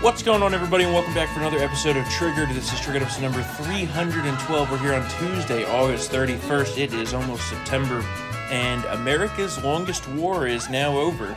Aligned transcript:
What's 0.00 0.22
going 0.22 0.42
on, 0.42 0.54
everybody, 0.54 0.84
and 0.84 0.94
welcome 0.94 1.12
back 1.12 1.28
for 1.28 1.40
another 1.40 1.58
episode 1.58 1.96
of 1.96 2.08
Triggered. 2.08 2.48
This 2.50 2.72
is 2.72 2.80
Triggered 2.80 3.02
episode 3.02 3.20
number 3.20 3.42
312. 3.42 4.70
We're 4.70 4.78
here 4.78 4.94
on 4.94 5.06
Tuesday, 5.18 5.64
August 5.64 6.10
31st. 6.10 6.78
It 6.78 6.94
is 6.94 7.12
almost 7.12 7.46
September, 7.50 8.02
and 8.50 8.82
America's 8.86 9.62
longest 9.62 10.08
war 10.10 10.46
is 10.46 10.70
now 10.70 10.96
over. 10.96 11.36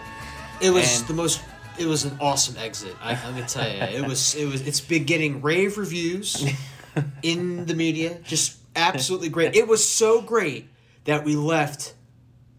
It 0.62 0.70
was 0.70 1.00
And- 1.00 1.08
the 1.10 1.14
most. 1.14 1.42
It 1.78 1.88
was 1.88 2.06
an 2.06 2.16
awesome 2.22 2.56
exit. 2.58 2.96
I, 3.02 3.16
I'm 3.16 3.34
gonna 3.34 3.48
tell 3.48 3.68
you, 3.68 3.82
it 3.82 4.08
was. 4.08 4.34
It 4.36 4.46
was. 4.46 4.62
It's 4.66 4.80
been 4.80 5.04
getting 5.04 5.42
rave 5.42 5.78
reviews 5.78 6.46
in 7.24 7.66
the 7.66 7.74
media. 7.74 8.20
Just 8.24 8.58
absolutely 8.78 9.28
great. 9.30 9.56
It 9.56 9.68
was 9.68 9.88
so 9.88 10.22
great 10.22 10.70
that 11.06 11.26
we 11.26 11.36
left 11.36 11.96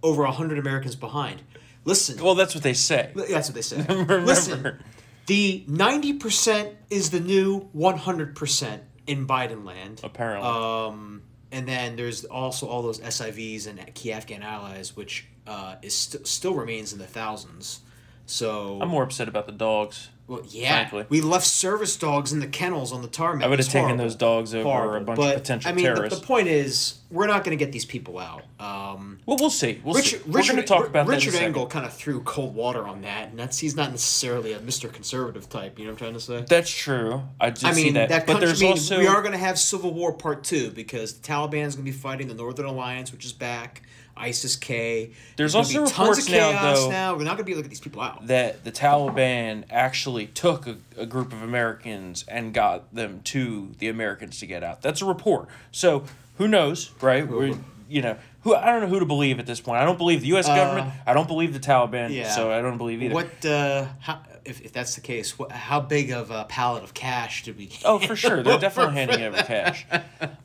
over 0.02 0.24
hundred 0.26 0.58
Americans 0.58 0.96
behind. 0.96 1.40
Listen, 1.86 2.22
Well, 2.22 2.34
that's 2.34 2.54
what 2.54 2.62
they 2.64 2.72
say. 2.74 3.10
that's 3.14 3.48
what 3.48 3.54
they 3.54 3.62
say. 3.62 3.82
Remember. 3.88 4.20
Listen, 4.22 4.78
the 5.26 5.64
ninety 5.66 6.12
percent 6.14 6.76
is 6.90 7.10
the 7.10 7.20
new 7.20 7.68
one 7.72 7.98
hundred 7.98 8.36
percent 8.36 8.82
in 9.06 9.26
Biden 9.26 9.64
land. 9.64 10.00
Apparently. 10.02 10.48
Um, 10.48 11.22
and 11.52 11.68
then 11.68 11.96
there's 11.96 12.24
also 12.24 12.66
all 12.66 12.82
those 12.82 13.00
SIVs 13.00 13.66
and 13.66 13.94
key 13.94 14.12
Afghan 14.12 14.42
allies, 14.42 14.96
which 14.96 15.26
uh, 15.46 15.76
is 15.82 15.94
st- 15.94 16.26
still 16.26 16.54
remains 16.54 16.92
in 16.92 16.98
the 16.98 17.06
thousands. 17.06 17.80
So 18.26 18.78
I'm 18.80 18.88
more 18.88 19.02
upset 19.02 19.28
about 19.28 19.46
the 19.46 19.52
dogs. 19.52 20.08
Well, 20.26 20.42
yeah, 20.48 20.88
frankly. 20.88 21.06
we 21.10 21.20
left 21.20 21.46
service 21.46 21.96
dogs 21.96 22.32
in 22.32 22.40
the 22.40 22.46
kennels 22.46 22.92
on 22.92 23.02
the 23.02 23.08
tarmac. 23.08 23.44
I 23.44 23.48
would 23.48 23.58
have 23.58 23.68
taken 23.68 23.80
horrible. 23.82 24.04
those 24.04 24.14
dogs 24.16 24.54
over 24.54 24.64
Horrible. 24.64 24.96
a 24.96 25.00
bunch 25.00 25.16
but, 25.18 25.36
of 25.36 25.42
potential 25.42 25.68
I 25.70 25.74
mean, 25.74 25.84
the- 25.84 25.94
terrorists. 25.94 26.20
The, 26.20 26.26
point 26.26 26.48
is, 26.48 27.00
we're 27.10 27.26
not 27.26 27.44
going 27.44 27.56
to 27.56 27.62
get 27.62 27.72
these 27.72 27.84
people 27.84 28.18
out. 28.18 28.42
Um, 28.58 29.18
well, 29.26 29.36
we'll 29.36 29.50
see. 29.50 29.80
We'll 29.84 29.94
Richard, 29.94 30.22
see. 30.24 30.30
We're 30.30 30.42
going 30.42 30.56
to 30.56 30.62
talk 30.62 30.86
about 30.86 31.06
Richard 31.06 31.34
Engel 31.34 31.66
kind 31.66 31.84
of 31.84 31.92
threw 31.92 32.22
cold 32.22 32.54
water 32.54 32.86
on 32.86 33.02
that, 33.02 33.28
and 33.28 33.38
that's 33.38 33.58
he's 33.58 33.76
not 33.76 33.90
necessarily 33.90 34.52
a 34.54 34.58
Mr. 34.60 34.90
Conservative 34.90 35.48
type. 35.48 35.78
You 35.78 35.84
know 35.84 35.90
what 35.90 36.02
I'm 36.02 36.12
trying 36.12 36.14
to 36.14 36.20
say? 36.20 36.44
That's 36.48 36.70
true. 36.70 37.22
I 37.38 37.48
I 37.48 37.52
see 37.52 37.84
mean, 37.84 37.94
that. 37.94 38.08
that, 38.08 38.26
but 38.26 38.40
there's 38.40 38.62
I 38.62 38.64
mean, 38.64 38.72
also 38.72 38.98
we 38.98 39.06
are 39.06 39.20
going 39.20 39.32
to 39.32 39.38
have 39.38 39.58
Civil 39.58 39.92
War 39.92 40.12
Part 40.12 40.42
Two 40.44 40.70
because 40.70 41.12
the 41.12 41.26
Taliban 41.26 41.66
is 41.66 41.74
going 41.74 41.84
to 41.84 41.92
be 41.92 41.96
fighting 41.96 42.28
the 42.28 42.34
Northern 42.34 42.66
Alliance, 42.66 43.12
which 43.12 43.24
is 43.26 43.32
back. 43.32 43.82
ISIS 44.16 44.56
K. 44.56 45.10
There's 45.36 45.52
be 45.52 45.58
also 45.58 45.78
tons 45.86 45.90
reports 45.90 46.26
of 46.26 46.30
now, 46.30 46.50
chaos 46.50 46.78
though, 46.80 46.90
now. 46.90 47.12
We're 47.16 47.24
not 47.24 47.36
going 47.36 47.38
to 47.38 47.44
be 47.44 47.52
able 47.52 47.62
to 47.62 47.68
get 47.68 47.70
these 47.70 47.80
people 47.80 48.02
out. 48.02 48.26
that 48.26 48.64
the 48.64 48.72
Taliban 48.72 49.64
actually 49.70 50.26
took 50.26 50.66
a, 50.66 50.76
a 50.96 51.06
group 51.06 51.32
of 51.32 51.42
Americans 51.42 52.24
and 52.28 52.54
got 52.54 52.94
them 52.94 53.20
to 53.24 53.72
the 53.78 53.88
Americans 53.88 54.38
to 54.40 54.46
get 54.46 54.62
out. 54.62 54.82
That's 54.82 55.02
a 55.02 55.04
report. 55.04 55.48
So 55.72 56.04
who 56.38 56.48
knows, 56.48 56.90
right? 57.00 57.26
We, 57.26 57.56
you 57.88 58.02
know, 58.02 58.16
who 58.42 58.54
I 58.54 58.66
don't 58.66 58.82
know 58.82 58.88
who 58.88 59.00
to 59.00 59.06
believe 59.06 59.38
at 59.38 59.46
this 59.46 59.60
point. 59.60 59.80
I 59.80 59.84
don't 59.84 59.98
believe 59.98 60.20
the 60.20 60.28
U.S. 60.28 60.46
government. 60.46 60.92
I 61.06 61.14
don't 61.14 61.28
believe 61.28 61.52
the 61.52 61.60
Taliban. 61.60 62.06
Uh, 62.06 62.12
yeah. 62.12 62.30
So 62.30 62.52
I 62.52 62.60
don't 62.60 62.78
believe 62.78 63.02
either. 63.02 63.14
What? 63.14 63.44
Uh, 63.44 63.86
how, 64.00 64.20
if, 64.44 64.60
if 64.60 64.72
that's 64.72 64.94
the 64.94 65.00
case, 65.00 65.38
what, 65.38 65.50
how 65.50 65.80
big 65.80 66.10
of 66.10 66.30
a 66.30 66.44
pallet 66.44 66.84
of 66.84 66.92
cash 66.92 67.44
did 67.44 67.56
we? 67.56 67.70
Oh, 67.84 67.98
for 67.98 68.14
sure. 68.14 68.42
They're 68.42 68.58
definitely 68.60 68.94
handing 68.94 69.22
over 69.22 69.42
cash. 69.42 69.86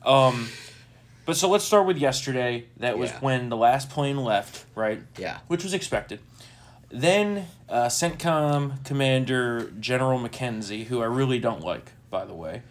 Um, 0.05 0.47
but 1.29 1.37
so 1.37 1.47
let's 1.47 1.63
start 1.63 1.85
with 1.85 1.99
yesterday. 1.99 2.65
That 2.77 2.97
was 2.97 3.11
Yeah. 3.11 3.19
when 3.19 3.49
the 3.49 3.55
last 3.55 3.91
plane 3.91 4.17
left, 4.17 4.65
right? 4.73 5.03
Yeah. 5.15 5.37
Which 5.45 5.63
was 5.63 5.75
expected. 5.75 6.21
Then 6.89 7.45
uh, 7.69 7.85
CENTCOM 7.85 8.83
Commander 8.83 9.71
General 9.79 10.19
McKenzie, 10.19 10.85
who 10.85 11.03
I 11.03 11.05
really 11.05 11.37
don't 11.37 11.61
like, 11.61 11.91
by 12.09 12.25
the 12.25 12.33
way, 12.33 12.63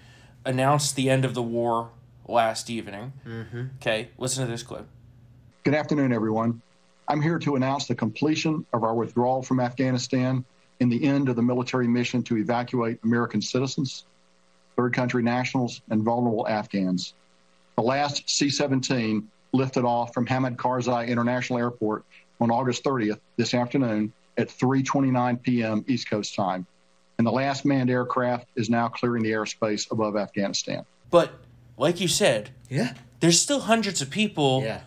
announced 0.45 0.97
the 0.97 1.09
end 1.09 1.25
of 1.25 1.35
the 1.35 1.43
war 1.43 1.91
last 2.27 2.69
evening. 2.69 3.13
Mm-hmm. 3.25 3.63
Okay, 3.81 4.09
listen 4.19 4.45
to 4.45 4.51
this 4.51 4.65
clip. 4.65 4.89
Good 5.63 5.75
afternoon, 5.77 6.13
everyone. 6.13 6.61
I'm 7.07 7.23
here 7.23 7.39
to 7.39 7.55
announce 7.55 7.87
the 7.87 7.95
completion 7.95 8.67
of 8.73 8.83
our 8.83 8.93
withdrawal 8.97 9.41
from 9.41 9.61
Afghanistan 9.61 10.45
and 10.81 10.91
the 10.91 11.05
end 11.05 11.29
of 11.29 11.37
the 11.37 11.43
military 11.43 11.87
mission 11.87 12.25
to 12.25 12.37
evacuate 12.39 12.99
American 13.05 13.41
citizens, 13.41 14.05
third 14.75 14.95
country 14.95 15.23
nationals, 15.23 15.81
and 15.91 16.03
vulnerable 16.03 16.49
Afghans. 16.49 17.15
The 17.79 17.83
last 17.85 18.29
C 18.29 18.51
17 18.51 19.29
lifted 19.53 19.85
off 19.85 20.13
from 20.13 20.27
Hamid 20.27 20.57
Karzai 20.57 21.07
International 21.07 21.61
Airport 21.61 22.05
on 22.41 22.51
August 22.51 22.83
30th 22.83 23.21
this 23.37 23.55
afternoon 23.55 24.13
at 24.37 24.49
3:29 24.49 25.41
p.m. 25.41 25.85
East 25.87 26.11
Coast 26.11 26.35
time. 26.35 26.67
And 27.19 27.27
the 27.27 27.31
last 27.31 27.65
manned 27.65 27.89
aircraft 27.89 28.49
is 28.57 28.69
now 28.69 28.89
clearing 28.89 29.23
the 29.23 29.31
airspace 29.31 29.93
above 29.93 30.17
Afghanistan. 30.17 30.83
But 31.13 31.31
like 31.77 32.01
you 32.01 32.09
said, 32.09 32.51
Yeah. 32.69 32.95
there's 33.21 33.41
still 33.41 33.61
hundreds 33.61 34.03
of 34.03 34.11
people, 34.11 34.63
Yeah. 34.65 34.81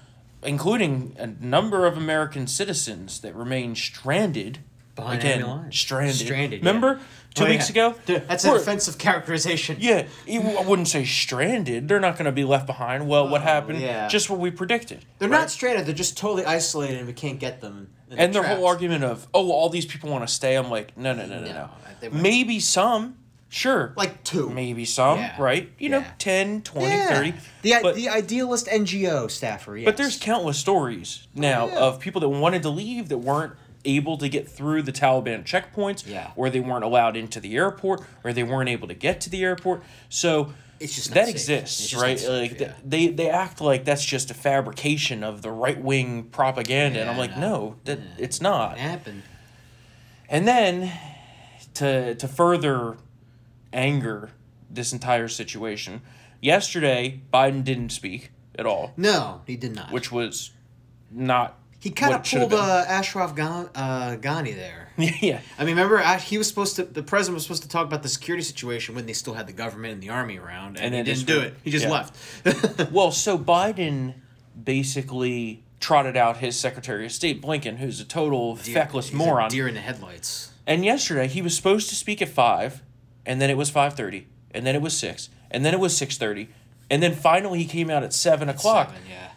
including 0.44 1.16
a 1.18 1.28
number 1.28 1.86
of 1.86 1.96
American 1.96 2.46
citizens, 2.46 3.22
that 3.22 3.34
remain 3.34 3.74
stranded. 3.74 4.60
Behind 4.96 5.20
Again, 5.20 5.42
lines. 5.42 5.80
stranded. 5.80 6.16
Stranded. 6.16 6.60
Remember 6.60 6.96
yeah. 6.96 7.04
two 7.34 7.44
Oh, 7.46 7.48
weeks 7.48 7.74
yeah. 7.74 7.88
ago? 7.88 8.00
Dude, 8.06 8.28
That's 8.28 8.44
an 8.44 8.56
offensive 8.56 8.98
characterization. 8.98 9.78
Yeah, 9.80 10.06
I 10.28 10.64
wouldn't 10.66 10.90
say 10.90 11.06
stranded. 11.06 11.88
They're 11.88 12.00
not 12.00 12.16
going 12.16 12.26
to 12.26 12.32
be 12.32 12.44
left 12.44 12.68
behind. 12.68 13.08
Well, 13.08 13.30
what 13.30 13.42
oh, 13.42 13.46
happened? 13.46 13.80
Oh, 13.80 13.86
yeah. 13.86 14.08
Just 14.10 14.30
what 14.30 14.40
we 14.40 14.52
predicted. 14.52 15.06
They're 15.20 15.30
right? 15.30 15.40
not 15.40 15.50
stranded. 15.50 15.86
They're 15.86 15.96
just 15.96 16.18
totally 16.18 16.46
isolated, 16.46 16.98
and 16.98 17.08
we 17.08 17.14
can't 17.14 17.40
get 17.40 17.62
them. 17.62 17.90
And 18.10 18.36
their 18.36 18.44
whole 18.44 18.68
argument 18.68 19.06
of, 19.06 19.26
oh, 19.34 19.52
all 19.52 19.70
these 19.70 19.86
people 19.86 20.10
want 20.10 20.28
to 20.28 20.34
stay. 20.34 20.56
I'm 20.58 20.70
like, 20.70 20.98
no, 20.98 21.14
no, 21.14 21.26
no, 21.26 21.40
no, 21.40 21.46
no. 21.46 21.70
No. 22.02 22.10
Maybe 22.12 22.60
some, 22.60 23.16
sure. 23.48 23.94
like 23.96 24.24
two. 24.26 24.50
Maybe 24.50 24.84
some, 24.84 25.20
Yeah. 25.20 25.42
right? 25.42 25.72
You 25.80 25.88
know, 25.90 26.00
Yeah. 26.00 26.12
10, 26.18 26.62
20, 26.64 26.88
Yeah. 26.90 27.08
30. 27.08 27.34
The 27.62 27.76
but, 27.82 27.96
the 27.96 28.10
idealist 28.10 28.68
NGO 28.68 29.30
staffer. 29.32 29.78
Yes. 29.78 29.86
but 29.86 29.96
there's 29.96 30.18
countless 30.18 30.58
stories 30.58 31.28
now 31.34 31.66
oh, 31.66 31.68
Yeah. 31.68 31.80
of 31.80 32.00
people 32.02 32.20
that 32.20 32.28
wanted 32.30 32.64
to 32.64 32.70
leave 32.70 33.08
that 33.08 33.20
weren't 33.20 33.54
able 33.86 34.18
to 34.18 34.30
get 34.30 34.48
through 34.50 34.82
the 34.84 34.92
Taliban 34.92 35.44
checkpoints, 35.44 36.06
Yeah. 36.08 36.32
or 36.36 36.50
they 36.50 36.60
weren't 36.60 36.84
allowed 36.84 37.16
into 37.18 37.40
the 37.40 37.56
airport, 37.56 38.02
or 38.24 38.34
they 38.34 38.44
weren't 38.44 38.70
able 38.70 38.88
to 38.88 38.94
get 38.94 39.22
to 39.22 39.30
the 39.30 39.44
airport. 39.44 39.84
So 40.10 40.54
It's 40.80 40.96
just 40.96 41.14
that 41.14 41.26
safe. 41.26 41.36
exists, 41.36 41.88
just 41.90 42.02
right? 42.02 42.20
safe, 42.20 42.30
like 42.52 42.60
yeah. 42.60 42.74
they 42.84 43.08
they 43.08 43.30
act 43.30 43.62
like 43.62 43.86
that's 43.86 44.04
just 44.06 44.32
a 44.32 44.34
fabrication 44.34 45.24
of 45.24 45.42
the 45.42 45.52
right 45.52 45.80
wing 45.82 46.24
propaganda, 46.26 47.00
and 47.02 47.10
I'm 47.10 47.18
like, 47.18 47.38
no. 47.38 47.42
no, 47.50 47.76
that 47.86 48.00
it's 48.18 48.42
not. 48.42 48.74
It 48.78 48.82
happened. 48.82 49.24
And 50.30 50.48
then 50.48 50.92
to 51.76 52.16
to 52.16 52.28
further 52.28 52.98
anger 53.74 54.32
this 54.70 54.92
entire 54.94 55.28
situation, 55.28 56.02
yesterday 56.42 57.22
Biden 57.34 57.64
didn't 57.64 57.90
speak 57.92 58.32
at 58.58 58.66
all, 58.66 58.94
No, 58.98 59.42
he 59.48 59.56
did 59.56 59.76
not. 59.76 59.92
which 59.92 60.12
was 60.12 60.52
not 61.10 61.58
he 61.82 61.90
kind 61.90 62.14
of 62.14 62.20
it 62.20 62.28
should 62.28 62.42
have 62.42 62.52
pulled 62.52 62.62
uh, 62.62 62.86
Ashraf 62.88 63.36
Ghani, 63.36 63.70
uh, 63.74 64.16
Ghani 64.18 64.56
there. 64.56 64.90
yeah. 64.98 65.42
I 65.58 65.66
mean, 65.66 65.76
remember 65.76 66.00
he 66.20 66.38
was 66.38 66.48
supposed 66.48 66.76
to. 66.76 66.84
The 66.84 67.02
president 67.02 67.34
was 67.34 67.44
supposed 67.44 67.64
to 67.64 67.70
talk 67.70 67.88
about 67.88 68.04
the 68.04 68.10
security 68.10 68.44
situation 68.44 68.94
when 68.94 69.08
they 69.08 69.14
still 69.14 69.34
had 69.34 69.48
the 69.48 69.54
government 69.54 69.94
and 69.94 70.04
the 70.04 70.10
army 70.10 70.38
around, 70.38 70.78
and, 70.78 70.94
And 70.94 71.08
he 71.08 71.14
didn't 71.14 71.26
do 71.26 71.40
it. 71.40 71.56
He 71.64 71.72
just 71.72 71.86
yeah. 71.86 71.92
left. 71.92 72.92
Well, 72.92 73.12
so 73.12 73.38
Biden 73.38 74.14
basically 74.64 75.64
trotted 75.80 76.16
out 76.16 76.38
his 76.38 76.56
Secretary 76.56 77.06
of 77.06 77.12
State 77.12 77.42
Blinken, 77.42 77.78
who's 77.78 78.00
a 78.00 78.06
total 78.06 78.56
feckless 78.56 79.08
He's 79.10 79.16
a 79.16 79.18
moron. 79.18 79.50
Deer 79.50 79.68
in 79.68 79.74
the 79.74 79.82
headlights. 79.82 80.52
And 80.68 80.86
yesterday 80.86 81.28
he 81.28 81.42
was 81.42 81.56
supposed 81.56 81.90
to 81.90 81.96
speak 81.96 82.22
at 82.22 82.30
five, 82.30 82.84
and 83.26 83.42
then 83.42 83.50
it 83.50 83.58
was 83.58 83.72
five 83.72 83.96
thirty, 83.96 84.28
and 84.52 84.68
then 84.68 84.76
it 84.76 84.84
was 84.84 84.96
six, 84.96 85.30
and 85.50 85.66
then 85.66 85.74
it 85.74 85.80
was 85.80 85.98
six 85.98 86.20
thirty, 86.20 86.50
and 86.92 87.02
then 87.02 87.16
finally 87.16 87.58
he 87.58 87.66
came 87.66 87.90
out 87.90 88.04
at 88.04 88.14
seven 88.14 88.50
o'clock. 88.50 88.90
Seven, 88.90 89.02
yeah. 89.10 89.31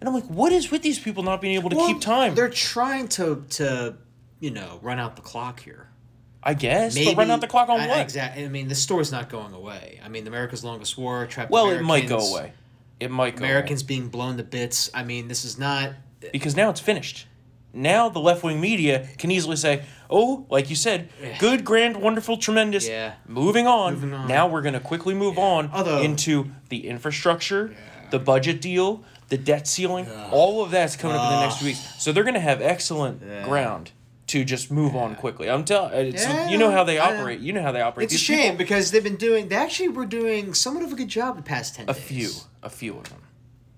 And 0.00 0.08
I'm 0.08 0.14
like, 0.14 0.24
what 0.24 0.50
is 0.52 0.70
with 0.70 0.82
these 0.82 0.98
people 0.98 1.22
not 1.22 1.40
being 1.40 1.54
able 1.54 1.70
to 1.70 1.76
keep 1.76 2.00
time? 2.00 2.34
They're 2.34 2.48
trying 2.48 3.08
to 3.08 3.44
to 3.50 3.96
you 4.40 4.50
know 4.50 4.78
run 4.82 4.98
out 4.98 5.16
the 5.16 5.22
clock 5.22 5.60
here. 5.60 5.88
I 6.42 6.54
guess, 6.54 6.94
but 6.98 7.16
run 7.18 7.30
out 7.30 7.42
the 7.42 7.46
clock 7.46 7.68
on 7.68 7.80
I, 7.80 7.86
what? 7.86 8.00
Exactly. 8.00 8.44
I 8.44 8.48
mean, 8.48 8.68
the 8.68 8.74
story's 8.74 9.12
not 9.12 9.28
going 9.28 9.52
away. 9.52 10.00
I 10.02 10.08
mean, 10.08 10.26
America's 10.26 10.64
longest 10.64 10.96
war. 10.96 11.26
Trapped 11.26 11.50
Well, 11.50 11.68
it 11.70 11.82
might 11.82 12.08
go 12.08 12.18
away. 12.18 12.54
It 12.98 13.10
might 13.10 13.36
go 13.36 13.44
Americans 13.44 13.82
being 13.82 14.08
blown 14.08 14.38
to 14.38 14.42
bits. 14.42 14.90
I 14.94 15.04
mean, 15.04 15.28
this 15.28 15.44
is 15.44 15.58
not. 15.58 15.92
because 16.32 16.56
now 16.56 16.70
it's 16.70 16.80
finished. 16.80 17.26
Now 17.72 18.08
the 18.08 18.18
left 18.18 18.42
wing 18.42 18.60
media 18.60 19.06
can 19.18 19.30
easily 19.30 19.56
say, 19.56 19.84
"Oh, 20.08 20.46
like 20.50 20.70
you 20.70 20.76
said, 20.76 21.10
good, 21.38 21.64
grand, 21.64 21.96
wonderful, 21.98 22.36
tremendous." 22.36 22.88
Yeah. 22.88 23.14
Moving 23.26 23.66
on. 23.66 23.94
Moving 23.94 24.14
on. 24.14 24.26
Now 24.26 24.48
we're 24.48 24.62
gonna 24.62 24.80
quickly 24.80 25.14
move 25.14 25.38
on 25.38 25.70
Although- 25.72 26.00
into 26.02 26.50
the 26.68 26.88
infrastructure, 26.88 27.74
the 28.10 28.18
budget 28.18 28.60
deal, 28.60 29.04
the 29.30 29.38
debt 29.38 29.66
ceiling. 29.66 30.06
All 30.30 30.62
of 30.62 30.70
that's 30.70 30.94
coming 30.96 31.16
up 31.16 31.24
in 31.32 31.36
the 31.38 31.40
next 31.46 31.60
two 31.60 31.66
weeks. 31.66 31.80
So 32.02 32.12
they're 32.12 32.24
gonna 32.24 32.38
have 32.40 32.60
excellent 32.60 33.20
ground 33.44 33.92
to 34.28 34.44
just 34.44 34.70
move 34.70 34.94
on 34.94 35.16
quickly. 35.16 35.48
I'm 35.50 35.64
telling 35.64 35.92
it's 35.92 36.24
Yeah, 36.24 36.48
you 36.50 36.58
know 36.58 36.70
how 36.70 36.84
they 36.84 36.98
operate. 36.98 37.40
You 37.40 37.52
know 37.52 37.62
how 37.62 37.72
they 37.72 37.80
operate. 37.80 38.04
It's 38.04 38.14
a 38.14 38.18
shame 38.18 38.38
people- 38.52 38.58
because 38.58 38.90
they've 38.92 39.02
been 39.02 39.16
doing. 39.16 39.48
They 39.48 39.56
actually 39.56 39.88
were 39.88 40.06
doing 40.06 40.54
somewhat 40.54 40.84
of 40.84 40.92
a 40.92 40.96
good 40.96 41.08
job 41.08 41.36
the 41.36 41.42
past 41.42 41.74
ten 41.74 41.88
a 41.88 41.94
days. 41.94 42.02
few, 42.02 42.30
a 42.62 42.70
few 42.70 42.96
of 42.98 43.08
them, 43.08 43.22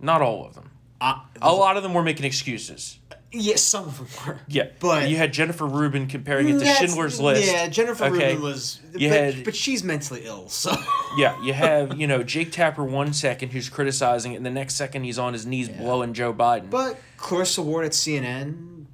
not 0.00 0.20
all 0.20 0.44
of 0.44 0.54
them. 0.54 0.70
Uh, 1.00 1.14
A 1.40 1.52
lot 1.52 1.76
of 1.76 1.82
them 1.82 1.94
were 1.94 2.02
making 2.02 2.24
excuses. 2.26 2.98
Yes, 3.32 3.62
some 3.62 3.84
of 3.86 3.98
them 3.98 4.06
were. 4.26 4.40
Yeah, 4.48 4.68
But- 4.80 5.08
you 5.10 5.16
had 5.16 5.32
Jennifer 5.32 5.66
Rubin 5.66 6.06
comparing 6.06 6.48
it 6.48 6.58
to 6.60 6.64
Schindler's 6.66 7.20
List. 7.20 7.50
Yeah, 7.50 7.66
Jennifer 7.68 8.04
Okay. 8.04 8.28
Rubin 8.34 8.42
was. 8.42 8.80
You 8.96 9.08
but, 9.08 9.18
had- 9.20 9.44
but 9.44 9.56
she's 9.56 9.82
mentally 9.82 10.22
ill, 10.24 10.48
so. 10.48 10.74
Yeah, 11.16 11.40
you 11.42 11.52
have 11.54 11.98
you 11.98 12.06
know 12.06 12.22
Jake 12.22 12.52
Tapper 12.52 12.84
one 12.84 13.12
second 13.12 13.50
who's 13.50 13.68
criticizing 13.68 14.32
it, 14.32 14.36
and 14.36 14.46
the 14.46 14.50
next 14.50 14.74
second 14.74 15.04
he's 15.04 15.18
on 15.18 15.32
his 15.32 15.46
knees 15.46 15.68
blowing 15.68 16.12
Joe 16.14 16.32
Biden. 16.32 16.70
But, 16.70 16.92
But 16.92 16.98
Clarissa 17.16 17.62
Ward 17.62 17.84
at 17.86 17.92
CNN. 17.92 18.46
you 18.46 18.86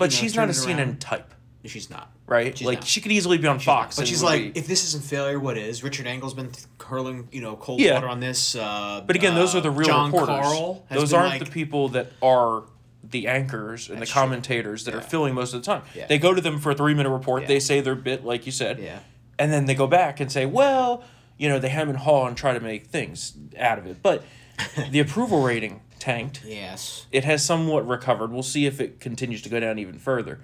know, 0.00 0.08
she's 0.08 0.34
not 0.36 0.48
a 0.48 0.52
CNN 0.52 0.98
type. 0.98 1.32
She's 1.64 1.90
not. 1.90 2.12
right? 2.28 2.56
She's 2.56 2.64
like 2.64 2.78
not. 2.78 2.86
she 2.86 3.00
could 3.00 3.10
easily 3.10 3.38
be 3.38 3.48
on 3.48 3.58
Fox. 3.58 3.96
But 3.96 4.06
she's 4.06 4.22
like, 4.22 4.54
be- 4.54 4.60
if 4.60 4.68
this 4.68 4.84
isn't 4.84 5.02
failure, 5.02 5.40
what 5.40 5.58
is? 5.58 5.82
Richard 5.82 6.06
Engel's 6.06 6.32
been 6.32 6.50
th- 6.52 6.64
hurling, 6.80 7.26
you 7.32 7.40
know, 7.40 7.56
cold 7.56 7.80
Yeah. 7.80 7.94
water 7.94 8.08
on 8.08 8.20
this. 8.20 8.54
Uh, 8.54 9.02
but 9.04 9.16
again, 9.16 9.34
those 9.34 9.52
uh, 9.52 9.58
are 9.58 9.60
the 9.62 9.70
real 9.72 9.88
John 9.88 10.12
reporters. 10.12 10.80
Those 10.90 11.12
aren't 11.12 11.44
the 11.44 11.50
people 11.50 11.88
that 11.88 12.12
are 12.22 12.62
the 13.10 13.26
anchors 13.28 13.88
and 13.88 13.96
the 13.96 14.00
That's 14.00 14.10
true. 14.12 14.20
commentators 14.22 14.84
that 14.84 14.94
are 14.94 15.00
filling 15.00 15.34
most 15.34 15.54
of 15.54 15.60
the 15.60 15.66
time. 15.66 15.82
Yeah. 15.94 16.06
They 16.06 16.18
go 16.18 16.34
to 16.34 16.40
them 16.40 16.58
for 16.58 16.70
a 16.70 16.74
three 16.74 16.94
minute 16.94 17.10
report. 17.10 17.42
Yeah. 17.42 17.48
They 17.48 17.60
say 17.60 17.80
their 17.80 17.94
bit, 17.94 18.24
like 18.24 18.46
you 18.46 18.52
said. 18.52 18.78
Yeah. 18.78 18.98
and 19.38 19.52
then 19.52 19.66
they 19.66 19.74
go 19.74 19.86
back 19.86 20.20
and 20.20 20.30
say, 20.32 20.46
well, 20.46 21.04
you 21.38 21.48
know, 21.48 21.58
they 21.58 21.68
hem 21.68 21.88
and 21.88 21.98
haw 21.98 22.26
and 22.26 22.36
try 22.36 22.52
to 22.54 22.60
make 22.60 22.86
things 22.86 23.34
out 23.58 23.78
of 23.78 23.86
it. 23.86 24.02
But 24.02 24.22
the 24.90 25.00
approval 25.00 25.42
rating 25.42 25.82
tanked. 25.98 26.42
Yes. 26.44 27.06
It 27.12 27.24
has 27.24 27.44
somewhat 27.44 27.86
recovered. 27.86 28.30
We'll 28.32 28.42
see 28.42 28.66
if 28.66 28.80
it 28.80 29.00
continues 29.00 29.42
to 29.42 29.48
go 29.48 29.60
down 29.60 29.78
even 29.78 29.98
further. 29.98 30.40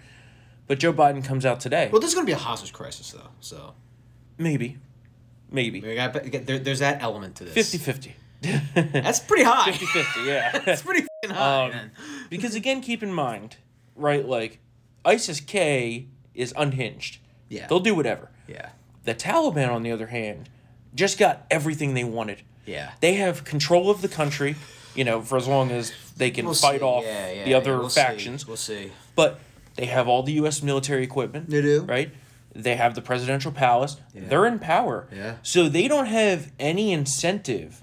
But 0.67 0.79
Joe 0.79 0.93
Biden 0.93 1.25
comes 1.25 1.45
out 1.47 1.61
today. 1.61 1.89
Well, 1.91 2.01
there's 2.01 2.15
going 2.15 2.27
to 2.27 2.31
be 2.31 2.35
a 2.35 2.39
hostage 2.39 2.73
crisis, 2.73 3.11
though. 3.11 3.29
So 3.41 3.75
Maybe. 4.39 4.79
Maybe. 5.51 5.81
we 5.81 5.95
got, 5.95 6.13
there, 6.47 6.59
there's 6.59 6.79
that 6.79 7.03
element 7.03 7.37
to 7.37 7.45
this. 7.45 7.55
50 7.55 7.79
50. 7.79 8.17
That's 8.75 9.21
pretty 9.21 9.45
high. 9.45 9.71
50 9.71 9.87
50, 9.87 10.21
yeah. 10.25 10.59
That's 10.65 10.83
pretty 10.83 11.07
high. 11.31 11.71
Um, 11.71 11.91
because 12.31 12.55
again, 12.55 12.81
keep 12.81 13.03
in 13.03 13.13
mind, 13.13 13.57
right? 13.95 14.27
Like, 14.27 14.59
ISIS 15.05 15.41
K 15.41 16.07
is 16.35 16.53
unhinged. 16.57 17.19
Yeah. 17.49 17.67
They'll 17.67 17.81
do 17.81 17.95
whatever. 17.95 18.31
Yeah. 18.49 18.71
The 19.05 19.15
Taliban, 19.15 19.71
on 19.71 19.83
the 19.83 19.93
other 19.93 20.09
hand, 20.09 20.49
just 20.95 21.19
got 21.19 21.47
everything 21.51 21.95
they 21.95 22.05
wanted. 22.05 22.43
Yeah. 22.67 22.93
They 23.01 23.15
have 23.15 23.45
control 23.45 23.91
of 23.91 24.01
the 24.03 24.09
country, 24.09 24.57
you 24.95 25.05
know, 25.05 25.21
for 25.23 25.37
as 25.37 25.47
long 25.49 25.71
as 25.71 25.93
they 26.17 26.31
can 26.31 26.45
We'll 26.47 26.55
fight 26.55 26.81
see. 26.81 26.85
off 26.85 27.05
Yeah, 27.05 27.31
yeah, 27.33 27.45
the 27.45 27.51
yeah. 27.51 27.57
other 27.57 27.79
We'll 27.79 27.91
see. 27.91 28.01
factions. 28.01 28.47
We'll 28.47 28.57
see. 28.57 28.93
But 29.17 29.41
they 29.77 29.87
have 29.87 30.07
all 30.09 30.23
the 30.23 30.33
U.S. 30.35 30.63
military 30.63 31.03
equipment. 31.03 31.51
They 31.51 31.61
do. 31.63 31.83
Right? 31.83 32.13
They 32.55 32.77
have 32.77 32.95
the 32.95 33.01
presidential 33.03 33.51
palace. 33.51 33.97
Yeah. 34.15 34.23
They're 34.29 34.47
in 34.47 34.59
power. 34.59 35.09
Yeah. 35.13 35.37
So 35.43 35.69
they 35.69 35.89
don't 35.89 36.07
have 36.07 36.53
any 36.59 36.93
incentive 36.93 37.83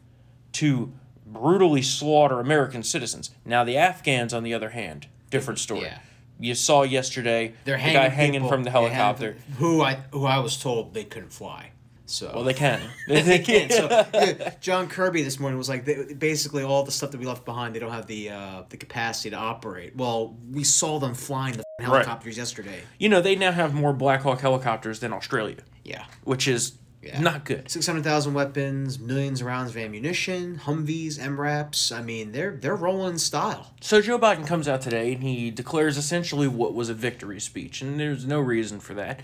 to 0.54 0.94
brutally 1.32 1.82
slaughter 1.82 2.40
American 2.40 2.84
citizens. 2.84 3.30
Now, 3.46 3.64
the 3.64 3.78
Afghans, 3.78 4.34
on 4.34 4.44
the 4.44 4.54
other 4.54 4.70
hand, 4.70 5.08
different 5.30 5.60
story. 5.60 5.82
Yeah. 5.82 6.00
You 6.40 6.56
saw 6.56 6.84
yesterday 6.84 7.54
They're 7.66 7.78
the 7.78 7.94
guy 7.94 8.08
hanging 8.10 8.34
people- 8.42 8.50
from 8.50 8.64
the 8.64 8.72
helicopter. 8.72 9.36
Who 9.58 9.82
I 9.82 9.96
who 10.12 10.26
I 10.26 10.40
was 10.40 10.58
told 10.58 10.94
they 10.94 11.04
couldn't 11.04 11.34
fly. 11.34 11.72
So 12.06 12.32
Well, 12.34 12.44
they 12.44 12.56
can. 12.56 12.80
they 13.08 13.40
can. 13.40 13.70
So 13.70 14.52
John 14.62 14.88
Kirby 14.88 15.22
this 15.22 15.40
morning 15.40 15.58
was 15.60 15.70
like, 15.70 15.86
they, 15.86 16.14
basically 16.14 16.64
all 16.64 16.84
the 16.84 16.92
stuff 16.92 17.12
that 17.12 17.20
we 17.20 17.28
left 17.28 17.46
behind, 17.46 17.76
they 17.76 17.80
don't 17.80 17.92
have 17.92 18.08
the 18.08 18.30
uh, 18.32 18.64
the 18.70 18.78
capacity 18.78 19.30
to 19.30 19.36
operate. 19.36 19.96
Well, 19.96 20.36
we 20.50 20.64
saw 20.64 20.98
them 20.98 21.14
flying 21.14 21.58
the 21.58 21.64
helicopters 21.84 22.36
yesterday. 22.38 22.80
you 22.98 23.10
know, 23.10 23.22
they 23.22 23.36
now 23.36 23.52
have 23.52 23.74
more 23.76 23.94
Black 23.94 24.22
Hawk 24.22 24.40
helicopters 24.40 25.02
than 25.02 25.14
Australia, 25.14 25.58
Yeah, 25.84 26.06
which 26.24 26.48
is 26.48 26.79
Yeah. 27.02 27.22
not 27.22 27.46
good. 27.46 27.72
six 27.72 27.88
hundred 27.88 28.04
thousand 28.04 28.34
weapons, 28.34 29.00
millions 29.00 29.40
of 29.42 29.48
rounds 29.48 29.72
of 29.72 29.78
ammunition, 29.78 30.60
Humvees, 30.66 31.18
MRAPs. 31.18 31.96
I 31.98 32.02
mean, 32.02 32.34
they're 32.34 32.52
they're 32.52 32.76
rolling 32.76 33.18
style. 33.18 33.74
So 33.80 34.02
Joe 34.02 34.20
Biden 34.20 34.46
comes 34.46 34.68
out 34.68 34.82
today 34.82 35.14
and 35.14 35.24
he 35.24 35.50
declares 35.50 35.96
essentially 35.98 36.48
what 36.48 36.74
was 36.74 36.90
a 36.90 36.94
victory 36.94 37.40
speech, 37.40 37.82
and 37.82 38.00
there's 38.00 38.26
no 38.26 38.40
reason 38.42 38.80
for 38.82 38.94
that. 38.96 39.22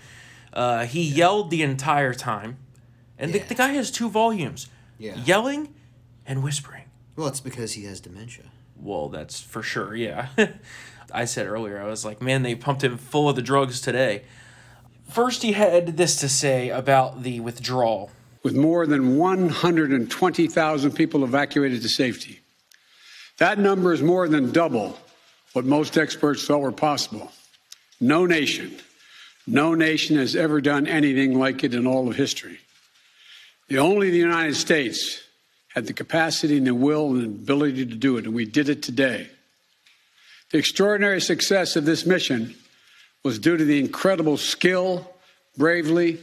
Uh, 0.54 0.86
he 0.86 1.02
yelled 1.02 1.50
the 1.50 1.62
entire 1.62 2.14
time, 2.14 2.56
and 3.18 3.30
Yeah. 3.34 3.42
the, 3.42 3.48
the 3.48 3.54
guy 3.54 3.68
has 3.72 3.90
two 3.90 4.08
volumes, 4.08 4.68
Yeah. 4.98 5.16
yelling 5.16 5.74
and 6.24 6.42
whispering. 6.42 6.84
Well, 7.14 7.26
it's 7.28 7.40
because 7.40 7.74
he 7.74 7.84
has 7.84 8.00
dementia. 8.00 8.44
Well, 8.74 9.10
that's 9.10 9.38
for 9.40 9.62
sure. 9.62 9.94
Yeah, 9.94 10.28
I 11.12 11.26
said 11.26 11.46
earlier, 11.46 11.78
I 11.80 11.86
was 11.86 12.06
like, 12.06 12.22
man, 12.22 12.42
they 12.42 12.54
pumped 12.54 12.82
him 12.82 12.96
full 12.96 13.28
of 13.28 13.36
the 13.36 13.42
drugs 13.42 13.82
today. 13.82 14.22
First, 15.08 15.42
he 15.42 15.52
had 15.52 15.96
this 15.96 16.16
to 16.20 16.28
say 16.28 16.68
about 16.70 17.22
the 17.22 17.40
withdrawal. 17.40 18.10
with 18.42 18.54
more 18.54 18.86
than 18.86 19.16
120,000 19.16 20.92
people 20.92 21.24
evacuated 21.24 21.82
to 21.82 21.88
safety. 21.88 22.38
That 23.38 23.58
number 23.58 23.92
is 23.92 24.02
more 24.02 24.28
than 24.28 24.52
double 24.52 24.96
what 25.52 25.64
most 25.64 25.98
experts 25.98 26.46
thought 26.46 26.60
were 26.60 26.70
possible. 26.70 27.32
No 28.00 28.24
nation, 28.24 28.76
no 29.48 29.74
nation 29.74 30.16
has 30.16 30.36
ever 30.36 30.60
done 30.60 30.86
anything 30.86 31.36
like 31.36 31.64
it 31.64 31.74
in 31.74 31.88
all 31.88 32.08
of 32.08 32.14
history. 32.14 32.60
The 33.68 33.78
only 33.78 34.10
the 34.10 34.18
United 34.18 34.54
States 34.54 35.22
had 35.74 35.86
the 35.86 35.92
capacity 35.92 36.56
and 36.56 36.66
the 36.66 36.74
will 36.74 37.08
and 37.08 37.22
the 37.22 37.26
ability 37.26 37.84
to 37.86 37.94
do 37.96 38.16
it, 38.16 38.26
and 38.26 38.34
we 38.34 38.44
did 38.44 38.68
it 38.68 38.80
today. 38.82 39.28
The 40.52 40.58
extraordinary 40.58 41.20
success 41.20 41.74
of 41.74 41.84
this 41.84 42.06
mission 42.06 42.54
was 43.26 43.40
due 43.40 43.56
to 43.56 43.64
the 43.64 43.80
incredible 43.80 44.36
skill, 44.36 45.12
bravery, 45.58 46.16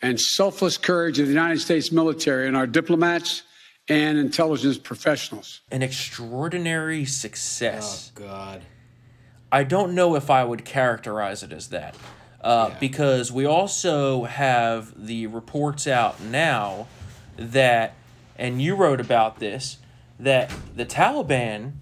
and 0.00 0.18
selfless 0.18 0.78
courage 0.78 1.18
of 1.18 1.26
the 1.26 1.32
United 1.32 1.60
States 1.60 1.92
military 1.92 2.48
and 2.48 2.56
our 2.56 2.66
diplomats 2.66 3.42
and 3.90 4.16
intelligence 4.16 4.78
professionals. 4.78 5.60
An 5.70 5.82
extraordinary 5.82 7.04
success. 7.04 8.10
Oh 8.16 8.20
God. 8.26 8.62
I 9.52 9.64
don't 9.64 9.94
know 9.94 10.16
if 10.16 10.30
I 10.30 10.44
would 10.44 10.64
characterize 10.64 11.42
it 11.42 11.52
as 11.52 11.68
that. 11.68 11.94
Uh, 12.40 12.70
Yeah. 12.70 12.78
Because 12.78 13.30
we 13.30 13.44
also 13.44 14.24
have 14.24 14.94
the 15.06 15.26
reports 15.26 15.86
out 15.86 16.22
now 16.22 16.86
that, 17.36 17.92
and 18.38 18.62
you 18.62 18.74
wrote 18.76 19.00
about 19.00 19.40
this, 19.40 19.76
that 20.18 20.50
the 20.74 20.86
Taliban 20.86 21.72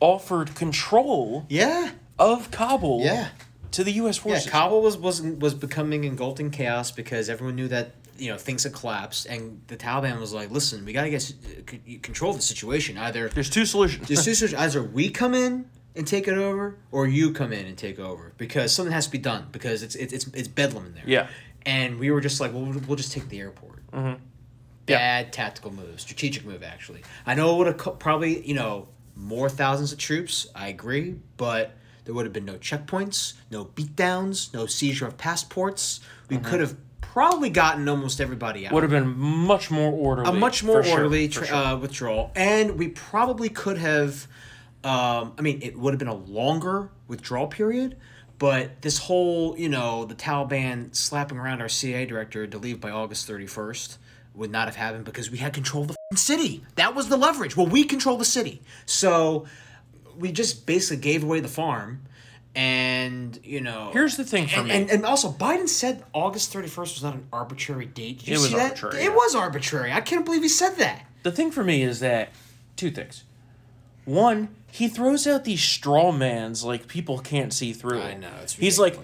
offered 0.00 0.54
control 0.54 1.46
Yeah. 1.48 1.92
of 2.18 2.50
Kabul 2.50 3.00
Yeah. 3.04 3.28
To 3.72 3.84
the 3.84 3.92
U.S. 3.92 4.16
Forces. 4.18 4.46
Yeah. 4.46 4.52
Kabul 4.52 4.82
was 4.82 4.96
was 4.96 5.20
was 5.22 5.54
becoming 5.54 6.04
engulfed 6.04 6.40
in 6.40 6.50
chaos 6.50 6.90
because 6.90 7.28
everyone 7.28 7.56
knew 7.56 7.68
that 7.68 7.92
you 8.18 8.30
know 8.30 8.36
things 8.38 8.64
had 8.64 8.72
collapsed, 8.72 9.26
and 9.26 9.62
the 9.68 9.76
Taliban 9.76 10.18
was 10.20 10.32
like, 10.32 10.50
"Listen, 10.50 10.84
we 10.84 10.92
gotta 10.92 11.10
get 11.10 11.16
s- 11.22 11.34
c- 11.68 11.98
control 11.98 12.30
of 12.30 12.36
the 12.36 12.42
situation. 12.42 12.98
Either 12.98 13.28
There's 13.28 13.50
two 13.50 13.64
solutions. 13.64 14.08
there's 14.08 14.24
two 14.24 14.34
solutions. 14.40 14.60
Either 14.60 14.82
we 14.82 15.10
come 15.10 15.34
in 15.34 15.66
and 15.96 16.06
take 16.06 16.28
it 16.28 16.34
over, 16.38 16.76
or 16.92 17.06
you 17.08 17.32
come 17.32 17.52
in 17.52 17.66
and 17.66 17.76
take 17.76 17.98
over 17.98 18.32
because 18.36 18.72
something 18.72 18.92
has 18.92 19.06
to 19.06 19.12
be 19.12 19.18
done 19.18 19.46
because 19.52 19.82
it's 19.82 19.94
it's 19.94 20.12
it's, 20.12 20.26
it's 20.28 20.48
bedlam 20.48 20.86
in 20.86 20.94
there. 20.94 21.04
Yeah. 21.06 21.26
and 21.66 21.98
we 21.98 22.10
were 22.10 22.20
just 22.20 22.40
like, 22.40 22.52
well, 22.52 22.62
we'll 22.62 22.80
we'll 22.86 22.96
just 22.96 23.12
take 23.12 23.28
the 23.28 23.40
airport. 23.40 23.84
Mm-hmm. 23.92 24.22
Yeah. 24.86 24.96
Bad 24.98 25.32
tactical 25.32 25.72
move, 25.72 26.00
strategic 26.00 26.44
move. 26.44 26.62
Actually, 26.62 27.02
I 27.26 27.34
know 27.34 27.54
it 27.54 27.58
would 27.58 27.66
have 27.68 27.76
co- 27.78 27.92
probably 27.92 28.44
you 28.46 28.54
know 28.54 28.88
more 29.16 29.48
thousands 29.48 29.92
of 29.92 29.98
troops. 29.98 30.46
I 30.54 30.68
agree, 30.68 31.16
but 31.36 31.76
there 32.10 32.16
would 32.16 32.26
have 32.26 32.32
been 32.32 32.44
no 32.44 32.54
checkpoints, 32.56 33.34
no 33.52 33.66
beatdowns, 33.66 34.52
no 34.52 34.66
seizure 34.66 35.06
of 35.06 35.16
passports. 35.16 36.00
We 36.28 36.38
Mm-hmm. 36.38 36.44
could 36.44 36.58
have 36.58 36.76
probably 37.00 37.50
gotten 37.50 37.88
almost 37.88 38.20
everybody 38.20 38.66
out 38.66 38.72
Would 38.72 38.82
have 38.82 38.90
been 38.90 39.16
much 39.16 39.70
more 39.70 39.92
orderly. 39.92 40.28
a 40.28 40.32
much 40.32 40.64
more 40.64 40.82
for 40.82 40.88
sure, 40.88 40.96
orderly 40.98 41.28
tra- 41.28 41.46
sure. 41.46 41.56
uh, 41.56 41.76
withdrawal, 41.76 42.32
and 42.34 42.76
we 42.76 42.88
probably 42.88 43.48
could 43.48 43.78
have. 43.78 44.26
Um, 44.82 45.34
I 45.38 45.42
mean, 45.42 45.60
it 45.62 45.78
would 45.78 45.92
have 45.94 46.00
been 46.00 46.08
a 46.08 46.14
longer 46.14 46.90
withdrawal 47.06 47.46
period, 47.46 47.96
but 48.40 48.82
this 48.82 48.98
whole, 48.98 49.56
you 49.56 49.68
know, 49.68 50.04
the 50.04 50.16
Taliban 50.16 50.92
slapping 50.92 51.38
around 51.38 51.60
our 51.60 51.68
CIA 51.68 52.06
director 52.06 52.44
to 52.44 52.58
leave 52.58 52.80
by 52.80 52.90
August 52.90 53.24
thirty 53.28 53.46
first 53.46 53.98
would 54.34 54.50
not 54.50 54.66
have 54.66 54.74
happened 54.74 55.04
because 55.04 55.30
we 55.30 55.38
had 55.38 55.52
control 55.52 55.82
of 55.82 55.88
the 55.88 55.94
f***ing 56.10 56.16
city. 56.16 56.64
That 56.74 56.96
was 56.96 57.08
the 57.08 57.16
leverage. 57.16 57.56
Well, 57.56 57.66
we 57.68 57.84
control 57.84 58.16
the 58.16 58.24
city, 58.24 58.62
so 58.84 59.46
we 60.16 60.30
just 60.32 60.66
basically 60.66 60.98
gave 61.02 61.22
away 61.24 61.40
the 61.40 61.48
farm. 61.48 62.02
And 62.54 63.38
you 63.44 63.60
know, 63.60 63.90
Here's 63.92 64.16
the 64.16 64.24
thing 64.24 64.48
for 64.48 64.60
and, 64.60 64.68
me. 64.68 64.74
and, 64.74 64.90
and 64.90 65.06
also 65.06 65.30
Biden 65.30 65.68
said 65.68 66.02
August 66.12 66.52
thirty 66.52 66.68
first 66.68 66.96
was 66.96 67.02
not 67.04 67.14
an 67.14 67.26
arbitrary 67.32 67.86
date. 67.86 68.18
Did 68.20 68.28
you 68.28 68.34
It 68.34 68.38
was 68.38 68.48
see 68.50 68.56
that? 68.56 68.82
arbitrary, 68.82 69.04
It 69.04 69.14
was 69.14 69.34
arbitrary. 69.34 69.92
I 69.92 70.00
can't 70.00 70.24
believe 70.24 70.42
he 70.42 70.48
said 70.48 70.74
that. 70.76 71.06
the 71.22 71.30
thing 71.32 71.50
for 71.52 71.62
me 71.62 71.82
is 71.82 72.00
that 72.00 72.30
two 72.76 72.90
things. 72.90 73.24
One, 74.04 74.48
he 74.72 74.88
throws 74.88 75.26
out 75.26 75.44
these 75.44 75.62
straw 75.62 76.10
mans 76.10 76.64
like 76.64 76.88
people 76.88 77.18
can't 77.18 77.52
see 77.52 77.72
through. 77.72 78.00
I 78.02 78.14
know, 78.14 78.30
it's 78.42 78.54
He's 78.54 78.78
like, 78.78 78.98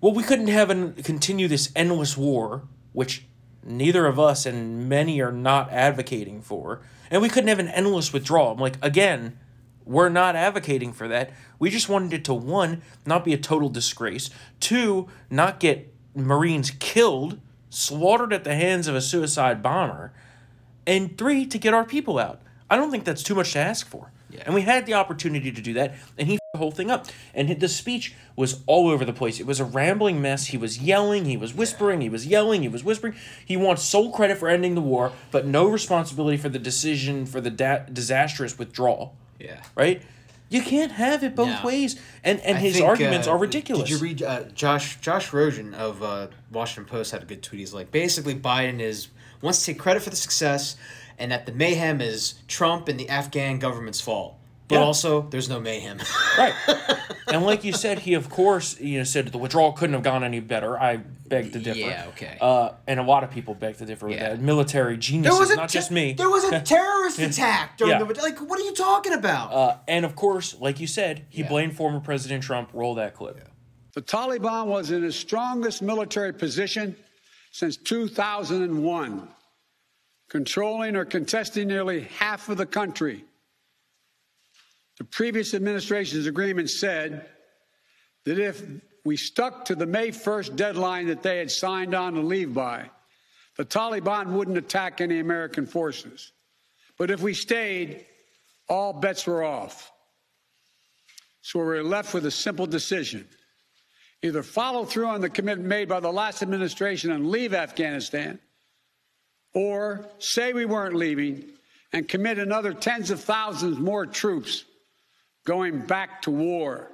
well, 0.00 0.12
we 0.12 0.22
couldn't 0.22 0.48
have 0.48 0.68
an 0.68 0.92
continue 0.94 1.48
this 1.48 1.70
endless 1.74 2.16
war, 2.16 2.62
which 2.92 3.24
neither 3.64 4.06
of 4.06 4.18
us 4.20 4.44
and 4.44 4.88
many 4.88 5.20
are 5.22 5.32
not 5.32 5.70
advocating 5.72 6.42
for, 6.42 6.82
and 7.10 7.22
we 7.22 7.28
couldn't 7.30 7.48
have 7.48 7.60
an 7.60 7.68
endless 7.68 8.12
withdrawal. 8.12 8.52
I'm 8.52 8.58
like, 8.58 8.76
again, 8.82 9.38
we're 9.84 10.08
not 10.08 10.36
advocating 10.36 10.92
for 10.92 11.08
that. 11.08 11.30
We 11.58 11.70
just 11.70 11.88
wanted 11.88 12.12
it 12.12 12.24
to 12.26 12.34
one, 12.34 12.82
not 13.06 13.24
be 13.24 13.32
a 13.32 13.38
total 13.38 13.68
disgrace. 13.68 14.30
Two, 14.60 15.08
not 15.30 15.60
get 15.60 15.92
Marines 16.14 16.70
killed, 16.70 17.40
slaughtered 17.70 18.32
at 18.32 18.44
the 18.44 18.54
hands 18.54 18.88
of 18.88 18.94
a 18.94 19.00
suicide 19.00 19.62
bomber 19.62 20.12
and 20.86 21.16
three 21.16 21.46
to 21.46 21.58
get 21.58 21.74
our 21.74 21.84
people 21.84 22.18
out. 22.18 22.40
I 22.68 22.76
don't 22.76 22.90
think 22.90 23.04
that's 23.04 23.22
too 23.22 23.34
much 23.34 23.52
to 23.52 23.58
ask 23.58 23.86
for. 23.86 24.10
Yeah. 24.30 24.42
And 24.46 24.54
we 24.54 24.62
had 24.62 24.86
the 24.86 24.94
opportunity 24.94 25.52
to 25.52 25.60
do 25.60 25.74
that, 25.74 25.94
and 26.16 26.26
he 26.26 26.38
the 26.54 26.58
whole 26.58 26.70
thing 26.70 26.90
up. 26.90 27.06
And 27.32 27.48
the 27.60 27.68
speech 27.68 28.14
was 28.36 28.62
all 28.66 28.90
over 28.90 29.06
the 29.06 29.12
place. 29.14 29.40
It 29.40 29.46
was 29.46 29.58
a 29.58 29.64
rambling 29.64 30.20
mess. 30.20 30.48
He 30.48 30.58
was 30.58 30.78
yelling, 30.78 31.24
he 31.24 31.38
was 31.38 31.54
whispering, 31.54 32.02
he 32.02 32.10
was 32.10 32.26
yelling, 32.26 32.60
he 32.60 32.68
was 32.68 32.84
whispering. 32.84 33.14
He 33.42 33.56
wants 33.56 33.82
sole 33.82 34.12
credit 34.12 34.36
for 34.36 34.50
ending 34.50 34.74
the 34.74 34.82
war, 34.82 35.12
but 35.30 35.46
no 35.46 35.66
responsibility 35.66 36.36
for 36.36 36.50
the 36.50 36.58
decision 36.58 37.24
for 37.24 37.40
the 37.40 37.48
da- 37.48 37.84
disastrous 37.90 38.58
withdrawal. 38.58 39.16
Yeah. 39.42 39.60
Right? 39.74 40.02
You 40.48 40.62
can't 40.62 40.92
have 40.92 41.24
it 41.24 41.34
both 41.34 41.48
No. 41.48 41.66
ways. 41.66 41.98
And 42.22 42.38
and 42.40 42.58
I 42.58 42.60
his 42.60 42.74
think, 42.74 42.86
arguments 42.86 43.26
uh, 43.26 43.32
are 43.32 43.38
ridiculous. 43.38 43.88
Did 43.88 43.98
you 43.98 44.02
read 44.02 44.22
uh, 44.22 44.44
Josh 44.54 45.00
Josh 45.00 45.30
Rogin 45.30 45.72
of 45.74 46.02
uh, 46.02 46.26
Washington 46.50 46.90
Post 46.90 47.12
had 47.12 47.22
a 47.22 47.26
good 47.26 47.42
tweet. 47.42 47.60
He's 47.60 47.72
like, 47.72 47.90
basically, 47.90 48.34
Biden 48.34 48.78
is 48.80 49.08
wants 49.40 49.60
to 49.60 49.72
take 49.72 49.78
credit 49.80 50.02
for 50.02 50.10
the 50.10 50.16
success, 50.16 50.76
and 51.18 51.32
that 51.32 51.46
the 51.46 51.52
mayhem 51.52 52.00
is 52.00 52.34
Trump 52.48 52.88
and 52.88 53.00
the 53.00 53.08
Afghan 53.08 53.58
government's 53.58 54.00
fault. 54.00 54.36
But 54.72 54.78
Yeah. 54.78 54.84
also, 54.86 55.20
there's 55.28 55.50
no 55.50 55.60
mayhem. 55.60 55.98
Right. 56.38 56.54
and 57.28 57.44
like 57.44 57.62
you 57.62 57.74
said, 57.74 57.98
he 57.98 58.14
of 58.14 58.30
course 58.30 58.80
you 58.80 58.96
know 58.96 59.04
said 59.04 59.26
the 59.28 59.36
withdrawal 59.36 59.72
couldn't 59.72 59.92
have 59.92 60.02
gone 60.02 60.24
any 60.24 60.40
better. 60.40 60.80
I 60.80 60.96
beg 60.96 61.52
to 61.52 61.58
differ. 61.58 61.78
Yeah, 61.78 62.06
okay. 62.08 62.38
Uh, 62.40 62.70
and 62.86 62.98
a 62.98 63.02
lot 63.02 63.22
of 63.22 63.30
people 63.30 63.54
beg 63.54 63.76
to 63.78 63.84
differ 63.84 64.06
with 64.08 64.16
Yeah. 64.16 64.30
that. 64.30 64.40
Military 64.40 64.94
there 64.94 64.96
geniuses, 64.96 65.54
not 65.54 65.68
te- 65.68 65.74
just 65.74 65.90
me. 65.90 66.14
There 66.14 66.30
was 66.30 66.44
a 66.44 66.58
terrorist 66.74 67.18
attack 67.18 67.76
during 67.76 67.92
Yeah. 68.00 68.02
the 68.02 68.22
like. 68.22 68.38
What 68.38 68.58
are 68.58 68.64
you 68.64 68.72
talking 68.74 69.12
about? 69.12 69.52
Uh, 69.52 69.76
and 69.86 70.06
of 70.06 70.16
course, 70.16 70.56
like 70.58 70.80
you 70.80 70.86
said, 70.86 71.26
he 71.28 71.42
Yeah. 71.42 71.48
blamed 71.48 71.76
former 71.76 72.00
President 72.00 72.42
Trump. 72.42 72.70
Roll 72.72 72.94
that 72.94 73.14
clip. 73.14 73.46
The 73.94 74.00
Taliban 74.00 74.66
was 74.68 74.90
in 74.90 75.04
its 75.04 75.16
strongest 75.16 75.82
military 75.82 76.32
position 76.32 76.96
since 77.50 77.76
2001, 77.76 79.28
controlling 80.30 80.96
or 80.96 81.04
contesting 81.04 81.68
nearly 81.68 82.08
half 82.18 82.48
of 82.48 82.56
the 82.56 82.64
country. 82.64 83.26
The 84.98 85.04
previous 85.04 85.54
administration's 85.54 86.26
agreement 86.26 86.70
said 86.70 87.26
that 88.24 88.38
if 88.38 88.62
we 89.04 89.16
stuck 89.16 89.64
to 89.66 89.74
the 89.74 89.86
May 89.86 90.08
1st 90.08 90.56
deadline 90.56 91.06
that 91.08 91.22
they 91.22 91.38
had 91.38 91.50
signed 91.50 91.94
on 91.94 92.14
to 92.14 92.20
leave 92.20 92.54
by, 92.54 92.90
the 93.56 93.64
Taliban 93.64 94.28
wouldn't 94.32 94.58
attack 94.58 95.00
any 95.00 95.18
American 95.18 95.66
forces. 95.66 96.32
But 96.98 97.10
if 97.10 97.20
we 97.20 97.34
stayed, 97.34 98.06
all 98.68 98.92
bets 98.92 99.26
were 99.26 99.42
off. 99.42 99.90
So 101.40 101.58
we 101.58 101.64
were 101.64 101.82
left 101.82 102.14
with 102.14 102.26
a 102.26 102.30
simple 102.30 102.66
decision 102.66 103.28
either 104.24 104.44
follow 104.44 104.84
through 104.84 105.08
on 105.08 105.20
the 105.20 105.28
commitment 105.28 105.68
made 105.68 105.88
by 105.88 105.98
the 105.98 106.12
last 106.12 106.42
administration 106.42 107.10
and 107.10 107.28
leave 107.28 107.52
Afghanistan, 107.52 108.38
or 109.52 110.06
say 110.20 110.52
we 110.52 110.64
weren't 110.64 110.94
leaving 110.94 111.50
and 111.92 112.08
commit 112.08 112.38
another 112.38 112.72
tens 112.72 113.10
of 113.10 113.20
thousands 113.20 113.78
more 113.78 114.06
troops 114.06 114.64
going 115.44 115.80
back 115.80 116.22
to 116.22 116.30
war. 116.30 116.90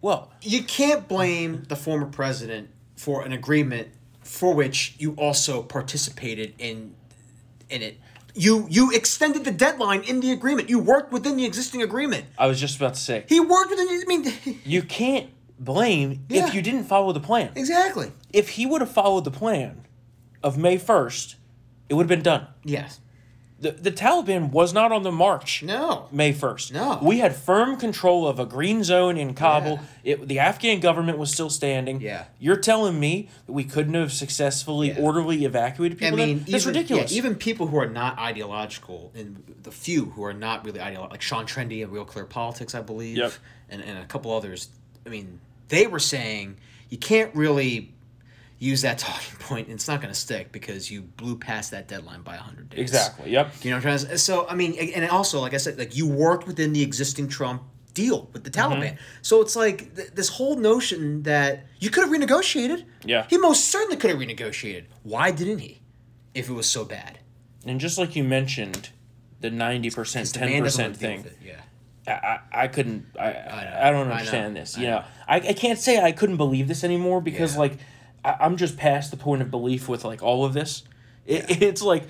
Well, 0.00 0.32
you 0.42 0.62
can't 0.62 1.08
blame 1.08 1.64
the 1.68 1.76
former 1.76 2.06
president 2.06 2.68
for 2.96 3.24
an 3.24 3.32
agreement 3.32 3.88
for 4.22 4.54
which 4.54 4.94
you 4.98 5.12
also 5.14 5.62
participated 5.62 6.54
in 6.58 6.94
in 7.70 7.82
it. 7.82 7.98
You 8.34 8.66
you 8.68 8.90
extended 8.92 9.44
the 9.44 9.50
deadline 9.52 10.02
in 10.02 10.20
the 10.20 10.32
agreement. 10.32 10.68
You 10.68 10.78
worked 10.78 11.12
within 11.12 11.36
the 11.36 11.44
existing 11.44 11.82
agreement. 11.82 12.26
I 12.36 12.46
was 12.46 12.60
just 12.60 12.76
about 12.76 12.94
to 12.94 13.00
say 13.00 13.24
He 13.28 13.40
worked 13.40 13.70
within. 13.70 13.88
I 13.88 14.04
mean, 14.06 14.60
you 14.64 14.82
can't 14.82 15.30
blame 15.58 16.26
Yeah. 16.28 16.48
if 16.48 16.54
you 16.54 16.60
didn't 16.62 16.84
follow 16.84 17.12
the 17.12 17.20
plan. 17.20 17.52
exactly. 17.54 18.10
If 18.32 18.50
he 18.50 18.66
would 18.66 18.80
have 18.80 18.90
followed 18.90 19.24
the 19.24 19.30
plan 19.30 19.86
of 20.42 20.58
May 20.58 20.76
first, 20.78 21.36
it 21.88 21.94
would 21.94 22.02
have 22.02 22.08
been 22.08 22.22
done. 22.22 22.48
Yes. 22.64 23.00
The, 23.64 23.70
the 23.70 23.90
Taliban 23.90 24.50
was 24.50 24.74
not 24.74 24.92
on 24.92 25.04
the 25.04 25.10
march. 25.10 25.62
No. 25.62 26.06
May 26.12 26.34
1st. 26.34 26.72
No. 26.72 26.98
We 27.00 27.20
had 27.20 27.34
firm 27.34 27.78
control 27.78 28.28
of 28.28 28.38
a 28.38 28.44
green 28.44 28.84
zone 28.84 29.16
in 29.16 29.32
Kabul. 29.32 29.80
It, 30.04 30.28
the 30.28 30.38
Afghan 30.38 30.80
government 30.80 31.16
was 31.16 31.32
still 31.32 31.48
standing. 31.48 32.02
Yeah. 32.02 32.26
You're 32.38 32.58
telling 32.58 33.00
me 33.00 33.30
that 33.46 33.52
we 33.52 33.64
couldn't 33.64 33.94
have 33.94 34.12
successfully, 34.12 34.88
Yeah. 34.88 35.00
orderly 35.00 35.46
evacuated 35.46 35.96
people? 35.98 36.20
I 36.20 36.26
mean, 36.26 36.36
there? 36.40 36.44
That's 36.52 36.64
even, 36.66 36.74
ridiculous. 36.74 37.10
yeah, 37.12 37.16
even 37.16 37.34
people 37.36 37.68
who 37.68 37.78
are 37.78 37.88
not 37.88 38.18
ideological, 38.18 39.10
and 39.14 39.42
the 39.62 39.70
few 39.72 40.10
who 40.10 40.22
are 40.24 40.34
not 40.34 40.62
really 40.66 40.80
ideological, 40.82 41.14
like 41.14 41.22
Sean 41.22 41.46
Trende 41.46 41.82
of 41.82 41.90
Real 41.90 42.04
Clear 42.04 42.26
Politics, 42.26 42.74
I 42.74 42.82
believe, 42.82 43.16
Yep. 43.16 43.32
and, 43.70 43.80
and 43.82 43.98
a 43.98 44.04
couple 44.04 44.30
others. 44.30 44.68
I 45.06 45.08
mean, 45.08 45.40
they 45.68 45.86
were 45.86 45.98
saying 46.00 46.58
you 46.90 46.98
can't 46.98 47.34
really 47.34 47.93
use 48.58 48.82
that 48.82 48.98
talking 49.06 49.36
point. 49.38 49.68
It's 49.68 49.88
not 49.88 50.00
going 50.00 50.12
to 50.12 50.18
stick 50.18 50.52
because 50.52 50.90
you 50.90 51.02
blew 51.02 51.36
past 51.38 51.70
that 51.72 51.88
deadline 51.88 52.22
by 52.22 52.36
100 52.36 52.70
days. 52.70 52.80
exactly. 52.80 53.30
Yep. 53.30 53.52
You 53.62 53.70
know 53.70 53.76
what 53.76 53.78
I'm 53.78 53.82
trying 53.82 53.98
to 53.98 54.06
say? 54.10 54.16
So, 54.16 54.48
I 54.48 54.54
mean, 54.54 54.74
and 54.74 55.08
also, 55.10 55.40
like 55.40 55.54
I 55.54 55.58
said, 55.58 55.78
like 55.78 55.96
you 55.96 56.06
worked 56.06 56.46
within 56.46 56.72
the 56.72 56.82
existing 56.82 57.28
Trump 57.28 57.62
deal 57.92 58.28
with 58.32 58.42
the 58.44 58.50
Mm-hmm. 58.50 58.72
Taliban. 58.82 58.96
So 59.22 59.40
it's 59.40 59.54
like 59.54 59.94
th- 59.94 60.10
this 60.12 60.28
whole 60.28 60.56
notion 60.56 61.22
that 61.24 61.66
you 61.78 61.90
could 61.90 62.04
have 62.04 62.12
renegotiated. 62.12 62.84
Yeah. 63.04 63.26
He 63.30 63.36
most 63.38 63.66
certainly 63.70 63.96
could 63.96 64.10
have 64.10 64.18
renegotiated. 64.18 64.84
Why 65.04 65.30
didn't 65.30 65.58
he? 65.58 65.80
If 66.34 66.48
it 66.48 66.52
was 66.52 66.68
so 66.68 66.84
bad. 66.84 67.20
And 67.66 67.78
just 67.80 67.96
like 67.98 68.16
you 68.16 68.24
mentioned, 68.24 68.90
the 69.40 69.50
90%, 69.50 70.18
His 70.18 70.32
10% 70.32 70.96
thing. 70.96 71.26
Yeah. 71.44 71.60
I, 72.06 72.10
I 72.12 72.40
I 72.64 72.68
couldn't 72.68 73.06
I 73.18 73.32
I, 73.32 73.88
I 73.88 73.90
don't 73.90 74.08
I 74.08 74.12
understand 74.18 74.54
know, 74.54 74.60
this. 74.60 74.76
I 74.76 74.80
You 74.80 74.86
know. 74.88 74.98
know, 74.98 75.04
I, 75.28 75.36
I 75.36 75.52
can't 75.54 75.78
say 75.78 76.02
I 76.02 76.12
couldn't 76.12 76.36
believe 76.36 76.68
this 76.68 76.84
anymore 76.84 77.20
because 77.22 77.54
Yeah. 77.54 77.60
like 77.60 77.78
I, 78.24 78.36
I'm 78.40 78.56
just 78.56 78.76
past 78.76 79.10
the 79.10 79.16
point 79.16 79.42
of 79.42 79.50
belief 79.50 79.88
with 79.88 80.04
like 80.04 80.22
all 80.22 80.44
of 80.44 80.52
this. 80.54 80.82
It, 81.26 81.62
It's 81.62 81.82
like 81.82 82.04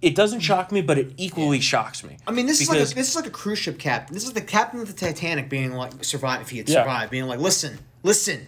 it 0.00 0.14
doesn't 0.14 0.40
shock 0.40 0.72
me, 0.72 0.80
but 0.82 0.98
it 0.98 1.12
equally 1.16 1.60
shocks 1.60 2.02
me. 2.02 2.16
I 2.26 2.32
mean, 2.32 2.46
this 2.46 2.60
is 2.60 2.68
like 2.68 2.78
a, 2.80 2.94
this 2.94 3.08
is 3.08 3.16
like 3.16 3.26
a 3.26 3.30
cruise 3.30 3.58
ship 3.58 3.78
captain. 3.78 4.14
This 4.14 4.24
is 4.24 4.32
the 4.32 4.40
captain 4.40 4.80
of 4.80 4.86
the 4.88 4.94
Titanic 4.94 5.48
being 5.48 5.72
like 5.72 6.04
survive 6.04 6.40
if 6.40 6.50
he 6.50 6.58
had 6.58 6.68
Yeah. 6.68 6.82
survived, 6.82 7.10
being 7.10 7.26
like, 7.26 7.38
listen, 7.40 7.78
listen, 8.02 8.46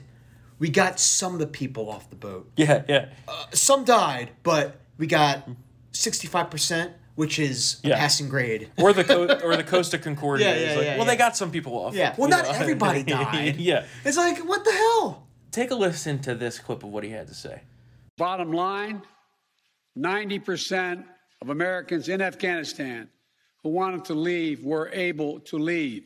we 0.58 0.68
got 0.70 0.98
some 0.98 1.32
of 1.34 1.38
the 1.40 1.46
people 1.46 1.90
off 1.90 2.08
the 2.10 2.16
boat. 2.16 2.50
yeah 2.56 2.82
yeah 2.88 3.06
uh, 3.28 3.44
Some 3.52 3.84
died, 3.84 4.30
but 4.42 4.80
we 4.98 5.06
got 5.06 5.46
sixty 5.92 6.26
five 6.26 6.50
percent, 6.50 6.92
which 7.14 7.38
is 7.38 7.80
a 7.84 7.88
Yeah. 7.88 7.98
passing 7.98 8.28
grade. 8.28 8.70
or 8.78 8.92
the 8.94 9.04
co- 9.04 9.26
or 9.44 9.56
the 9.56 9.64
Costa 9.64 9.98
Concordia. 9.98 10.46
Yeah, 10.48 10.54
yeah, 10.54 10.76
like, 10.76 10.84
yeah, 10.84 10.96
well, 10.96 10.98
yeah. 11.06 11.12
they 11.12 11.16
got 11.16 11.36
some 11.36 11.50
people 11.50 11.78
off. 11.78 11.94
Yeah. 11.94 12.14
Well, 12.16 12.28
not 12.30 12.44
know? 12.46 12.50
everybody 12.54 13.02
died. 13.18 13.56
yeah. 13.56 13.84
It's 14.04 14.16
like, 14.16 14.38
what 14.48 14.64
the 14.64 14.72
hell? 14.72 15.26
Take 15.54 15.70
a 15.70 15.76
listen 15.76 16.18
to 16.22 16.34
this 16.34 16.58
clip 16.58 16.82
of 16.82 16.88
what 16.90 17.04
he 17.04 17.10
had 17.10 17.28
to 17.28 17.34
say. 17.34 17.60
Bottom 18.18 18.50
line 18.50 19.02
90% 19.96 21.04
of 21.40 21.48
Americans 21.48 22.08
in 22.08 22.20
Afghanistan 22.20 23.08
who 23.62 23.68
wanted 23.68 24.04
to 24.06 24.14
leave 24.14 24.64
were 24.64 24.90
able 24.92 25.38
to 25.38 25.56
leave. 25.56 26.02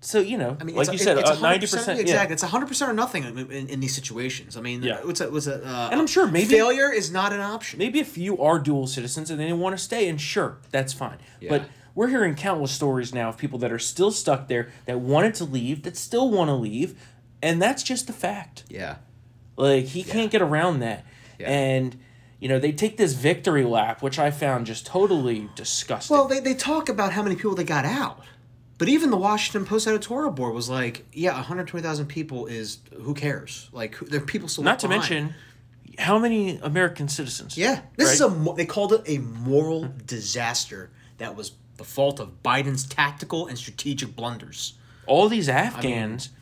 So 0.00 0.20
you 0.20 0.38
know, 0.38 0.56
I 0.58 0.64
mean, 0.64 0.76
like 0.76 0.88
it's, 0.88 0.92
you 0.94 0.98
said, 0.98 1.18
it's 1.18 1.28
uh, 1.28 1.36
100%, 1.36 1.42
ninety 1.42 1.66
percent. 1.66 2.00
Exactly, 2.00 2.30
Yeah. 2.30 2.32
it's 2.32 2.42
hundred 2.42 2.68
percent 2.68 2.90
or 2.90 2.94
nothing 2.94 3.24
in, 3.24 3.38
in, 3.50 3.68
in 3.68 3.80
these 3.80 3.94
situations. 3.94 4.56
I 4.56 4.62
mean, 4.62 4.82
Yeah. 4.82 5.04
what's 5.04 5.20
a, 5.20 5.30
what's 5.30 5.46
a, 5.46 5.56
uh, 5.62 5.88
And 5.92 6.00
I'm 6.00 6.06
sure 6.06 6.26
maybe- 6.26 6.46
failure 6.46 6.90
is 6.90 7.10
not 7.12 7.34
an 7.34 7.40
option. 7.40 7.78
Maybe 7.78 8.00
if 8.00 8.16
you 8.16 8.38
are 8.42 8.58
dual 8.58 8.86
citizens 8.86 9.30
and 9.30 9.38
they 9.38 9.52
want 9.52 9.76
to 9.76 9.84
stay, 9.84 10.08
and 10.08 10.18
sure, 10.18 10.56
that's 10.70 10.94
fine. 10.94 11.18
Yeah. 11.38 11.50
But 11.50 11.68
we're 11.94 12.08
hearing 12.08 12.34
countless 12.34 12.72
stories 12.72 13.12
now 13.12 13.28
of 13.28 13.36
people 13.36 13.58
that 13.58 13.70
are 13.70 13.78
still 13.78 14.10
stuck 14.10 14.48
there, 14.48 14.70
that 14.86 15.00
wanted 15.00 15.34
to 15.34 15.44
leave, 15.44 15.82
that 15.82 15.98
still 15.98 16.30
want 16.30 16.48
to 16.48 16.54
leave, 16.54 16.98
and 17.42 17.60
that's 17.60 17.82
just 17.82 18.06
the 18.06 18.12
fact. 18.12 18.64
Yeah, 18.68 18.96
Like 19.56 19.86
he 19.86 20.02
can't 20.02 20.30
get 20.30 20.42
around 20.42 20.80
that, 20.80 21.04
Yeah. 21.38 21.50
and 21.50 21.98
you 22.38 22.48
know 22.48 22.58
they 22.58 22.72
take 22.72 22.96
this 22.96 23.12
victory 23.14 23.64
lap, 23.64 24.02
which 24.02 24.18
I 24.18 24.30
found 24.30 24.66
just 24.66 24.86
totally 24.86 25.48
disgusting. 25.54 26.16
Well, 26.16 26.26
they, 26.28 26.40
they 26.40 26.54
talk 26.54 26.88
about 26.88 27.12
how 27.12 27.22
many 27.22 27.36
people 27.36 27.54
they 27.54 27.64
got 27.64 27.84
out. 27.84 28.20
But 28.78 28.88
even 28.88 29.10
the 29.10 29.18
Washington 29.18 29.66
Post 29.68 29.86
editorial 29.86 30.30
board 30.30 30.54
was 30.54 30.70
like, 30.70 31.04
yeah, 31.12 31.34
120,000 31.34 32.06
people 32.06 32.46
is, 32.46 32.78
who 33.02 33.12
cares? 33.12 33.68
Like, 33.72 33.94
who, 33.96 34.06
there 34.06 34.22
are 34.22 34.24
people 34.24 34.48
still 34.48 34.64
Not 34.64 34.78
to 34.78 34.88
behind. 34.88 35.02
mention, 35.10 35.34
how 35.98 36.18
many 36.18 36.56
American 36.62 37.06
citizens? 37.06 37.58
Yeah, 37.58 37.82
this 37.98 38.10
is 38.14 38.22
a, 38.22 38.54
they 38.56 38.64
called 38.64 38.94
it 38.94 39.02
a 39.06 39.18
moral 39.18 39.92
disaster 40.06 40.90
that 41.18 41.36
was 41.36 41.52
the 41.76 41.84
fault 41.84 42.20
of 42.20 42.42
Biden's 42.42 42.86
tactical 42.86 43.46
and 43.48 43.58
strategic 43.58 44.16
blunders. 44.16 44.78
all 45.06 45.28
these 45.28 45.50
Afghans. 45.50 46.30
i- 46.32 46.39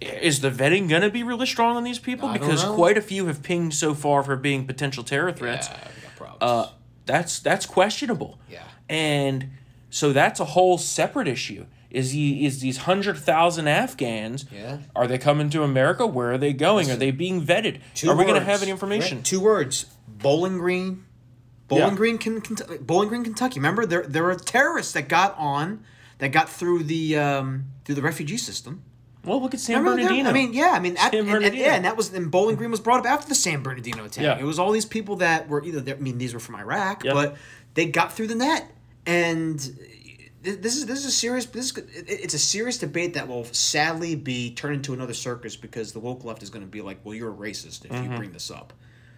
is 0.00 0.40
the 0.40 0.50
vetting 0.50 0.88
going 0.88 1.02
to 1.02 1.10
be 1.10 1.22
really 1.22 1.46
strong 1.46 1.76
on 1.76 1.84
these 1.84 1.98
people? 1.98 2.28
I 2.28 2.38
Because 2.38 2.64
quite 2.64 2.96
a 2.98 3.02
few 3.02 3.26
have 3.26 3.42
pinged 3.42 3.74
so 3.74 3.94
far 3.94 4.22
for 4.22 4.36
being 4.36 4.66
potential 4.66 5.04
terror 5.04 5.32
threats. 5.32 5.68
got 5.68 5.78
problems. 6.16 6.38
Uh, 6.42 6.68
that's 7.06 7.38
that's 7.40 7.66
questionable. 7.66 8.38
Yeah. 8.50 8.62
And 8.88 9.50
so 9.90 10.12
that's 10.12 10.40
a 10.40 10.44
whole 10.44 10.78
separate 10.78 11.28
issue. 11.28 11.66
Is 11.90 12.12
he 12.12 12.46
is 12.46 12.60
these 12.60 12.78
hundred 12.78 13.16
thousand 13.18 13.66
Afghans? 13.66 14.44
Yeah. 14.52 14.78
Are 14.94 15.06
they 15.08 15.18
coming 15.18 15.50
to 15.50 15.62
America? 15.64 16.06
Where 16.06 16.32
are 16.32 16.38
they 16.38 16.52
going? 16.52 16.90
Are 16.90 16.96
they 16.96 17.10
being 17.10 17.44
vetted? 17.44 17.80
Are 18.06 18.14
we 18.16 18.24
going 18.24 18.38
to 18.38 18.44
have 18.44 18.62
any 18.62 18.70
information? 18.70 19.18
right? 19.18 19.24
Two 19.24 19.40
words: 19.40 19.86
Bowling 20.06 20.58
Green, 20.58 21.04
Bowling 21.66 21.84
Yeah. 21.90 21.94
Green, 21.96 22.18
Ken- 22.18 22.40
Kent- 22.40 22.86
Bowling 22.86 23.08
Green, 23.08 23.24
Kentucky. 23.24 23.58
Remember, 23.58 23.86
there 23.86 24.02
there 24.04 24.22
were 24.22 24.36
terrorists 24.36 24.92
that 24.92 25.08
got 25.08 25.36
on, 25.36 25.82
that 26.18 26.28
got 26.28 26.48
through 26.48 26.84
the 26.84 27.16
um, 27.18 27.64
through 27.84 27.96
the 27.96 28.02
refugee 28.02 28.36
system. 28.36 28.82
Well, 29.24 29.40
look 29.42 29.52
at 29.54 29.60
San 29.60 29.76
Remember 29.78 29.96
there- 30.00 30.08
Bernardino. 30.08 30.30
I 30.30 30.32
mean, 30.32 30.54
yeah, 30.54 30.70
I 30.72 30.80
mean, 30.80 30.96
at, 30.96 31.14
and, 31.14 31.28
and, 31.28 31.54
yeah, 31.54 31.74
and 31.74 31.84
that 31.84 31.96
was 31.96 32.12
and 32.14 32.30
Bowling 32.30 32.56
Green 32.56 32.70
was 32.70 32.80
brought 32.80 33.00
up 33.00 33.06
after 33.06 33.28
the 33.28 33.34
San 33.34 33.62
Bernardino 33.62 34.04
attack. 34.04 34.24
Yeah. 34.24 34.38
It 34.38 34.44
was 34.44 34.58
all 34.58 34.72
these 34.72 34.86
people 34.86 35.16
that 35.16 35.48
were 35.48 35.62
either 35.64 35.80
there- 35.80 35.96
I 35.96 35.98
mean, 35.98 36.18
these 36.18 36.32
were 36.32 36.40
from 36.40 36.54
Iraq, 36.56 37.04
Yep. 37.04 37.14
but 37.14 37.36
they 37.74 37.86
got 37.86 38.12
through 38.14 38.28
the 38.28 38.34
net, 38.34 38.70
and 39.06 39.58
this 40.42 40.74
is 40.76 40.86
this 40.86 41.00
is 41.00 41.04
a 41.04 41.10
serious 41.10 41.44
this 41.46 41.70
is, 41.70 41.84
it's 42.06 42.32
a 42.32 42.38
serious 42.38 42.78
debate 42.78 43.12
that 43.12 43.28
will 43.28 43.44
sadly 43.44 44.14
be 44.16 44.54
turned 44.54 44.76
into 44.76 44.94
another 44.94 45.12
circus 45.12 45.54
because 45.54 45.92
the 45.92 46.00
woke 46.00 46.24
left 46.24 46.42
is 46.42 46.48
going 46.48 46.64
to 46.64 46.70
be 46.70 46.80
like, 46.80 46.98
well, 47.04 47.14
you're 47.14 47.30
a 47.30 47.34
racist 47.36 47.84
if 47.84 47.90
Mm-hmm. 47.90 48.12
you 48.12 48.16
bring 48.18 48.32
this 48.32 48.50
up. 48.50 48.72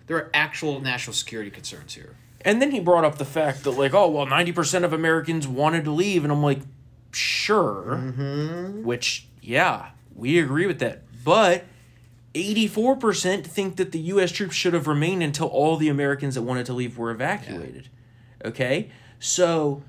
There 0.09 0.17
are 0.17 0.31
actual 0.35 0.81
national 0.81 1.15
security 1.15 1.51
concerns 1.53 1.95
here. 1.95 2.17
And 2.45 2.61
then 2.61 2.73
he 2.73 2.81
brought 2.81 3.05
up 3.05 3.19
the 3.19 3.25
fact 3.25 3.63
that 3.63 3.71
like, 3.71 3.95
oh 3.95 4.11
well, 4.11 4.27
ninety 4.27 4.51
percent 4.51 4.85
of 4.85 4.93
Americans 4.93 5.47
wanted 5.47 5.85
to 5.85 5.93
leave, 5.93 6.25
and 6.25 6.33
I'm 6.33 6.43
like, 6.43 6.59
sure, 7.13 7.97
which, 8.83 9.29
yeah, 9.43 9.91
we 10.15 10.39
agree 10.39 10.67
with 10.67 10.79
that. 10.79 11.03
But 11.25 11.65
84% 12.35 13.45
think 13.47 13.77
that 13.77 13.93
the 13.93 13.99
U.S. 13.99 14.31
troops 14.33 14.55
should 14.55 14.75
have 14.75 14.87
remained 14.87 15.23
until 15.23 15.47
all 15.49 15.77
the 15.77 15.89
Americans 15.89 16.35
that 16.35 16.43
wanted 16.43 16.67
to 16.67 16.73
leave 16.73 16.97
were 16.99 17.11
evacuated. 17.11 17.89
Okay? 18.45 18.91
So 19.19 19.83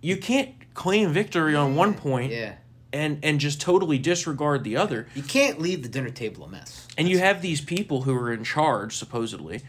you 0.00 0.16
can't 0.16 0.50
claim 0.74 1.12
victory 1.12 1.54
on 1.54 1.74
one 1.76 1.94
point 1.94 2.32
Yeah. 2.32 2.54
and, 2.92 3.18
and 3.22 3.38
just 3.40 3.60
totally 3.60 3.98
disregard 3.98 4.64
the 4.64 4.76
other. 4.76 5.06
You 5.14 5.22
can't 5.22 5.60
leave 5.60 5.82
the 5.82 5.88
dinner 5.88 6.10
table 6.10 6.44
a 6.44 6.48
mess. 6.48 6.86
And 6.98 7.08
you 7.08 7.18
have 7.18 7.42
these 7.42 7.60
people 7.60 8.02
who 8.02 8.14
are 8.16 8.32
in 8.32 8.44
charge, 8.44 8.96
supposedly. 8.96 9.62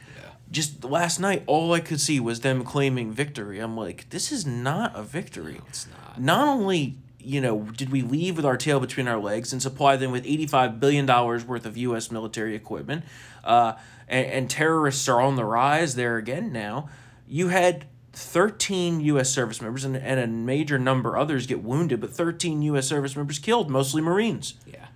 Just 0.52 0.84
last 0.84 1.20
night, 1.20 1.44
all 1.48 1.74
I 1.74 1.80
could 1.80 2.00
see 2.00 2.20
was 2.20 2.42
them 2.42 2.64
claiming 2.64 3.12
victory. 3.12 3.60
I'm 3.60 3.76
like, 3.76 4.10
this 4.12 4.32
is 4.32 4.46
not 4.46 4.96
a 4.96 5.02
victory. 5.04 5.60
it's 5.68 5.88
not. 5.88 6.22
Not 6.22 6.48
only, 6.48 6.98
you 7.26 7.42
know, 7.42 7.62
did 7.76 7.92
we 7.92 8.02
leave 8.02 8.38
with 8.38 8.46
our 8.46 8.58
tail 8.58 8.80
between 8.80 9.08
our 9.08 9.20
legs 9.20 9.52
and 9.52 9.62
supply 9.62 9.96
them 9.96 10.12
with 10.12 10.26
$85 10.26 10.80
billion 10.80 11.06
worth 11.06 11.66
of 11.66 11.76
U.S. 11.78 12.12
military 12.12 12.56
equipment, 12.56 13.04
uh, 13.44 13.74
and, 14.08 14.26
and 14.28 14.50
terrorists 14.50 15.08
are 15.10 15.22
on 15.22 15.36
the 15.36 15.46
rise 15.46 15.96
there 15.96 16.18
again 16.18 16.52
now, 16.52 16.90
you 17.28 17.50
had 17.50 17.88
13 18.14 19.02
U.S. 19.02 19.30
service 19.30 19.62
members 19.62 19.84
and, 19.84 19.98
and 19.98 20.20
a 20.20 20.28
major 20.28 20.80
number 20.80 21.18
others 21.18 21.48
get 21.48 21.62
wounded, 21.64 22.00
but 22.00 22.12
13 22.12 22.62
U.S. 22.62 22.88
service 22.88 23.16
members 23.16 23.40
killed, 23.40 23.70
mostly 23.70 24.02
Marines. 24.02 24.54
Yeah. 24.66 24.88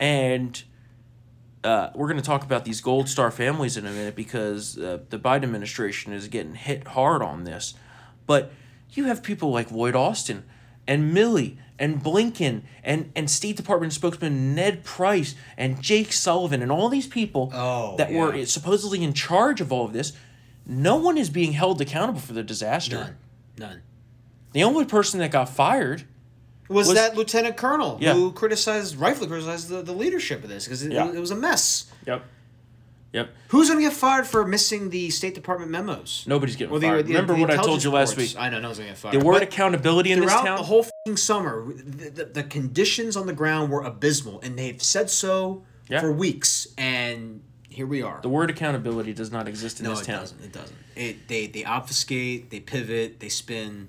And 0.00 0.62
uh, 1.62 1.90
we're 1.94 2.08
going 2.08 2.16
to 2.16 2.24
talk 2.24 2.42
about 2.42 2.64
these 2.64 2.80
Gold 2.80 3.08
Star 3.08 3.30
families 3.30 3.76
in 3.76 3.86
a 3.86 3.90
minute 3.90 4.16
because 4.16 4.78
uh, 4.78 4.98
the 5.10 5.18
Biden 5.18 5.44
administration 5.44 6.12
is 6.12 6.28
getting 6.28 6.54
hit 6.54 6.88
hard 6.88 7.22
on 7.22 7.44
this. 7.44 7.74
But 8.26 8.52
you 8.92 9.04
have 9.04 9.22
people 9.22 9.50
like 9.50 9.70
Lloyd 9.70 9.94
Austin 9.94 10.44
and 10.90 11.16
Milley 11.16 11.56
and 11.78 12.02
Blinken 12.02 12.62
and, 12.84 13.10
and 13.14 13.30
State 13.30 13.56
Department 13.56 13.92
spokesman 13.92 14.54
Ned 14.54 14.82
Price 14.84 15.34
and 15.56 15.80
Jake 15.80 16.12
Sullivan 16.12 16.60
and 16.62 16.70
all 16.72 16.88
these 16.88 17.06
people 17.06 17.50
Oh, 17.54 17.96
that 17.96 18.12
were 18.12 18.44
supposedly 18.44 19.02
in 19.02 19.14
charge 19.14 19.60
of 19.60 19.72
all 19.72 19.86
of 19.86 19.92
this. 19.92 20.12
No 20.66 20.96
one 20.96 21.16
is 21.16 21.30
being 21.30 21.52
held 21.52 21.80
accountable 21.80 22.20
for 22.20 22.32
the 22.32 22.42
disaster. 22.42 22.96
None. 22.96 23.16
None. 23.58 23.82
The 24.52 24.64
only 24.64 24.84
person 24.84 25.20
that 25.20 25.30
got 25.30 25.48
fired 25.48 26.04
Was, 26.68 26.88
Was- 26.88 26.96
that 26.96 27.16
lieutenant 27.16 27.56
colonel 27.56 27.98
Yeah. 28.00 28.14
who 28.14 28.32
criticized, 28.32 28.96
rightfully 28.96 29.28
criticized 29.28 29.68
the, 29.68 29.80
the 29.82 29.92
leadership 29.92 30.42
of 30.42 30.50
this 30.50 30.64
because 30.64 30.82
it, 30.82 30.92
Yeah. 30.92 31.10
it 31.12 31.20
was 31.20 31.30
a 31.30 31.36
mess. 31.36 31.86
Yep. 32.06 32.24
Yep. 33.12 33.28
Who's 33.48 33.68
going 33.68 33.80
to 33.82 33.88
get 33.88 33.92
fired 33.96 34.24
for 34.26 34.46
missing 34.46 34.90
the 34.90 35.10
State 35.10 35.34
Department 35.34 35.70
memos? 35.72 36.24
Nobody's 36.28 36.54
getting 36.54 36.72
the- 36.78 36.86
fired. 36.86 37.06
the- 37.06 37.12
Remember 37.14 37.34
the 37.34 37.40
what 37.40 37.50
I 37.50 37.56
told 37.56 37.82
you 37.82 37.90
last 37.90 38.10
reports. 38.12 38.34
week? 38.34 38.40
I 38.42 38.48
know 38.50 38.60
no 38.60 38.68
one's 38.68 38.78
going 38.78 38.88
to 38.88 38.92
get 38.94 38.98
fired. 38.98 39.20
The 39.20 39.24
word 39.24 39.32
But 39.34 39.42
accountability 39.42 40.12
in 40.12 40.20
this 40.20 40.32
town. 40.32 40.56
the 40.58 40.62
whole 40.62 40.86
fing 41.04 41.16
summer, 41.16 41.64
the, 41.74 42.10
the, 42.10 42.24
the 42.26 42.42
conditions 42.44 43.16
on 43.16 43.26
the 43.26 43.32
ground 43.32 43.72
were 43.72 43.82
abysmal, 43.82 44.40
and 44.42 44.56
they've 44.56 44.80
said 44.80 45.10
so 45.10 45.64
Yeah. 45.88 46.00
for 46.00 46.12
weeks, 46.12 46.68
and 46.78 47.42
here 47.68 47.86
we 47.86 48.00
are. 48.00 48.20
The 48.22 48.28
word 48.28 48.48
accountability 48.48 49.12
does 49.12 49.32
not 49.32 49.48
exist 49.48 49.80
in 49.80 49.84
no, 49.86 49.90
this 49.90 50.02
it 50.02 50.04
town. 50.06 50.20
doesn't. 50.20 50.40
It 50.44 50.52
doesn't. 50.52 50.76
It, 50.94 51.28
they 51.28 51.46
they 51.48 51.64
obfuscate, 51.64 52.50
they 52.50 52.60
pivot, 52.60 53.18
they 53.20 53.28
spin. 53.28 53.88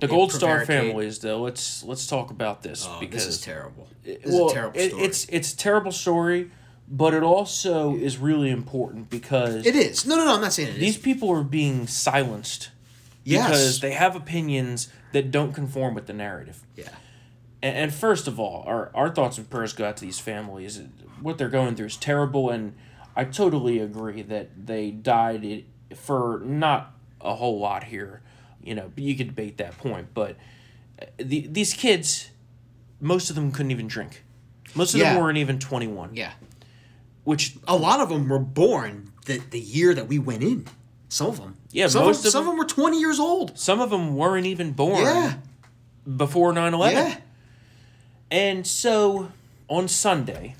The 0.00 0.06
they 0.08 0.10
Gold 0.12 0.32
Star 0.32 0.64
families, 0.66 1.20
though, 1.20 1.40
let's 1.40 1.82
let's 1.84 2.06
talk 2.06 2.30
about 2.30 2.62
this 2.62 2.84
Oh, 2.88 2.98
because 3.00 3.24
this 3.26 3.36
is 3.36 3.40
terrible. 3.42 3.88
This 4.04 4.18
well, 4.26 4.46
is 4.46 4.50
a 4.52 4.54
terrible 4.54 4.80
it- 4.80 4.88
story. 4.90 5.02
it's 5.04 5.26
it's 5.30 5.52
a 5.52 5.56
terrible 5.56 5.92
story, 5.92 6.50
but 6.88 7.14
it 7.14 7.22
also 7.22 7.96
is 7.96 8.18
really 8.18 8.50
important 8.50 9.10
because 9.10 9.66
it 9.66 9.74
is. 9.76 10.06
No, 10.06 10.16
no, 10.16 10.24
no. 10.24 10.34
I'm 10.34 10.40
not 10.40 10.52
saying 10.52 10.68
it 10.74 10.78
these 10.78 10.96
is. 10.96 11.02
people 11.02 11.30
are 11.30 11.42
being 11.44 11.86
silenced 11.86 12.70
Yes. 13.24 13.48
because 13.48 13.80
they 13.80 13.92
have 13.92 14.14
opinions 14.14 14.88
that 15.12 15.30
don't 15.32 15.52
conform 15.52 15.94
with 15.94 16.06
the 16.06 16.12
narrative. 16.12 16.62
Yeah. 16.76 16.88
And, 17.62 17.76
and 17.76 17.94
first 17.94 18.28
of 18.28 18.38
all, 18.38 18.62
our, 18.66 18.90
our 18.94 19.10
thoughts 19.10 19.36
and 19.38 19.50
prayers 19.50 19.72
go 19.72 19.84
out 19.84 19.96
to 19.96 20.04
these 20.04 20.20
families. 20.20 20.80
What 21.20 21.38
they're 21.38 21.48
going 21.48 21.74
through 21.74 21.86
is 21.86 21.96
terrible, 21.96 22.50
and 22.50 22.74
I 23.16 23.24
totally 23.24 23.80
agree 23.80 24.22
that 24.22 24.66
they 24.66 24.90
died 24.92 25.64
for 25.96 26.40
not 26.44 26.92
a 27.20 27.34
whole 27.34 27.58
lot 27.58 27.84
here. 27.84 28.20
You 28.62 28.74
know, 28.76 28.92
you 28.96 29.16
could 29.16 29.28
debate 29.28 29.56
that 29.58 29.76
point, 29.78 30.08
but 30.14 30.36
uh, 31.02 31.06
the, 31.18 31.46
these 31.48 31.72
kids, 31.72 32.30
most 33.00 33.28
of 33.30 33.34
them 33.36 33.50
couldn't 33.50 33.72
even 33.72 33.88
drink. 33.88 34.22
Most 34.74 34.94
of 34.94 35.00
Yeah. 35.00 35.14
them 35.14 35.22
weren't 35.22 35.38
even 35.38 35.58
21, 35.58 36.10
Yeah. 36.14 36.32
Which 37.26 37.56
A 37.68 37.76
lot 37.76 38.00
of 38.00 38.08
them 38.08 38.28
were 38.28 38.38
born 38.38 39.12
the, 39.26 39.38
the 39.50 39.60
year 39.60 39.92
that 39.92 40.06
we 40.08 40.18
went 40.18 40.42
in. 40.42 40.66
Some 41.08 41.26
of 41.26 41.36
them. 41.38 41.56
Yeah, 41.72 41.88
some 41.88 42.04
most 42.04 42.20
of, 42.20 42.26
of 42.26 42.32
some 42.32 42.40
of 42.42 42.46
them- 42.46 42.54
them 42.56 42.58
were 42.58 42.64
20 42.64 42.98
years 43.00 43.18
old. 43.20 43.58
some 43.58 43.80
of 43.80 43.90
them 43.90 44.16
weren't 44.16 44.46
even 44.46 44.72
born 44.72 45.02
Yeah. 45.04 45.34
before 46.16 46.52
9 46.52 46.72
11. 46.72 46.96
Yeah. 46.96 47.16
And 48.30 48.66
so 48.66 49.30
on 49.68 49.88
Sunday, 49.88 50.54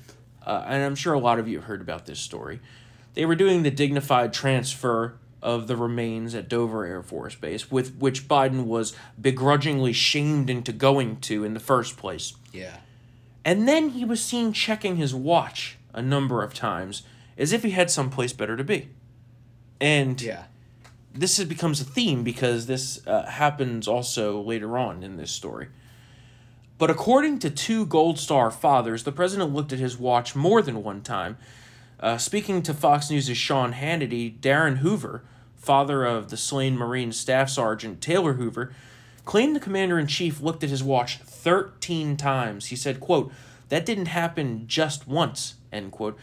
uh, 0.45 0.63
and 0.67 0.83
I'm 0.83 0.95
sure 0.95 1.13
a 1.13 1.19
lot 1.19 1.39
of 1.39 1.47
you 1.47 1.57
have 1.57 1.65
heard 1.65 1.81
about 1.81 2.05
this 2.05 2.19
story, 2.19 2.59
they 3.13 3.25
were 3.25 3.35
doing 3.35 3.63
the 3.63 3.71
dignified 3.71 4.31
transfer 4.33 5.17
of 5.41 5.67
the 5.67 5.75
remains 5.75 6.33
at 6.35 6.49
Dover 6.49 6.85
Air 6.85 7.01
Force 7.03 7.35
Base, 7.35 7.69
with 7.71 7.95
which 7.97 8.27
Biden 8.27 8.65
was 8.65 8.93
begrudgingly 9.19 9.93
shamed 9.93 10.49
into 10.49 10.71
going 10.73 11.17
to 11.21 11.43
in 11.43 11.53
the 11.53 11.59
first 11.59 11.95
place. 11.97 12.33
Yeah. 12.51 12.77
And 13.45 13.67
then 13.67 13.89
he 13.91 14.03
was 14.03 14.23
seen 14.23 14.51
checking 14.51 14.97
his 14.97 15.13
watch 15.15 15.77
a 15.97 16.01
number 16.01 16.43
of 16.43 16.53
times 16.53 17.03
as 17.37 17.51
if 17.51 17.63
he 17.63 17.71
had 17.71 17.91
someplace 17.91 18.31
better 18.31 18.55
to 18.55 18.63
be. 18.63 18.89
And 19.81 20.21
Yeah. 20.21 20.43
this 21.13 21.39
is, 21.39 21.45
becomes 21.45 21.81
a 21.81 21.83
theme 21.83 22.23
because 22.23 22.67
this 22.67 23.05
uh, 23.05 23.25
happens 23.25 23.87
also 23.87 24.39
later 24.41 24.77
on 24.77 25.03
in 25.03 25.17
this 25.17 25.31
story. 25.31 25.67
But 26.77 26.89
according 26.91 27.39
to 27.39 27.49
two 27.49 27.85
Gold 27.87 28.19
Star 28.19 28.51
fathers, 28.51 29.03
the 29.03 29.11
president 29.11 29.53
looked 29.53 29.73
at 29.73 29.79
his 29.79 29.97
watch 29.97 30.35
more 30.35 30.61
than 30.61 30.83
one 30.83 31.01
time. 31.01 31.37
Uh, 31.99 32.19
speaking 32.19 32.61
to 32.61 32.73
Fox 32.75 33.09
News' 33.09 33.35
Sean 33.35 33.73
Hannity, 33.73 34.39
Darren 34.39 34.77
Hoover, 34.77 35.23
father 35.55 36.05
of 36.05 36.29
the 36.29 36.37
slain 36.37 36.77
Marine 36.77 37.11
Staff 37.11 37.49
Sergeant 37.49 37.99
Taylor 38.01 38.33
Hoover, 38.33 38.71
claimed 39.25 39.55
the 39.55 39.59
commander 39.59 39.97
in 39.97 40.05
chief 40.05 40.39
looked 40.39 40.63
at 40.63 40.69
his 40.69 40.83
watch 40.83 41.17
13 41.17 42.15
times. 42.15 42.67
He 42.67 42.75
said, 42.75 42.99
quote, 42.99 43.31
that 43.69 43.85
didn't 43.85 44.05
happen 44.05 44.65
just 44.67 45.07
once, 45.07 45.55
end 45.77 45.91
quote. 45.91 46.17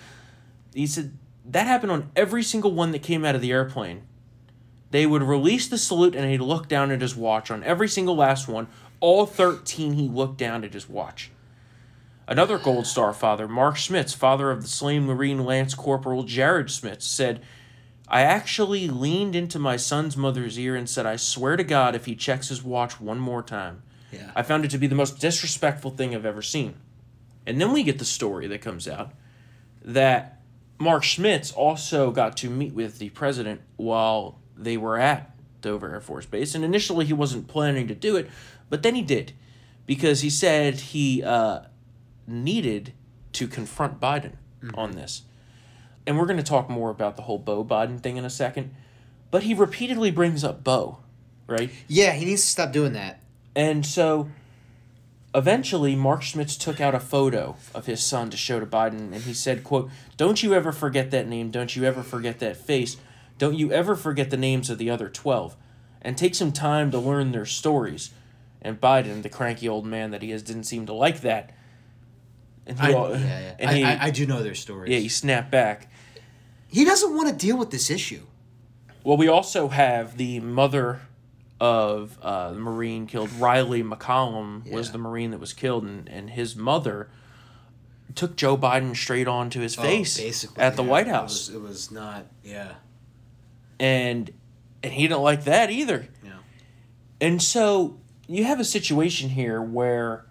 He 0.75 0.87
said, 0.87 1.17
that 1.45 1.67
happened 1.67 1.93
on 1.93 2.11
every 2.17 2.43
single 2.43 2.73
one 2.73 2.93
that 2.93 3.03
came 3.03 3.25
out 3.25 3.35
of 3.35 3.41
the 3.41 3.53
airplane. 3.53 4.03
They 4.91 5.07
would 5.07 5.23
release 5.23 5.69
the 5.69 5.79
salute 5.79 6.15
and 6.15 6.31
he'd 6.31 6.41
look 6.41 6.69
down 6.69 6.91
at 6.91 7.01
his 7.01 7.17
watch 7.17 7.51
on 7.51 7.65
every 7.65 7.89
single 7.89 8.17
last 8.17 8.49
one. 8.49 8.69
All 9.01 9.27
13, 9.27 9.95
he 9.95 10.09
looked 10.09 10.39
down 10.39 10.65
at 10.65 10.73
his 10.73 10.89
watch. 10.89 11.31
Another 12.27 12.59
Gold 12.59 12.87
Star 12.87 13.13
father, 13.13 13.47
Mark 13.47 13.77
Schmitz, 13.77 14.15
father 14.15 14.51
of 14.51 14.63
the 14.63 14.69
slain 14.69 15.05
Marine 15.05 15.45
Lance 15.45 15.75
Corporal 15.75 16.23
Jared 16.23 16.71
Schmitz, 16.71 17.05
said, 17.05 17.43
I 18.09 18.23
actually 18.23 18.89
leaned 18.89 19.37
into 19.37 19.59
my 19.59 19.77
son's 19.77 20.17
mother's 20.17 20.59
ear 20.59 20.75
and 20.77 20.89
said, 20.89 21.05
I 21.05 21.17
swear 21.17 21.57
to 21.57 21.65
God, 21.65 21.95
if 21.95 22.07
he 22.07 22.15
checks 22.15 22.49
his 22.49 22.63
watch 22.63 23.01
one 23.01 23.19
more 23.19 23.43
time. 23.43 23.83
Yeah. 24.11 24.31
I 24.35 24.43
found 24.43 24.65
it 24.65 24.71
to 24.71 24.79
be 24.79 24.87
the 24.87 24.95
most 24.95 25.19
disrespectful 25.19 25.91
thing 25.91 26.15
I've 26.15 26.25
ever 26.25 26.43
seen. 26.43 26.77
And 27.47 27.61
then 27.61 27.73
we 27.73 27.83
get 27.83 27.99
the 27.99 28.05
story 28.05 28.47
that 28.47 28.63
comes 28.63 28.89
out 28.89 29.13
that 29.85 30.41
Mark 30.79 31.05
Schmitz 31.05 31.53
also 31.53 32.11
got 32.11 32.37
to 32.39 32.51
meet 32.51 32.75
with 32.75 32.99
the 32.99 33.11
president 33.11 33.61
while 33.77 34.41
they 34.57 34.77
were 34.77 34.99
at 34.99 35.31
Dover 35.61 35.93
Air 35.93 36.01
Force 36.01 36.27
Base. 36.27 36.55
And 36.55 36.65
initially 36.65 37.05
he 37.05 37.13
wasn't 37.13 37.49
planning 37.49 37.89
to 37.89 37.95
do 37.95 38.17
it, 38.17 38.29
but 38.71 38.83
then 38.83 38.95
he 38.95 39.03
did 39.03 39.33
because 39.87 40.21
he 40.21 40.31
said 40.31 40.75
he 40.75 41.23
uh, 41.23 41.61
needed 42.27 42.93
to 43.33 43.47
confront 43.47 44.01
Biden 44.01 44.35
on 44.75 44.93
this. 44.93 45.23
And 46.07 46.19
we're 46.19 46.27
going 46.27 46.39
to 46.39 46.43
talk 46.43 46.69
more 46.69 46.91
about 46.91 47.17
the 47.17 47.23
whole 47.23 47.39
Bo 47.39 47.65
Biden 47.65 48.01
thing 48.01 48.17
in 48.17 48.25
a 48.25 48.31
second. 48.31 48.75
But 49.31 49.45
he 49.45 49.55
repeatedly 49.55 50.11
brings 50.11 50.45
up 50.45 50.63
Bo, 50.63 50.99
right? 51.47 51.71
Yeah, 51.89 52.13
he 52.13 52.25
needs 52.25 52.43
to 52.43 52.49
stop 52.49 52.73
doing 52.73 52.93
that. 52.93 53.21
And 53.57 53.85
so 53.85 54.29
eventually 55.35 55.97
Mark 55.97 56.23
Schmitz 56.23 56.57
took 56.57 56.81
out 56.81 56.95
a 56.95 57.01
photo 57.01 57.57
of 57.75 57.87
his 57.87 58.03
son 58.03 58.31
to 58.31 58.37
show 58.37 58.61
to 58.61 58.67
Biden 58.67 59.13
and 59.13 59.23
he 59.23 59.35
said, 59.35 59.65
quote, 59.65 59.91
Don't 60.17 60.43
you 60.43 60.55
ever 60.55 60.73
forget 60.73 61.11
that 61.11 61.27
name, 61.27 61.51
don't 61.51 61.75
you 61.75 61.85
ever 61.85 62.03
forget 62.03 62.39
that 62.39 62.57
face, 62.57 62.97
don't 63.37 63.57
you 63.57 63.73
ever 63.73 63.97
forget 63.97 64.31
the 64.31 64.37
names 64.37 64.71
of 64.71 64.79
the 64.79 64.91
other 64.91 65.09
twelve. 65.09 65.57
And 66.01 66.19
take 66.19 66.35
some 66.35 66.53
time 66.53 66.91
to 66.91 66.99
learn 66.99 67.33
their 67.33 67.47
stories. 67.47 68.11
And 68.61 68.81
Biden, 68.81 69.23
the 69.23 69.31
cranky 69.31 69.69
old 69.69 69.87
man 69.87 70.11
that 70.11 70.21
he 70.23 70.31
is, 70.33 70.43
didn't 70.43 70.65
seem 70.65 70.85
to 70.87 70.93
like 70.93 71.23
that. 71.23 71.55
And 72.67 72.79
he, 72.79 72.87
I, 72.87 72.91
yeah, 72.91 73.17
yeah. 73.17 73.55
and 73.59 73.71
I, 73.71 73.75
he, 73.75 73.85
I, 73.85 74.05
I 74.07 74.11
do 74.11 74.27
know 74.27 74.43
their 74.43 74.55
stories. 74.55 74.93
yeah, 74.93 74.99
he 74.99 75.09
snapped 75.09 75.51
back. 75.51 75.91
he 76.69 76.85
doesn't 76.85 77.15
want 77.17 77.29
to 77.29 77.35
deal 77.35 77.57
with 77.57 77.71
this 77.71 77.91
issue. 77.91 78.23
Well, 79.03 79.17
we 79.17 79.29
also 79.29 79.69
have 79.69 80.17
the 80.17 80.41
mother 80.41 81.01
of 81.61 82.19
uh, 82.23 82.53
the 82.53 82.59
Marine 82.59 83.07
killed. 83.07 83.31
Rylee 83.31 83.89
McCollum 83.89 84.71
was 84.71 84.93
the 84.93 84.99
Marine 84.99 85.31
that 85.31 85.41
was 85.41 85.53
killed, 85.53 85.85
and, 85.85 86.09
and 86.09 86.31
his 86.31 86.57
mother 86.57 87.09
took 88.15 88.37
Joe 88.37 88.57
Biden 88.57 88.95
straight 88.97 89.27
on 89.29 89.51
to 89.51 89.61
his 89.61 89.75
face 89.75 90.19
Oh, 90.19 90.23
basically 90.23 90.63
at 90.63 90.77
the 90.77 90.85
yeah. 90.85 90.91
White 90.91 91.07
House, 91.09 91.49
It 91.49 91.55
was, 91.61 91.65
it 91.65 91.69
was 91.69 91.91
not. 91.91 92.27
Yeah. 92.43 92.75
and 93.81 94.31
and 94.83 94.93
he 94.93 95.09
didn't 95.09 95.23
like 95.23 95.45
that 95.45 95.71
either. 95.71 96.09
Yeah. 96.23 96.33
And 97.21 97.43
so 97.43 97.99
you 98.29 98.45
have 98.45 98.61
a 98.61 98.65
situation 98.65 99.31
here 99.31 99.61
where 99.63 100.27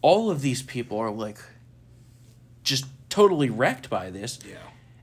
all 0.00 0.30
of 0.30 0.40
these 0.42 0.62
people 0.62 0.98
are 0.98 1.10
like 1.10 1.38
just 2.62 2.86
totally 3.08 3.50
wrecked 3.50 3.90
by 3.90 4.10
this. 4.10 4.38
Yeah. 4.48 4.56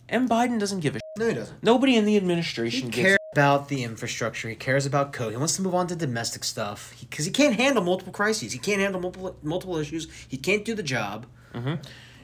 And 0.08 0.30
Biden 0.30 0.60
doesn't 0.60 0.80
give 0.80 0.96
a 0.96 1.00
No, 1.18 1.28
he 1.28 1.34
doesn't. 1.34 1.62
Nobody 1.64 1.96
in 1.96 2.06
the 2.06 2.12
He 2.12 2.18
administration 2.18 2.90
gives 2.90 3.06
cares 3.08 3.18
about 3.34 3.70
the 3.70 3.84
infrastructure. 3.86 4.50
He 4.50 4.56
cares 4.56 4.86
about 4.86 5.14
code. 5.14 5.32
He 5.32 5.38
wants 5.38 5.56
to 5.56 5.62
move 5.62 5.74
on 5.74 5.88
to 5.88 5.96
domestic 5.96 6.44
stuff 6.44 6.94
because 7.00 7.24
he, 7.24 7.32
can't 7.32 7.56
handle 7.56 7.82
multiple 7.82 8.12
crises. 8.12 8.52
He 8.52 8.60
can't 8.60 8.82
handle 8.82 9.00
multiple 9.00 9.38
multiple 9.42 9.78
issues. 9.78 10.10
He 10.28 10.36
can't 10.36 10.66
do 10.66 10.76
the 10.76 10.84
job. 10.84 11.26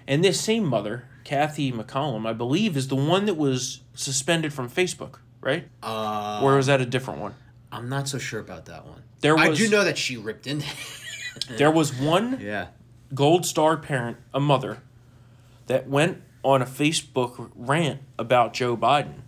And 0.09 0.23
this 0.23 0.39
same 0.39 0.65
mother, 0.65 1.05
Kathy 1.23 1.71
McCollum, 1.71 2.27
I 2.27 2.33
believe, 2.33 2.75
is 2.75 2.89
the 2.89 2.95
one 2.95 3.25
that 3.25 3.35
was 3.35 3.81
suspended 3.93 4.53
from 4.53 4.69
Facebook, 4.69 5.19
right? 5.39 5.69
Uh, 5.81 6.41
or 6.43 6.57
was 6.57 6.67
that 6.67 6.81
a 6.81 6.85
different 6.85 7.21
one? 7.21 7.35
I'm 7.71 7.87
not 7.87 8.09
so 8.09 8.17
sure 8.17 8.41
about 8.41 8.65
that 8.65 8.85
one. 8.85 9.03
There 9.21 9.37
I 9.37 9.53
do 9.53 9.69
know 9.69 9.85
that 9.85 9.97
she 9.97 10.17
ripped 10.17 10.45
in. 10.45 10.63
There 11.55 11.69
was 11.69 11.93
one 11.93 12.39
yeah. 12.41 12.69
gold 13.13 13.45
star 13.45 13.77
parent, 13.77 14.17
a 14.33 14.39
mother, 14.39 14.79
that 15.67 15.87
went 15.87 16.23
on 16.43 16.63
a 16.63 16.65
Facebook 16.65 17.51
rant 17.55 18.01
about 18.17 18.53
Joe 18.53 18.75
Biden 18.75 19.21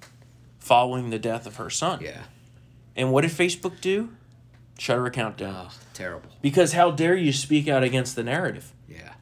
following 0.60 1.10
the 1.10 1.20
death 1.20 1.46
of 1.46 1.56
her 1.58 1.70
son. 1.70 2.00
Yeah. 2.02 2.24
And 2.96 3.12
what 3.12 3.22
did 3.22 3.32
Facebook 3.32 3.82
do? 3.82 4.10
Shut 4.78 4.98
her 4.98 5.06
account 5.06 5.38
down. 5.38 5.68
Oh, 5.70 5.74
terrible. 5.94 6.30
Because 6.42 6.74
how 6.74 6.92
dare 6.92 7.16
you 7.16 7.34
speak 7.34 7.68
out 7.68 7.84
against 7.84 8.16
the 8.16 8.24
narrative? 8.24 8.74
Yeah. 8.88 9.14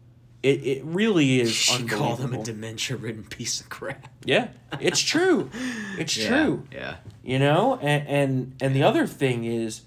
It, 0.44 0.66
it 0.66 0.84
really 0.86 1.40
is 1.42 1.52
She 1.52 1.84
called 1.86 2.20
him 2.20 2.34
a 2.34 2.44
dementia-ridden 2.44 3.26
piece 3.26 3.60
of 3.60 3.70
crap. 3.70 4.08
yeah, 4.24 4.50
it's 4.80 5.00
true. 5.02 5.50
It's 5.98 6.14
true. 6.14 6.64
Yeah. 6.72 6.98
You 7.24 7.40
know, 7.40 7.78
and, 7.82 8.08
and 8.08 8.56
and 8.62 8.76
the 8.76 8.84
other 8.84 9.08
thing 9.08 9.46
is, 9.46 9.82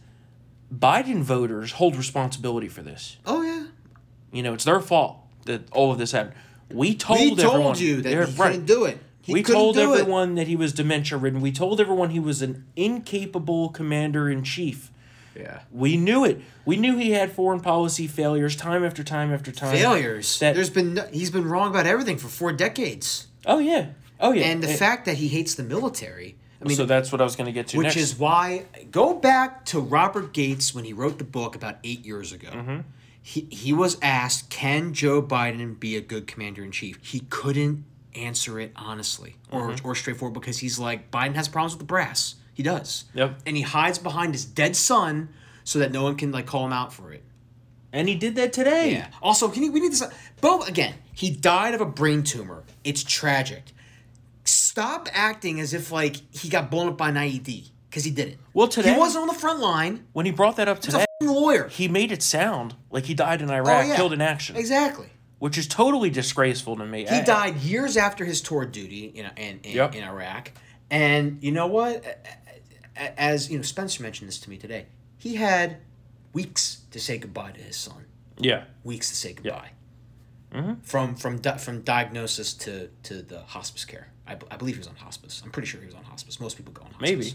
Biden 0.75 1.23
voters 1.23 1.73
hold 1.73 1.95
responsibility 1.95 2.67
for 2.69 2.83
this. 2.83 3.17
Oh 3.25 3.43
yeah. 3.43 3.67
You 4.33 4.43
know, 4.43 4.53
it's 4.55 4.65
their 4.65 4.81
fault 4.81 5.19
that 5.47 5.71
all 5.71 5.93
of 5.93 5.99
this 5.99 6.11
happened. 6.11 6.35
We 6.69 6.95
told 6.97 7.21
We 7.21 7.29
told 7.37 7.41
everyone 7.41 7.79
you 7.79 8.03
that 8.03 8.29
he 8.29 8.35
couldn't 8.37 8.67
do 8.67 8.85
it. 8.87 8.99
He 9.23 9.33
we 9.35 9.43
told 9.43 9.75
do 9.77 9.93
it. 9.95 10.01
everyone 10.01 10.35
that 10.37 10.47
he 10.49 10.57
was 10.57 10.73
dementia 10.73 11.19
ridden. 11.19 11.41
We 11.41 11.53
told 11.53 11.81
everyone 11.81 12.11
he 12.11 12.21
was 12.21 12.41
an 12.43 12.65
incapable 12.77 13.69
commander 13.71 14.29
in 14.31 14.43
chief. 14.45 14.91
Yeah. 15.37 15.61
We 15.71 15.97
knew 15.97 16.25
it. 16.25 16.41
We 16.65 16.77
knew 16.77 16.97
he 16.97 17.13
had 17.13 17.33
foreign 17.33 17.61
policy 17.61 18.07
failures 18.07 18.57
time 18.57 18.85
after 18.85 19.05
time 19.05 19.33
after 19.33 19.53
time. 19.53 19.77
Failures. 19.77 20.39
That- 20.41 20.55
There's 20.55 20.71
been 20.71 20.95
no, 20.95 21.07
he's 21.13 21.31
been 21.31 21.47
wrong 21.49 21.71
about 21.71 21.87
everything 21.87 22.17
for 22.19 22.29
four 22.29 22.53
decades. 22.53 23.29
Oh 23.47 23.59
yeah. 23.59 23.89
Oh 24.19 24.33
yeah. 24.33 24.45
And 24.47 24.63
the 24.63 24.71
Eh, 24.71 24.77
fact 24.77 25.05
that 25.07 25.17
he 25.19 25.29
hates 25.29 25.55
the 25.55 25.63
military. 25.63 26.37
I 26.63 26.67
mean, 26.69 26.77
so 26.77 26.85
that's 26.85 27.11
what 27.11 27.23
I 27.23 27.25
was 27.25 27.37
going 27.37 27.47
to 27.47 27.53
get 27.53 27.69
to 27.69 27.79
which 27.79 27.85
next. 27.87 27.97
is 27.97 28.19
why 28.19 28.65
go 28.91 29.15
back 29.15 29.65
to 29.67 29.81
Robert 29.81 30.35
Gates 30.35 30.75
when 30.75 30.85
he 30.85 30.93
wrote 30.93 31.17
the 31.19 31.25
book 31.25 31.55
about 31.57 31.77
eight 31.85 32.05
years 32.05 32.33
ago. 32.33 32.49
Mm-hmm. 32.53 32.81
He 33.23 33.47
he 33.51 33.73
was 33.73 33.97
asked, 34.03 34.51
"Can 34.51 34.93
Joe 34.93 35.23
Biden 35.23 35.79
be 35.81 35.97
a 35.97 36.01
good 36.03 36.27
commander 36.27 36.63
in 36.63 36.71
chief?" 36.71 36.99
He 37.03 37.21
couldn't 37.31 37.85
answer 38.15 38.59
it 38.61 38.73
honestly 38.77 39.37
or 39.51 39.69
Mm-hmm. 39.71 39.87
or 39.87 39.95
straightforward 39.95 40.35
because 40.35 40.59
he's 40.59 40.79
like 40.79 41.11
Biden 41.11 41.35
has 41.35 41.49
problems 41.49 41.75
with 41.75 41.81
the 41.81 41.85
brass. 41.87 42.35
He 42.55 42.63
does. 42.63 43.05
Yep. 43.15 43.41
And 43.47 43.57
he 43.57 43.63
hides 43.63 43.99
behind 43.99 44.35
his 44.35 44.45
dead 44.45 44.77
son 44.77 45.29
so 45.65 45.79
that 45.79 45.93
no 45.93 46.03
one 46.03 46.17
can 46.17 46.33
like 46.33 46.47
call 46.47 46.67
him 46.67 46.73
out 46.73 46.93
for 46.93 47.13
it. 47.13 47.23
and 47.93 48.09
he 48.09 48.15
did 48.15 48.35
that 48.37 48.53
today. 48.53 48.93
Yeah. 48.93 49.09
Also, 49.23 49.49
can 49.49 49.63
you, 49.63 49.73
we 49.73 49.81
need 49.81 49.93
this. 49.93 50.03
Bo 50.41 50.63
again. 50.63 50.95
He 51.13 51.31
died 51.31 51.75
of 51.75 51.81
a 51.81 51.87
brain 51.87 52.23
tumor. 52.23 52.65
It's 52.85 53.03
tragic. 53.05 53.63
Stop 54.45 55.09
acting 55.13 55.61
as 55.61 55.75
if 55.75 55.93
like 55.93 56.17
he 56.35 56.49
got 56.49 56.71
blown 56.71 56.89
up 56.89 56.97
by 56.97 57.11
an 57.11 57.15
IED 57.17 57.69
because 57.89 58.05
he 58.05 58.11
didn't. 58.11 58.39
Well, 58.55 58.69
today- 58.69 58.93
he 58.95 58.99
wasn't 58.99 59.23
on 59.23 59.29
the 59.29 59.35
front 59.41 59.61
line. 59.61 60.07
When 60.13 60.27
he 60.27 60.33
brought 60.33 60.57
that 60.57 60.69
up 60.69 60.81
today, 60.81 61.05
lawyer. 61.21 61.69
he 61.69 61.89
made 61.89 62.11
it 62.13 62.23
sound 62.23 62.75
like 62.91 63.05
he 63.07 63.15
died 63.15 63.43
in 63.43 63.51
Oh, 63.51 63.55
Iraq, 63.55 63.87
yeah. 63.87 63.97
killed 63.97 64.13
in 64.13 64.21
action, 64.21 64.57
Exactly. 64.57 65.07
Which 65.41 65.59
is 65.59 65.67
totally 65.67 66.09
disgraceful 66.11 66.77
to 66.77 66.87
me. 66.87 67.05
He 67.07 67.21
died 67.23 67.57
years 67.57 67.97
after 67.97 68.25
his 68.25 68.41
tour 68.41 68.65
duty 68.65 69.07
in 69.07 69.27
in, 69.37 69.59
in, 69.65 69.75
Yep. 69.77 69.95
in 69.97 70.05
Iraq. 70.05 70.53
And 70.91 71.39
you 71.43 71.51
know 71.51 71.67
what? 71.67 72.05
As 72.97 73.51
you 73.51 73.57
know, 73.57 73.63
Spencer 73.63 74.03
mentioned 74.03 74.29
this 74.29 74.39
to 74.41 74.51
me 74.51 74.57
today. 74.57 74.87
He 75.19 75.35
had 75.37 75.79
weeks 76.33 76.83
to 76.93 77.01
say 77.01 77.19
goodbye 77.19 77.51
to 77.53 77.61
his 77.61 77.77
son. 77.77 78.05
Yeah. 78.39 78.65
weeks 78.85 79.09
to 79.11 79.17
say 79.17 79.33
goodbye. 79.33 79.71
Mm-hmm. 80.53 80.81
From 80.83 81.15
from 81.15 81.39
di- 81.41 81.59
from 81.59 81.83
diagnosis 81.83 82.55
to 82.55 82.89
to 83.05 83.23
the 83.23 83.41
hospice 83.43 83.85
care. 83.85 84.09
I, 84.27 84.35
b- 84.35 84.47
I 84.51 84.57
believe 84.57 84.75
he 84.77 84.79
was 84.79 84.89
on 84.89 84.97
hospice. 84.97 85.41
I'm 85.45 85.51
pretty 85.51 85.67
sure 85.69 85.81
he 85.81 85.87
was 85.87 85.95
on 85.95 86.05
hospice. 86.05 86.39
Most 86.41 86.57
people 86.57 86.73
go 86.73 86.83
on 86.83 86.91
hospice. 86.93 87.09
Maybe. 87.11 87.35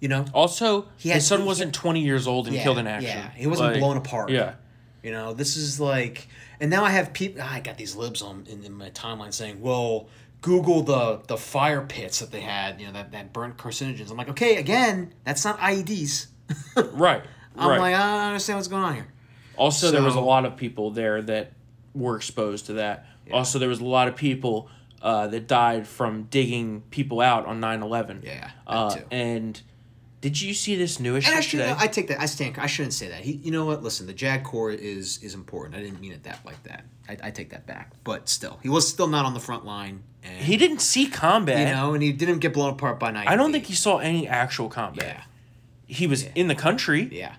You 0.00 0.08
know. 0.08 0.24
Also, 0.34 0.82
had- 1.02 1.14
his 1.14 1.26
son 1.26 1.40
he- 1.40 1.46
wasn't 1.46 1.74
20 1.74 2.00
years 2.00 2.26
old 2.26 2.46
and 2.48 2.56
Yeah, 2.56 2.62
killed 2.62 2.78
in 2.78 2.86
action. 2.86 3.10
yeah, 3.16 3.30
he 3.32 3.46
wasn't 3.46 3.78
blown 3.78 3.96
apart. 3.96 4.30
Yeah. 4.30 4.54
You 5.02 5.12
know. 5.12 5.32
This 5.32 5.56
is 5.56 5.78
like, 5.80 6.28
and 6.60 6.70
now 6.70 6.84
I 6.84 6.90
have 6.90 7.12
people. 7.12 7.42
I 7.42 7.60
got 7.60 7.76
these 7.78 7.96
libs 7.96 8.22
on 8.22 8.46
in, 8.48 8.62
in 8.64 8.72
my 8.72 8.90
timeline 8.90 9.32
saying, 9.32 9.60
"Well, 9.60 10.08
Google 10.42 10.82
the 10.82 11.20
the 11.26 11.36
fire 11.36 11.82
pits 11.82 12.20
that 12.20 12.30
they 12.30 12.40
had. 12.40 12.80
You 12.80 12.86
know 12.88 12.92
that 12.94 13.12
that 13.12 13.32
burnt 13.32 13.56
carcinogens." 13.56 14.10
I'm 14.10 14.16
like, 14.16 14.28
okay, 14.30 14.56
again, 14.56 15.12
that's 15.24 15.44
not 15.44 15.58
IEDs. 15.58 16.26
Right. 16.92 17.22
I'm 17.56 17.68
right. 17.70 17.78
like, 17.80 17.94
I 17.94 17.98
don't 17.98 18.26
understand 18.28 18.58
what's 18.58 18.68
going 18.68 18.82
on 18.82 18.94
here. 18.94 19.06
also, 19.56 19.90
there 19.90 20.02
was 20.02 20.14
a 20.14 20.20
lot 20.20 20.44
of 20.44 20.56
people 20.56 20.90
there 20.90 21.20
that 21.22 21.52
were 21.94 22.16
exposed 22.16 22.66
to 22.66 22.74
that. 22.74 23.06
Also, 23.32 23.58
there 23.58 23.68
was 23.68 23.80
a 23.80 23.84
lot 23.84 24.08
of 24.08 24.16
people 24.16 24.68
uh, 25.02 25.26
that 25.28 25.46
died 25.46 25.86
from 25.86 26.24
digging 26.24 26.82
people 26.90 27.20
out 27.20 27.46
on 27.46 27.60
9 27.60 27.82
11. 27.82 28.22
Yeah, 28.24 28.50
Uh, 28.66 28.94
too. 28.96 29.04
and 29.10 29.60
did 30.20 30.40
you 30.40 30.52
see 30.52 30.76
this 30.76 31.00
newish 31.00 31.26
And 31.28 31.42
should 31.42 31.58
today? 31.58 31.74
I 31.78 31.86
take 31.86 32.08
that 32.08 32.20
I 32.20 32.26
stand 32.26 32.56
I 32.58 32.66
shouldn't 32.66 32.92
say 32.94 33.08
that. 33.08 33.20
He 33.22 33.32
you 33.32 33.50
know 33.50 33.64
what? 33.64 33.82
Listen, 33.82 34.06
the 34.06 34.12
Jag 34.12 34.44
Corps 34.44 34.70
is 34.72 35.22
is 35.22 35.34
important. 35.34 35.76
I 35.76 35.82
didn't 35.82 36.00
mean 36.00 36.12
it 36.12 36.22
that 36.24 36.40
like 36.44 36.62
that. 36.64 36.84
I, 37.08 37.16
I 37.24 37.30
take 37.30 37.50
that 37.50 37.66
back. 37.66 37.92
But 38.04 38.28
still, 38.28 38.58
he 38.62 38.68
was 38.68 38.88
still 38.88 39.06
not 39.08 39.24
on 39.24 39.34
the 39.34 39.40
front 39.40 39.64
line. 39.64 40.02
And, 40.22 40.44
he 40.44 40.56
didn't 40.56 40.80
see 40.80 41.08
combat. 41.08 41.66
you 41.66 41.74
know, 41.74 41.94
and 41.94 42.02
he 42.02 42.12
didn't 42.12 42.38
get 42.40 42.52
blown 42.52 42.70
apart 42.72 43.00
by 43.00 43.10
night. 43.10 43.26
I 43.28 43.36
don't 43.36 43.52
think 43.52 43.64
he 43.64 43.74
saw 43.74 43.98
any 43.98 44.28
actual 44.28 44.68
combat. 44.68 45.06
Yeah, 45.06 45.94
He 45.96 46.06
was 46.06 46.24
in 46.34 46.46
the 46.48 46.54
country, 46.54 47.08
yeah. 47.10 47.36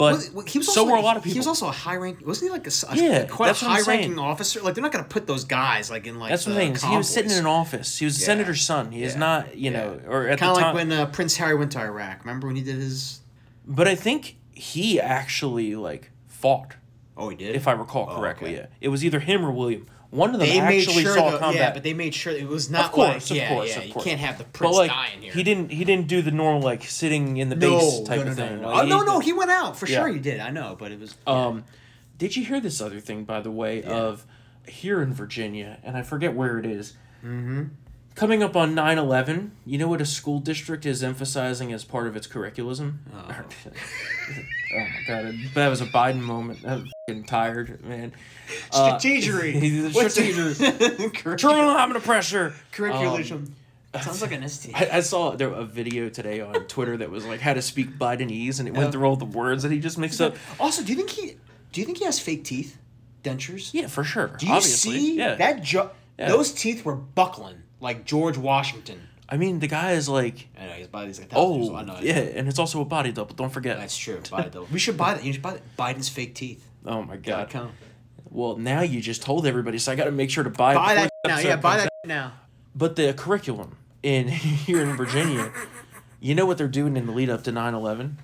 But 0.00 0.30
Well, 0.32 0.44
he 0.46 0.58
was 0.58 0.66
so 0.72 0.80
also, 0.80 0.92
were 0.92 0.98
a 0.98 1.00
lot 1.02 1.16
of 1.16 1.22
people. 1.22 1.34
He 1.34 1.38
was 1.38 1.46
also 1.46 1.68
a 1.68 1.70
high 1.72 1.94
rank. 1.96 2.26
Wasn't 2.26 2.48
he 2.48 2.50
like 2.50 2.66
a, 2.66 2.70
a- 2.88 2.96
Yeah, 2.96 3.26
quite 3.26 3.50
a 3.50 3.64
high 3.64 3.82
ranking 3.82 4.18
officer? 4.18 4.60
Like 4.60 4.74
they're 4.74 4.82
not 4.82 4.90
gonna 4.92 5.04
put 5.04 5.26
those 5.26 5.44
guys 5.44 5.90
like 5.90 6.06
in 6.06 6.18
like 6.18 6.30
That's 6.30 6.44
the 6.46 6.50
the 6.52 6.56
thing. 6.56 6.74
He 6.74 6.96
was 6.96 7.08
sitting 7.08 7.30
in 7.30 7.38
an 7.38 7.46
office. 7.46 7.98
He 7.98 8.04
was 8.06 8.16
a 8.16 8.20
Yeah. 8.20 8.26
senator's 8.26 8.62
son. 8.62 8.90
He 8.92 9.02
is 9.04 9.14
not, 9.14 9.56
you 9.56 9.70
know, 9.70 10.00
or 10.08 10.26
at 10.26 10.38
Kind 10.40 10.50
of 10.52 10.56
like 10.62 10.74
when 10.74 10.90
uh, 10.90 11.06
Prince 11.06 11.36
Harry 11.36 11.54
went 11.54 11.72
to 11.72 11.80
Iraq. 11.80 12.20
Remember 12.24 12.46
when 12.48 12.56
he 12.56 12.62
did 12.62 12.76
his? 12.76 13.20
but 13.66 13.86
I 13.86 13.94
think 13.94 14.36
he 14.52 14.98
actually 15.00 15.76
like 15.76 16.10
fought, 16.26 16.76
Oh, 17.16 17.28
he 17.28 17.36
did. 17.36 17.54
if 17.54 17.68
I 17.68 17.72
recall 17.72 18.08
Oh, 18.10 18.16
correctly. 18.16 18.50
okay. 18.54 18.60
Yeah, 18.62 18.66
it 18.80 18.88
was 18.88 19.04
either 19.04 19.20
him 19.20 19.44
or 19.44 19.50
William. 19.52 19.86
One 20.10 20.34
of 20.34 20.40
them 20.40 20.48
they 20.48 20.58
actually 20.58 21.04
sure, 21.04 21.14
saw 21.14 21.30
though- 21.30 21.38
combat. 21.38 21.54
yeah, 21.60 21.72
but 21.72 21.82
they 21.84 21.94
made 21.94 22.14
sure 22.14 22.32
it 22.32 22.48
was 22.48 22.68
not 22.68 22.86
of 22.86 22.92
course, 22.92 23.08
like, 23.08 23.30
of 23.30 23.36
yeah, 23.36 23.48
course, 23.48 23.68
yeah, 23.70 23.78
of 23.82 23.86
you 23.88 23.94
can't 23.94 24.18
have 24.20 24.38
the 24.38 24.44
but 24.44 24.52
prince 24.52 24.76
like 24.76 24.90
dying 24.90 25.22
here. 25.22 25.32
he 25.32 25.42
didn't, 25.44 25.70
he 25.70 25.84
didn't 25.84 26.08
do 26.08 26.20
the 26.20 26.32
normal 26.32 26.62
like 26.62 26.82
sitting 26.84 27.36
in 27.36 27.48
the 27.48 27.54
base 27.56 28.00
type 28.00 28.26
of 28.26 28.34
thing. 28.34 28.60
No, 28.60 28.68
Like, 28.68 28.82
oh, 28.84 28.86
no, 28.88 28.98
he- 29.00 29.06
no, 29.06 29.18
he 29.20 29.32
went 29.32 29.50
out 29.52 29.78
for 29.78 29.86
Yeah. 29.86 29.98
sure. 30.00 30.08
He 30.08 30.18
did. 30.18 30.40
I 30.40 30.50
know, 30.50 30.76
but 30.78 30.90
it 30.90 30.98
was. 30.98 31.14
Um, 31.28 31.64
did 32.18 32.36
you 32.36 32.44
hear 32.44 32.58
this 32.60 32.80
other 32.80 32.98
thing, 33.00 33.24
by 33.24 33.40
the 33.40 33.50
way, 33.52 33.82
of 33.84 34.26
here 34.68 35.00
in 35.00 35.14
Virginia, 35.14 35.78
and 35.84 35.96
I 35.96 36.02
forget 36.02 36.34
where 36.34 36.58
it 36.58 36.66
is. 36.66 36.94
Mm-hmm. 37.24 37.64
Coming 38.16 38.42
up 38.42 38.54
on 38.56 38.74
9 38.74 38.98
11, 38.98 39.52
you 39.64 39.78
know 39.78 39.88
what 39.88 40.00
a 40.00 40.04
school 40.06 40.40
district 40.40 40.84
is 40.84 41.02
emphasizing 41.02 41.72
as 41.72 41.84
part 41.84 42.06
of 42.06 42.16
its 42.16 42.26
curriculum? 42.26 43.00
Oh, 44.72 44.78
my 44.78 45.00
god, 45.08 45.34
that 45.54 45.66
was 45.68 45.80
a 45.80 45.86
Biden 45.86 46.20
moment. 46.20 46.60
I'm 46.64 46.86
fucking 47.08 47.24
tired, 47.24 47.84
man. 47.84 48.12
Uh, 48.72 48.96
Strategery. 48.96 49.92
What's 49.92 50.16
Strategery. 50.16 51.36
Turn 51.38 51.64
on 51.64 51.92
the 51.92 51.98
pressure. 51.98 52.54
Curriculum. 52.70 53.52
Sounds 54.00 54.22
like 54.22 54.30
an 54.30 54.48
ST. 54.48 54.80
I, 54.80 54.98
I 54.98 55.00
saw 55.00 55.32
there 55.32 55.48
a 55.48 55.64
video 55.64 56.08
today 56.08 56.40
on 56.40 56.54
Twitter 56.66 56.96
that 56.98 57.10
was 57.10 57.26
like 57.26 57.40
how 57.40 57.52
to 57.54 57.60
speak 57.62 57.98
Bidenese, 57.98 58.60
and 58.60 58.68
it 58.68 58.74
Yeah. 58.74 58.78
went 58.78 58.92
through 58.92 59.06
all 59.06 59.16
the 59.16 59.24
words 59.24 59.64
that 59.64 59.72
he 59.72 59.80
just 59.80 59.98
mixed 59.98 60.20
up. 60.20 60.36
Also, 60.60 60.84
do 60.84 60.90
you 60.92 60.96
think 60.98 61.10
he? 61.10 61.36
Do 61.72 61.80
you 61.80 61.84
think 61.84 61.98
he 61.98 62.04
has 62.04 62.20
fake 62.20 62.44
teeth, 62.44 62.78
dentures? 63.24 63.74
Yeah, 63.74 63.88
for 63.88 64.04
sure. 64.04 64.28
Do 64.38 64.46
you 64.46 64.52
Obviously. 64.52 64.98
see 64.98 65.16
yeah. 65.18 65.34
that? 65.34 65.64
Jo- 65.64 65.90
Yeah. 66.16 66.28
Those 66.28 66.52
teeth 66.52 66.84
were 66.84 66.94
buckling 66.94 67.64
like 67.80 68.04
George 68.04 68.36
Washington. 68.36 69.08
I 69.28 69.36
mean, 69.36 69.60
the 69.60 69.68
guy 69.68 69.92
is 69.92 70.08
like, 70.08 70.48
I 70.58 70.66
know 70.66 70.72
his 70.72 70.88
body's 70.88 71.18
like 71.20 71.30
thousand 71.30 71.60
years 71.60 71.68
oh, 71.68 71.72
old. 71.72 71.80
I 71.80 71.84
know. 71.84 71.96
Oh, 71.98 72.02
yeah, 72.02 72.14
and 72.14 72.48
it's 72.48 72.58
also 72.58 72.80
a 72.80 72.84
body 72.84 73.12
double. 73.12 73.34
Don't 73.34 73.50
forget. 73.52 73.78
That's 73.78 73.96
true. 73.96 74.20
It 74.32 74.52
though. 74.52 74.66
We 74.72 74.78
should 74.78 74.96
buy 74.96 75.14
that. 75.14 75.24
You 75.24 75.32
should 75.32 75.42
buy 75.42 75.52
that. 75.52 75.76
Biden's 75.76 76.08
fake 76.08 76.34
teeth. 76.34 76.66
oh 76.84 77.02
my 77.02 77.16
god. 77.16 77.50
Come. 77.50 77.72
Well, 78.30 78.56
now 78.56 78.82
you 78.82 79.00
just 79.00 79.22
told 79.22 79.46
everybody, 79.46 79.78
so 79.78 79.92
I 79.92 79.96
got 79.96 80.04
to 80.04 80.12
make 80.12 80.30
sure 80.30 80.44
to 80.44 80.50
buy. 80.50 80.74
Buy 80.74 80.94
that 80.94 81.10
now. 81.26 81.38
Yeah, 81.38 81.56
buy 81.56 81.78
that 81.78 81.84
out. 81.84 82.08
now. 82.08 82.32
But 82.74 82.96
the 82.96 83.12
curriculum 83.12 83.76
in 84.02 84.28
here 84.66 84.82
in 84.82 84.96
Virginia, 84.96 85.52
you 86.20 86.34
know 86.34 86.46
what 86.46 86.58
they're 86.58 86.68
doing 86.68 86.96
in 86.96 87.06
the 87.06 87.12
lead 87.12 87.30
up 87.30 87.42
to 87.44 87.52
9-11? 87.52 88.14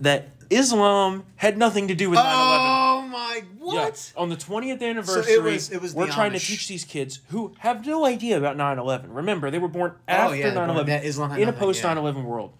That 0.00 0.30
Islam 0.50 1.24
had 1.36 1.56
nothing 1.56 1.88
to 1.88 1.94
do 1.94 2.10
with 2.10 2.18
9-11. 2.18 2.22
Oh 2.22 2.73
my! 3.14 3.36
Yeah, 3.36 3.42
What? 3.58 4.12
on 4.16 4.28
the 4.28 4.36
20th 4.36 4.82
anniversary, 4.82 5.38
was- 5.40 5.70
it 5.70 5.80
was 5.80 5.94
we're 5.94 6.06
trying 6.08 6.32
to 6.32 6.38
teach 6.38 6.68
these 6.68 6.84
kids 6.84 7.20
who 7.30 7.54
have 7.58 7.86
no 7.86 8.04
idea 8.04 8.36
about 8.36 8.56
9-11. 8.56 9.04
Remember, 9.08 9.50
they 9.50 9.58
were 9.58 9.68
born 9.68 9.94
after 10.06 10.34
Oh, 10.34 10.36
yeah, 10.36 10.52
9-11 10.52 10.86
that 10.86 11.04
Islam 11.04 11.30
had 11.30 11.38
in 11.38 11.42
a 11.48 11.52
nothing, 11.52 11.60
yeah. 11.60 11.66
post 11.66 11.82
9-11 11.82 12.24
world. 12.24 12.52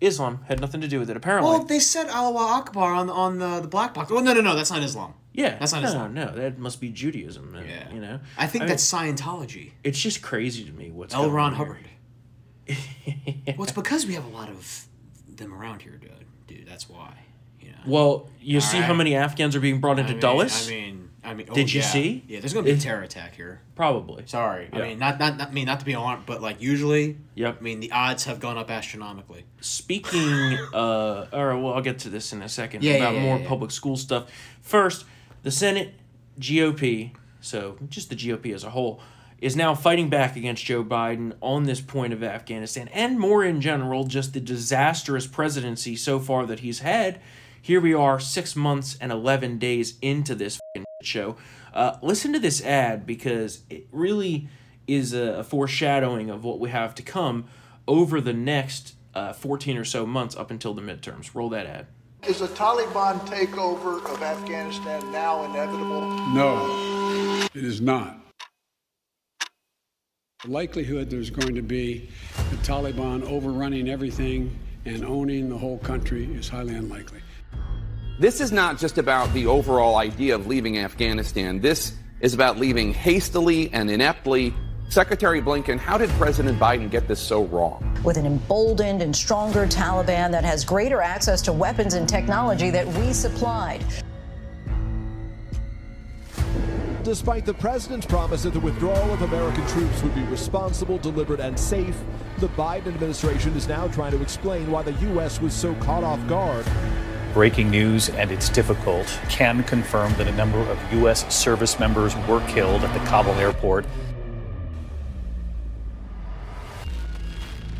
Islam 0.00 0.40
had 0.46 0.60
nothing 0.60 0.80
to 0.82 0.88
do 0.88 1.00
with 1.00 1.10
it. 1.10 1.16
Apparently, 1.16 1.50
Well, 1.50 1.64
they 1.64 1.80
said 1.80 2.08
Allah 2.08 2.46
Akbar 2.60 2.92
on 2.94 3.10
on 3.10 3.38
the, 3.38 3.60
the 3.60 3.66
black 3.68 3.94
box. 3.94 4.12
Oh 4.12 4.20
no 4.20 4.32
no 4.32 4.40
no, 4.40 4.54
that's 4.54 4.70
not 4.70 4.80
Islam. 4.84 5.14
yeah, 5.32 5.58
that's 5.58 5.72
not 5.72 5.82
no, 5.82 5.88
Islam. 5.88 6.14
No, 6.14 6.26
that 6.36 6.56
must 6.58 6.80
be 6.80 6.88
Judaism. 6.90 7.52
uh, 7.56 7.62
Yeah, 7.62 7.92
you 7.92 8.00
know. 8.00 8.20
I 8.36 8.46
think 8.46 8.62
mean, 8.62 8.68
that's 8.68 8.88
Scientology. 8.88 9.72
it's 9.82 9.98
just 9.98 10.22
crazy 10.22 10.64
to 10.64 10.72
me 10.72 10.92
what's 10.92 11.14
L. 11.14 11.22
going 11.22 11.34
Ron. 11.34 11.54
Hubbard. 11.54 11.88
well, 12.68 12.76
it's 13.64 13.72
because 13.82 14.06
we 14.06 14.14
have 14.14 14.24
a 14.24 14.28
lot 14.28 14.48
of 14.50 14.84
them 15.28 15.52
around 15.52 15.82
here, 15.82 15.96
dude. 15.96 16.12
Dude, 16.46 16.66
that's 16.68 16.88
why. 16.88 17.14
Well, 17.88 18.28
you 18.40 18.60
see 18.60 18.78
how 18.78 18.94
many 18.94 19.14
Afghans 19.14 19.56
are 19.56 19.60
being 19.60 19.80
brought 19.80 19.98
into 19.98 20.10
I 20.10 20.14
mean, 20.14 20.20
Dulles? 20.20 20.68
I 20.68 20.70
mean, 20.70 21.10
I 21.24 21.34
mean. 21.34 21.46
oh, 21.50 21.54
Did 21.54 21.72
you 21.72 21.80
yeah. 21.80 21.86
see? 21.86 22.24
Yeah, 22.28 22.40
there's 22.40 22.54
gonna 22.54 22.64
be 22.64 22.70
a 22.70 22.78
terror 22.78 23.02
attack 23.02 23.34
here. 23.34 23.60
Probably. 23.74 24.24
Sorry, 24.26 24.68
Yeah. 24.72 24.78
I 24.78 24.82
mean 24.88 24.98
not 24.98 25.18
not 25.18 25.36
not 25.36 25.48
I 25.48 25.52
mean 25.52 25.66
not 25.66 25.80
to 25.80 25.86
be 25.86 25.92
alarmed, 25.92 26.24
but 26.26 26.40
like 26.40 26.60
usually. 26.62 27.18
Yep. 27.34 27.56
I 27.60 27.62
mean 27.62 27.80
the 27.80 27.92
odds 27.92 28.24
have 28.24 28.40
gone 28.40 28.56
up 28.56 28.70
astronomically. 28.70 29.44
Speaking, 29.60 30.58
uh, 30.72 31.26
or 31.32 31.58
well, 31.58 31.74
I'll 31.74 31.82
get 31.82 31.98
to 32.00 32.08
this 32.08 32.32
in 32.32 32.42
a 32.42 32.48
second 32.48 32.82
Yeah, 32.82 32.94
about 32.94 33.14
yeah, 33.14 33.22
more 33.22 33.38
public 33.40 33.70
school 33.70 33.96
stuff. 33.96 34.30
First, 34.62 35.04
the 35.42 35.50
Senate 35.50 35.94
GOP, 36.40 37.10
so 37.40 37.76
just 37.88 38.10
the 38.10 38.16
GOP 38.16 38.54
as 38.54 38.64
a 38.64 38.70
whole, 38.70 39.00
is 39.40 39.54
now 39.54 39.74
fighting 39.74 40.08
back 40.08 40.36
against 40.36 40.64
Joe 40.64 40.82
Biden 40.82 41.32
on 41.40 41.64
this 41.64 41.80
point 41.80 42.12
of 42.12 42.22
Afghanistan 42.22 42.88
and 42.88 43.18
more 43.18 43.44
in 43.44 43.60
general, 43.60 44.04
just 44.04 44.32
the 44.32 44.40
disastrous 44.40 45.26
presidency 45.26 45.94
so 45.96 46.18
far 46.18 46.46
that 46.46 46.60
he's 46.60 46.80
had. 46.80 47.20
Here 47.60 47.80
we 47.80 47.94
are, 47.94 48.20
six 48.20 48.56
months 48.56 48.96
and 49.00 49.12
11 49.12 49.58
days 49.58 49.98
into 50.00 50.34
this 50.34 50.58
show. 51.02 51.36
Uh, 51.74 51.96
listen 52.02 52.32
to 52.32 52.38
this 52.38 52.64
ad 52.64 53.06
because 53.06 53.62
it 53.68 53.86
really 53.92 54.48
is 54.86 55.12
a, 55.12 55.38
a 55.38 55.44
foreshadowing 55.44 56.30
of 56.30 56.44
what 56.44 56.58
we 56.60 56.70
have 56.70 56.94
to 56.96 57.02
come 57.02 57.46
over 57.86 58.20
the 58.20 58.32
next 58.32 58.94
uh, 59.14 59.32
14 59.32 59.76
or 59.76 59.84
so 59.84 60.06
months 60.06 60.36
up 60.36 60.50
until 60.50 60.74
the 60.74 60.82
midterms. 60.82 61.34
Roll 61.34 61.48
that 61.50 61.66
ad. 61.66 61.86
Is 62.26 62.40
a 62.40 62.48
Taliban 62.48 63.20
takeover 63.28 64.04
of 64.12 64.22
Afghanistan 64.22 65.12
now 65.12 65.44
inevitable? 65.44 66.00
No, 66.28 67.46
it 67.54 67.64
is 67.64 67.80
not. 67.80 68.18
The 70.44 70.50
likelihood 70.50 71.10
there's 71.10 71.30
going 71.30 71.54
to 71.54 71.62
be 71.62 72.08
the 72.50 72.56
Taliban 72.58 73.22
overrunning 73.22 73.88
everything 73.88 74.56
and 74.84 75.04
owning 75.04 75.48
the 75.48 75.58
whole 75.58 75.78
country 75.78 76.24
is 76.34 76.48
highly 76.48 76.74
unlikely. 76.74 77.20
This 78.18 78.40
is 78.40 78.50
not 78.50 78.78
just 78.78 78.98
about 78.98 79.32
the 79.32 79.46
overall 79.46 79.96
idea 79.96 80.34
of 80.34 80.48
leaving 80.48 80.78
Afghanistan. 80.78 81.60
This 81.60 81.94
is 82.20 82.34
about 82.34 82.58
leaving 82.58 82.92
hastily 82.92 83.72
and 83.72 83.88
ineptly. 83.88 84.52
Secretary 84.88 85.40
Blinken, 85.40 85.78
how 85.78 85.96
did 85.98 86.10
President 86.10 86.58
Biden 86.58 86.90
get 86.90 87.06
this 87.06 87.20
so 87.20 87.44
wrong? 87.44 87.84
with 88.04 88.16
an 88.16 88.26
emboldened 88.26 89.02
and 89.02 89.14
stronger 89.14 89.66
Taliban 89.66 90.30
that 90.30 90.44
has 90.44 90.64
greater 90.64 91.02
access 91.02 91.42
to 91.42 91.52
weapons 91.52 91.94
and 91.94 92.08
technology 92.08 92.70
that 92.70 92.86
we 92.86 93.12
supplied. 93.12 93.84
Despite 97.02 97.46
the 97.46 97.54
president's 97.54 98.06
promise 98.06 98.42
that 98.42 98.52
the 98.52 98.60
withdrawal 98.60 99.12
of 99.12 99.22
American 99.22 99.66
troops 99.68 100.02
would 100.02 100.14
be 100.14 100.22
responsible, 100.24 100.98
deliberate, 100.98 101.40
and 101.40 101.58
safe, 101.58 101.98
the 102.38 102.48
Biden 102.48 102.88
administration 102.88 103.54
is 103.56 103.66
now 103.66 103.88
trying 103.88 104.12
to 104.12 104.20
explain 104.20 104.70
why 104.70 104.82
the 104.82 104.92
U.S. 104.92 105.40
was 105.40 105.54
so 105.54 105.74
caught 105.76 106.04
off 106.04 106.24
guard. 106.28 106.66
Breaking 107.38 107.70
news, 107.70 108.08
and 108.08 108.32
it's 108.32 108.48
difficult, 108.48 109.06
can 109.28 109.62
confirm 109.62 110.12
that 110.14 110.26
a 110.26 110.32
number 110.32 110.58
of 110.58 110.92
U.S. 110.94 111.32
service 111.32 111.78
members 111.78 112.16
were 112.26 112.44
killed 112.48 112.82
at 112.82 112.92
the 112.92 112.98
Kabul 113.08 113.32
airport. 113.34 113.86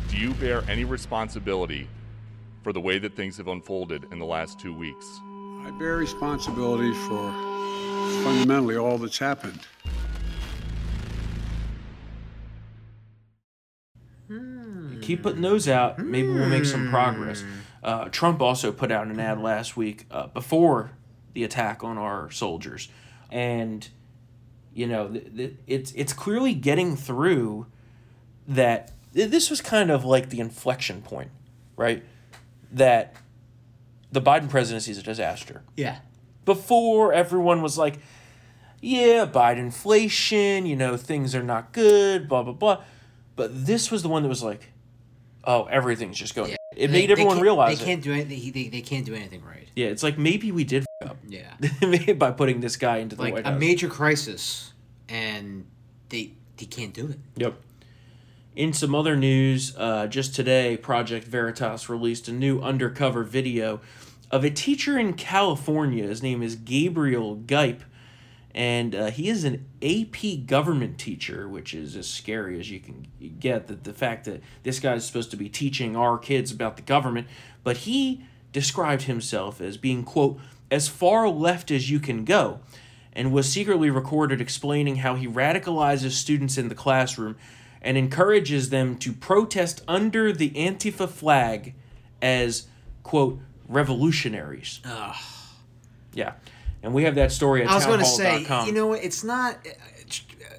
Do 0.07 0.15
you 0.15 0.33
bear 0.35 0.63
any 0.69 0.85
responsibility 0.85 1.89
for 2.63 2.71
the 2.71 2.79
way 2.79 2.99
that 2.99 3.17
things 3.17 3.35
have 3.35 3.49
unfolded 3.49 4.05
in 4.13 4.17
the 4.17 4.25
last 4.25 4.61
two 4.61 4.73
weeks? 4.73 5.19
I 5.65 5.71
bear 5.77 5.97
responsibility 5.97 6.93
for 6.93 7.29
fundamentally 8.23 8.77
all 8.77 8.97
that's 8.97 9.17
happened. 9.17 9.59
Hmm. 14.29 15.01
Keep 15.01 15.23
putting 15.23 15.41
those 15.41 15.67
out. 15.67 15.99
Maybe 15.99 16.29
we'll 16.29 16.47
make 16.47 16.63
some 16.63 16.89
progress. 16.89 17.41
Hmm. 17.41 17.68
Uh, 17.83 18.05
Trump 18.09 18.41
also 18.41 18.71
put 18.71 18.91
out 18.91 19.07
an 19.07 19.19
ad 19.19 19.39
last 19.39 19.77
week 19.77 20.05
uh, 20.11 20.27
before 20.27 20.91
the 21.33 21.43
attack 21.43 21.83
on 21.83 21.97
our 21.97 22.29
soldiers, 22.31 22.89
and 23.31 23.87
you 24.73 24.85
know 24.87 25.07
th- 25.09 25.35
th- 25.35 25.53
it's 25.67 25.91
it's 25.93 26.11
clearly 26.13 26.53
getting 26.53 26.95
through 26.95 27.67
that 28.47 28.91
th- 29.13 29.29
this 29.29 29.49
was 29.49 29.61
kind 29.61 29.89
of 29.91 30.03
like 30.03 30.29
the 30.29 30.39
inflection 30.39 31.01
point, 31.01 31.31
right? 31.77 32.03
That 32.71 33.15
the 34.11 34.21
Biden 34.21 34.49
presidency 34.49 34.91
is 34.91 34.97
a 34.97 35.03
disaster. 35.03 35.63
Yeah. 35.77 35.99
Before 36.45 37.13
everyone 37.13 37.61
was 37.61 37.77
like, 37.77 37.99
yeah, 38.81 39.25
Biden 39.25 39.57
inflation, 39.59 40.65
you 40.65 40.75
know, 40.75 40.97
things 40.97 41.35
are 41.35 41.43
not 41.43 41.71
good, 41.71 42.27
blah 42.27 42.43
blah 42.43 42.53
blah. 42.53 42.83
But 43.35 43.65
this 43.65 43.89
was 43.89 44.03
the 44.03 44.09
one 44.09 44.23
that 44.23 44.29
was 44.29 44.43
like, 44.43 44.71
oh, 45.45 45.63
everything's 45.65 46.17
just 46.17 46.35
going. 46.35 46.58
It 46.79 46.87
They- 46.87 46.93
made 47.01 47.11
everyone 47.11 47.35
can't- 47.35 47.43
realize 47.43 47.79
they 47.79 47.85
can't 47.85 48.01
do 48.01 48.13
anything. 48.13 48.51
They, 48.53 48.67
they 48.69 48.81
can't 48.81 49.05
do 49.05 49.13
anything 49.13 49.43
right. 49.43 49.67
Yeah, 49.75 49.87
it's 49.87 50.03
like 50.03 50.17
maybe 50.17 50.51
we 50.51 50.63
did 50.63 50.85
f- 51.03 51.11
up 51.11 51.17
Yeah. 51.27 52.13
by 52.13 52.31
putting 52.31 52.61
this 52.61 52.75
guy 52.77 52.97
into 52.97 53.15
the 53.15 53.21
like 53.21 53.33
White 53.33 53.45
a 53.45 53.51
House. 53.51 53.59
major 53.59 53.87
crisis, 53.89 54.73
and 55.09 55.65
they 56.09 56.31
they 56.57 56.65
can't 56.65 56.93
do 56.93 57.07
it. 57.09 57.19
Yep. 57.35 57.55
In 58.55 58.73
some 58.73 58.93
other 58.95 59.15
news, 59.15 59.73
uh, 59.77 60.07
just 60.07 60.35
today, 60.35 60.75
Project 60.75 61.25
Veritas 61.27 61.87
released 61.87 62.27
a 62.27 62.33
new 62.33 62.59
undercover 62.61 63.23
video 63.23 63.79
of 64.31 64.43
a 64.43 64.49
teacher 64.49 64.97
in 64.97 65.13
California. 65.13 66.05
His 66.07 66.21
name 66.23 66.41
is 66.43 66.55
Gabriel 66.55 67.35
Gipe, 67.35 67.83
and 68.55 68.95
uh, 68.95 69.11
he 69.11 69.29
is 69.29 69.43
an 69.43 69.65
AP 69.81 70.45
government 70.47 70.97
teacher, 70.97 71.47
which 71.47 71.73
is 71.73 71.95
as 71.95 72.07
scary 72.07 72.59
as 72.59 72.71
you 72.71 72.79
can 72.79 73.07
get. 73.39 73.67
That 73.67 73.83
the 73.83 73.93
fact 73.93 74.25
that 74.25 74.41
this 74.63 74.79
guy 74.79 74.95
is 74.95 75.05
supposed 75.05 75.31
to 75.31 75.37
be 75.37 75.49
teaching 75.49 75.95
our 75.95 76.17
kids 76.17 76.51
about 76.51 76.75
the 76.75 76.81
government, 76.81 77.27
but 77.63 77.77
he 77.77 78.25
described 78.51 79.03
himself 79.03 79.61
as 79.61 79.77
being 79.77 80.03
quote 80.03 80.39
as 80.71 80.87
far 80.87 81.29
left 81.29 81.71
as 81.71 81.89
you 81.89 81.99
can 81.99 82.25
go 82.25 82.59
and 83.13 83.31
was 83.33 83.51
secretly 83.51 83.89
recorded 83.89 84.39
explaining 84.41 84.97
how 84.97 85.15
he 85.15 85.27
radicalizes 85.27 86.11
students 86.11 86.57
in 86.57 86.69
the 86.69 86.75
classroom 86.75 87.35
and 87.81 87.97
encourages 87.97 88.69
them 88.69 88.97
to 88.97 89.13
protest 89.13 89.81
under 89.87 90.31
the 90.31 90.49
Antifa 90.51 91.07
flag 91.07 91.73
as, 92.21 92.67
quote, 93.03 93.39
revolutionaries. 93.67 94.81
Yeah. 96.13 96.33
And 96.83 96.93
we 96.93 97.03
have 97.03 97.15
that 97.15 97.31
story 97.31 97.63
at 97.63 97.69
I 97.69 97.75
was 97.75 97.85
going 97.85 97.99
to 97.99 98.05
say, 98.05 98.45
you 98.65 98.71
know 98.71 98.87
what? 98.87 99.03
It's 99.03 99.23
not 99.23 99.55
uh, 99.65 99.69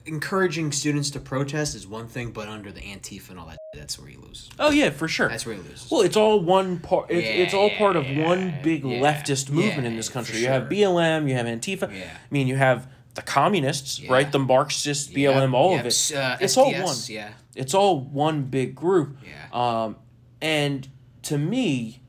encouraging 0.07 0.73
students 0.73 1.11
to 1.11 1.21
protest 1.21 1.75
is 1.75 1.87
one 1.87 2.09
thing, 2.09 2.31
but 2.33 2.49
under 2.49 2.71
the 2.73 2.81
Antifa 2.81 3.31
and 3.31 3.39
all 3.39 3.47
that, 3.47 3.59
that's 3.75 3.99
where 3.99 4.09
he 4.09 4.17
loses. 4.17 4.51
Oh 4.59 4.71
yeah, 4.71 4.91
for 4.91 5.09
sure. 5.09 5.29
That's 5.29 5.47
where 5.47 5.55
he 5.55 5.63
loses. 5.63 5.91
Well, 5.91 6.03
it's 6.03 6.17
all 6.17 6.41
one 6.41 6.79
part. 6.79 7.11
It's, 7.11 7.27
it's 7.27 7.55
all 7.55 7.71
part 7.71 7.97
of 7.97 8.07
Yeah, 8.09 8.27
one 8.27 8.55
big 8.63 8.85
yeah, 8.85 9.01
leftist 9.01 9.51
movement 9.51 9.87
in 9.87 9.97
this 9.97 10.09
country. 10.09 10.39
You 10.41 10.49
have. 10.49 10.65
BLM, 10.65 11.29
you 11.29 11.35
have 11.35 11.47
Antifa. 11.47 11.91
Yeah. 11.97 12.11
I 12.13 12.19
mean, 12.31 12.47
you 12.47 12.57
have 12.57 12.87
the 13.15 13.23
communists, 13.23 13.99
Yeah. 14.01 14.13
right? 14.13 14.31
The 14.31 14.39
Marxist, 14.39 15.11
Yeah, 15.11 15.33
BLM, 15.33 15.55
all 15.55 15.73
yeah, 15.75 15.81
of 15.81 15.87
it. 15.87 16.13
uh, 16.15 16.37
it's 16.41 16.57
all 16.57 16.73
one. 16.73 16.97
yeah. 17.09 17.31
It's 17.55 17.75
all 17.75 18.01
one 18.01 18.43
big 18.45 18.75
group. 18.75 19.17
Yeah. 19.25 19.49
Um, 19.85 19.97
and 20.41 20.89
to 21.23 21.37
me, 21.39 22.00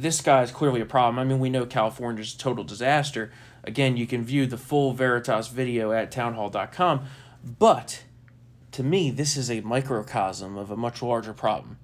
this 0.00 0.20
guy 0.20 0.42
is 0.42 0.50
clearly 0.50 0.80
a 0.80 0.86
problem. 0.86 1.18
I 1.18 1.24
mean, 1.24 1.38
we 1.40 1.50
know 1.50 1.66
California 1.66 2.22
is 2.22 2.34
a 2.34 2.38
total 2.38 2.64
disaster. 2.64 3.30
Again, 3.64 3.96
you 3.96 4.06
can 4.06 4.24
view 4.24 4.46
the 4.46 4.56
full 4.56 4.92
Veritas 4.92 5.48
video 5.48 5.92
at 5.92 6.10
townhall.com. 6.12 7.04
But 7.58 8.04
to 8.72 8.82
me, 8.82 9.10
this 9.10 9.36
is 9.36 9.50
a 9.50 9.60
microcosm 9.62 10.56
of 10.56 10.70
a 10.70 10.76
much 10.76 11.02
larger 11.02 11.32
problem. 11.32 11.78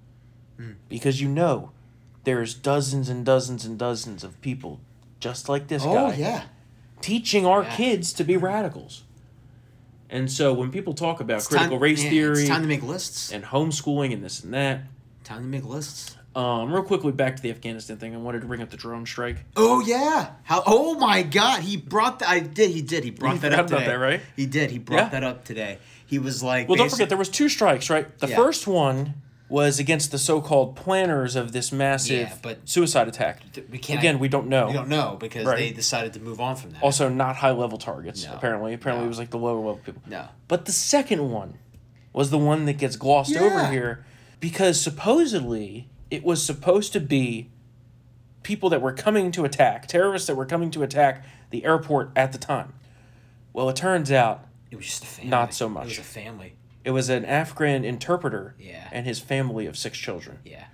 Hmm. 0.56 0.72
Because 0.88 1.20
you 1.20 1.28
know, 1.28 1.72
there's 2.24 2.54
dozens 2.54 3.08
and 3.08 3.24
dozens 3.24 3.64
and 3.64 3.78
dozens 3.78 4.22
of 4.24 4.40
people 4.40 4.80
just 5.20 5.48
like 5.48 5.68
this 5.68 5.82
oh 5.84 5.92
guy 5.94 6.14
yeah. 6.14 6.42
teaching 7.00 7.44
our 7.46 7.62
Yeah. 7.62 7.76
kids 7.76 8.12
to 8.14 8.24
be 8.24 8.36
radicals. 8.36 9.02
And 10.10 10.30
so 10.30 10.52
when 10.52 10.70
people 10.70 10.92
talk 10.94 11.18
about 11.20 11.38
It's 11.38 11.48
critical 11.48 11.76
time- 11.76 11.82
race 11.82 12.04
yeah, 12.04 12.10
theory 12.10 12.40
It's 12.40 12.48
time 12.48 12.62
to 12.62 12.68
make 12.68 12.82
lists. 12.82 13.32
and 13.32 13.44
homeschooling 13.44 14.12
and 14.12 14.22
this 14.22 14.44
and 14.44 14.52
that, 14.54 14.82
Time 15.24 15.42
to 15.42 15.48
make 15.48 15.64
lists. 15.64 16.16
Um, 16.36 16.72
real 16.72 16.82
quickly 16.82 17.12
back 17.12 17.36
to 17.36 17.42
the 17.42 17.50
Afghanistan 17.50 17.96
thing. 17.96 18.14
I 18.14 18.18
wanted 18.18 18.40
to 18.40 18.46
bring 18.46 18.60
up 18.62 18.70
the 18.70 18.76
drone 18.76 19.06
strike. 19.06 19.36
Oh 19.56 19.80
yeah. 19.80 20.30
How? 20.42 20.62
Oh 20.66 20.94
my 20.98 21.22
God. 21.22 21.60
He 21.62 21.76
brought 21.76 22.18
that. 22.20 22.28
I 22.28 22.40
did. 22.40 22.70
He 22.70 22.82
did. 22.82 23.04
He 23.04 23.10
brought 23.10 23.40
that 23.42 23.52
up 23.54 23.66
today. 23.68 23.86
that, 23.86 23.94
right? 23.94 24.20
He 24.36 24.46
did. 24.46 24.70
He 24.70 24.78
brought 24.78 24.96
Yeah. 24.96 25.08
that 25.10 25.24
up 25.24 25.44
today. 25.44 25.78
He 26.06 26.18
was 26.18 26.42
like. 26.42 26.68
Well, 26.68 26.76
don't 26.76 26.90
forget 26.90 27.08
there 27.08 27.18
was 27.18 27.28
two 27.28 27.48
strikes, 27.48 27.88
right? 27.90 28.18
The 28.18 28.28
Yeah. 28.28 28.36
first 28.36 28.66
one 28.66 29.14
was 29.50 29.78
against 29.78 30.10
the 30.10 30.18
so-called 30.18 30.74
planners 30.74 31.36
of 31.36 31.52
this 31.52 31.70
massive 31.70 32.28
Yeah, 32.28 32.34
but- 32.42 32.66
suicide 32.68 33.06
attack. 33.06 33.40
we 33.70 33.78
can't. 33.78 34.00
Again, 34.00 34.18
we 34.18 34.26
don't 34.26 34.48
know. 34.48 34.66
We 34.68 34.72
don't 34.72 34.88
know 34.88 35.16
because 35.20 35.44
Right. 35.44 35.58
they 35.58 35.70
decided 35.70 36.14
to 36.14 36.20
move 36.20 36.40
on 36.40 36.56
from 36.56 36.70
that. 36.70 36.82
Also, 36.82 37.08
not 37.10 37.36
high-level 37.36 37.76
targets. 37.78 38.24
No. 38.24 38.32
Apparently, 38.32 38.72
apparently 38.72 39.02
No. 39.02 39.06
it 39.06 39.08
was 39.10 39.18
like 39.18 39.30
the 39.30 39.38
lower-level 39.38 39.80
people. 39.84 40.02
No. 40.08 40.24
But 40.48 40.64
the 40.64 40.72
second 40.72 41.30
one 41.30 41.54
was 42.14 42.30
the 42.30 42.38
one 42.38 42.64
that 42.64 42.78
gets 42.78 42.96
glossed 42.96 43.36
over 43.36 43.68
here 43.68 44.04
because 44.40 44.80
supposedly 44.80 45.88
it 46.10 46.24
was 46.24 46.44
supposed 46.44 46.92
to 46.92 47.00
be 47.00 47.50
people 48.42 48.68
that 48.70 48.82
were 48.82 48.92
coming 48.92 49.32
to 49.32 49.44
attack, 49.44 49.86
terrorists 49.88 50.26
that 50.28 50.34
were 50.34 50.46
coming 50.46 50.70
to 50.70 50.82
attack 50.82 51.24
the 51.50 51.64
airport 51.64 52.10
at 52.14 52.32
the 52.32 52.38
time. 52.38 52.74
Well, 53.52 53.68
it 53.70 53.76
turns 53.76 54.10
out 54.12 54.46
It 54.70 54.76
was 54.76 54.86
just 54.86 55.04
a 55.04 55.06
family. 55.06 55.30
Not 55.30 55.54
so 55.54 55.68
much. 55.68 55.84
It 55.84 55.88
was 55.88 55.98
a 55.98 56.02
family. 56.02 56.54
it 56.84 56.90
was 56.90 57.08
an 57.08 57.24
Afghan 57.24 57.84
interpreter 57.84 58.54
Yeah. 58.58 58.88
and 58.92 59.06
his 59.06 59.18
family 59.20 59.66
of 59.66 59.76
six 59.78 59.96
children. 59.96 60.38
Yeah. 60.44 60.64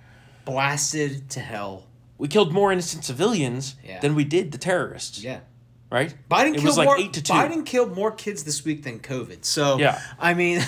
Blasted 0.45 1.29
to 1.31 1.39
hell. 1.39 1.87
We 2.17 2.27
killed 2.27 2.51
more 2.51 2.71
innocent 2.71 3.05
civilians 3.05 3.75
Yeah. 3.83 3.99
than 3.99 4.15
we 4.15 4.23
did 4.25 4.51
the 4.51 4.57
terrorists. 4.57 5.23
Yeah. 5.23 5.39
Right? 5.89 6.13
Biden 6.29 6.49
it 6.49 6.53
killed 6.55 6.65
was 6.65 6.77
like 6.77 6.85
more, 6.85 6.97
eight 6.97 7.13
to 7.13 7.21
two. 7.21 7.33
Biden 7.33 7.65
killed 7.65 7.95
more 7.95 8.11
kids 8.11 8.43
this 8.43 8.63
week 8.65 8.83
than 8.83 8.99
COVID. 8.99 9.45
So 9.45 9.77
Yeah. 9.77 10.01
I 10.19 10.33
mean, 10.33 10.61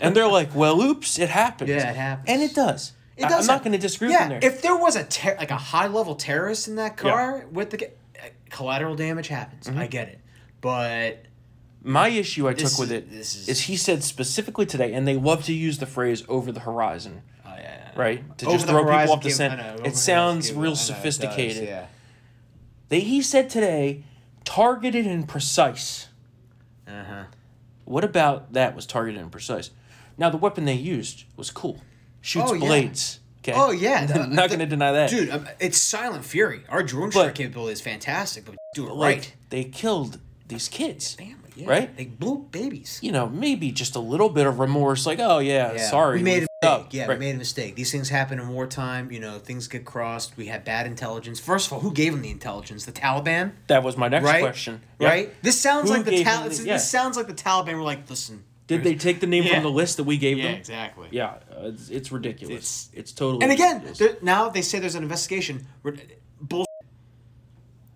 and 0.00 0.14
they're 0.16 0.28
like, 0.28 0.54
well, 0.54 0.80
oops, 0.80 1.18
it 1.18 1.28
happened. 1.28 1.68
Yeah, 1.70 1.90
it 1.90 1.96
happens. 1.96 2.28
And 2.28 2.42
it 2.42 2.54
does. 2.54 2.92
It 3.20 3.28
does. 3.28 3.48
I'm 3.48 3.54
not 3.54 3.62
going 3.64 3.72
to 3.72 3.78
disagree 3.78 4.10
yeah, 4.10 4.28
there. 4.28 4.40
If 4.42 4.62
there 4.62 4.76
was 4.76 4.96
a 4.96 5.04
ter- 5.04 5.36
like 5.36 5.50
a 5.50 5.56
high 5.56 5.86
level 5.88 6.14
terrorist 6.14 6.68
in 6.68 6.76
that 6.76 6.96
car 6.96 7.46
with 7.52 7.70
the 7.70 7.76
ga- 7.76 7.92
uh, 8.18 8.28
collateral 8.48 8.96
damage 8.96 9.28
happens. 9.28 9.66
Mm-hmm. 9.66 9.78
I 9.78 9.86
get 9.86 10.08
it, 10.08 10.20
but 10.60 11.24
My 11.82 12.08
issue 12.08 12.48
I 12.48 12.52
This 12.54 12.72
took 12.72 12.80
with 12.80 12.92
it 12.92 13.12
is, 13.12 13.48
is- 13.48 13.60
he 13.62 13.76
said 13.76 14.02
specifically 14.04 14.66
today, 14.66 14.92
and 14.92 15.06
they 15.08 15.16
love 15.16 15.44
to 15.44 15.52
use 15.52 15.78
the 15.78 15.86
phrase 15.86 16.24
"over 16.28 16.52
the 16.52 16.60
horizon," 16.60 17.22
oh 17.46 17.54
yeah, 17.56 17.90
right? 17.96 18.38
To 18.38 18.46
Over 18.46 18.56
just 18.56 18.66
throw 18.68 18.82
people 18.84 19.12
off 19.12 19.22
the 19.22 19.30
scent. 19.30 19.60
It 19.86 19.96
sounds 19.96 20.52
real 20.52 20.58
I 20.60 20.64
know, 20.64 20.70
does, 20.70 20.86
sophisticated. 20.86 21.64
yeah. 21.68 21.86
They, 22.88 23.00
he 23.00 23.22
said 23.22 23.48
today, 23.48 24.04
targeted 24.44 25.06
and 25.06 25.28
precise. 25.28 26.08
Uh 26.88 27.04
huh. 27.04 27.24
What 27.84 28.04
about 28.04 28.52
that 28.52 28.74
was 28.76 28.84
targeted 28.86 29.20
and 29.20 29.30
precise? 29.32 29.70
Now 30.18 30.28
the 30.28 30.36
weapon 30.36 30.64
they 30.64 30.74
used 30.74 31.24
was 31.36 31.50
cool. 31.50 31.80
Shoots 32.20 32.50
Oh, 32.50 32.54
yeah. 32.54 32.66
blades. 32.66 33.20
Okay. 33.42 33.52
Oh 33.56 33.70
yeah, 33.70 34.04
the- 34.06 34.20
I'm 34.20 34.34
not 34.34 34.48
going 34.50 34.58
to 34.60 34.66
deny 34.66 34.92
that. 34.92 35.08
dude. 35.10 35.30
um, 35.30 35.48
It's 35.58 35.78
Silent 35.80 36.24
Fury. 36.24 36.62
Our 36.68 36.82
drone 36.82 37.10
strike 37.10 37.34
capability 37.34 37.72
is 37.72 37.80
fantastic, 37.80 38.44
but 38.44 38.56
do 38.74 38.86
it 38.86 38.92
like 38.92 39.16
right. 39.16 39.34
they 39.48 39.64
killed 39.64 40.18
these 40.48 40.68
kids. 40.68 41.14
Family, 41.14 41.34
yeah. 41.56 41.66
Right? 41.68 41.96
They 41.96 42.04
blew 42.04 42.46
babies. 42.50 42.98
You 43.02 43.12
know, 43.12 43.28
maybe 43.30 43.72
just 43.72 43.96
a 43.96 43.98
little 44.00 44.28
bit 44.28 44.46
of 44.46 44.58
remorse, 44.58 45.06
like, 45.06 45.20
oh 45.20 45.38
yeah, 45.38 45.76
sorry, 45.78 46.18
we 46.18 46.22
made 46.22 46.36
a 46.38 46.40
mistake. 46.42 46.48
up. 46.64 46.88
Yeah, 46.92 47.06
Right. 47.06 47.18
we 47.18 47.24
made 47.24 47.34
a 47.34 47.38
mistake. 47.38 47.76
These 47.76 47.90
things 47.90 48.10
happen 48.10 48.38
in 48.38 48.48
wartime. 48.50 49.10
You 49.10 49.20
know, 49.20 49.38
things 49.38 49.68
get 49.68 49.86
crossed. 49.86 50.36
We 50.36 50.46
had 50.46 50.62
bad 50.64 50.86
intelligence. 50.86 51.40
First 51.40 51.68
of 51.68 51.72
all, 51.72 51.80
who 51.80 51.92
gave 51.94 52.12
them 52.12 52.20
the 52.20 52.30
intelligence? 52.30 52.84
The 52.84 52.92
Taliban, 52.92 53.52
That 53.68 53.82
was 53.82 53.96
my 53.96 54.08
next 54.08 54.26
right? 54.26 54.42
question. 54.42 54.82
Right. 55.00 55.32
This 55.42 55.58
sounds 55.58 55.88
Who 55.88 55.96
like 55.96 56.04
the 56.04 56.22
Taliban. 56.22 56.58
the- 56.58 56.66
yeah. 56.66 56.74
This 56.74 56.90
sounds 56.90 57.16
like 57.16 57.26
the 57.26 57.32
Taliban 57.32 57.74
were 57.76 57.82
like, 57.82 58.08
listen. 58.10 58.44
Did 58.76 58.84
they 58.84 58.94
take 58.94 59.20
the 59.20 59.26
name 59.26 59.44
Yeah. 59.44 59.54
from 59.54 59.62
the 59.64 59.70
list 59.70 59.96
that 59.98 60.04
we 60.04 60.16
gave 60.16 60.36
them? 60.36 60.46
Yeah, 60.46 60.50
them? 60.52 60.60
exactly. 60.60 61.08
Yeah, 61.10 61.26
uh, 61.50 61.68
it's, 61.74 61.90
it's 61.90 62.12
ridiculous. 62.12 62.54
It's- 62.54 62.90
It's, 62.94 63.12
totally. 63.12 63.42
And 63.42 63.52
again, 63.52 63.82
now 64.22 64.48
they 64.48 64.62
say 64.62 64.78
there's 64.78 64.94
an 64.94 65.02
investigation. 65.02 65.66
We're- 65.82 65.98
Bull. 66.40 66.66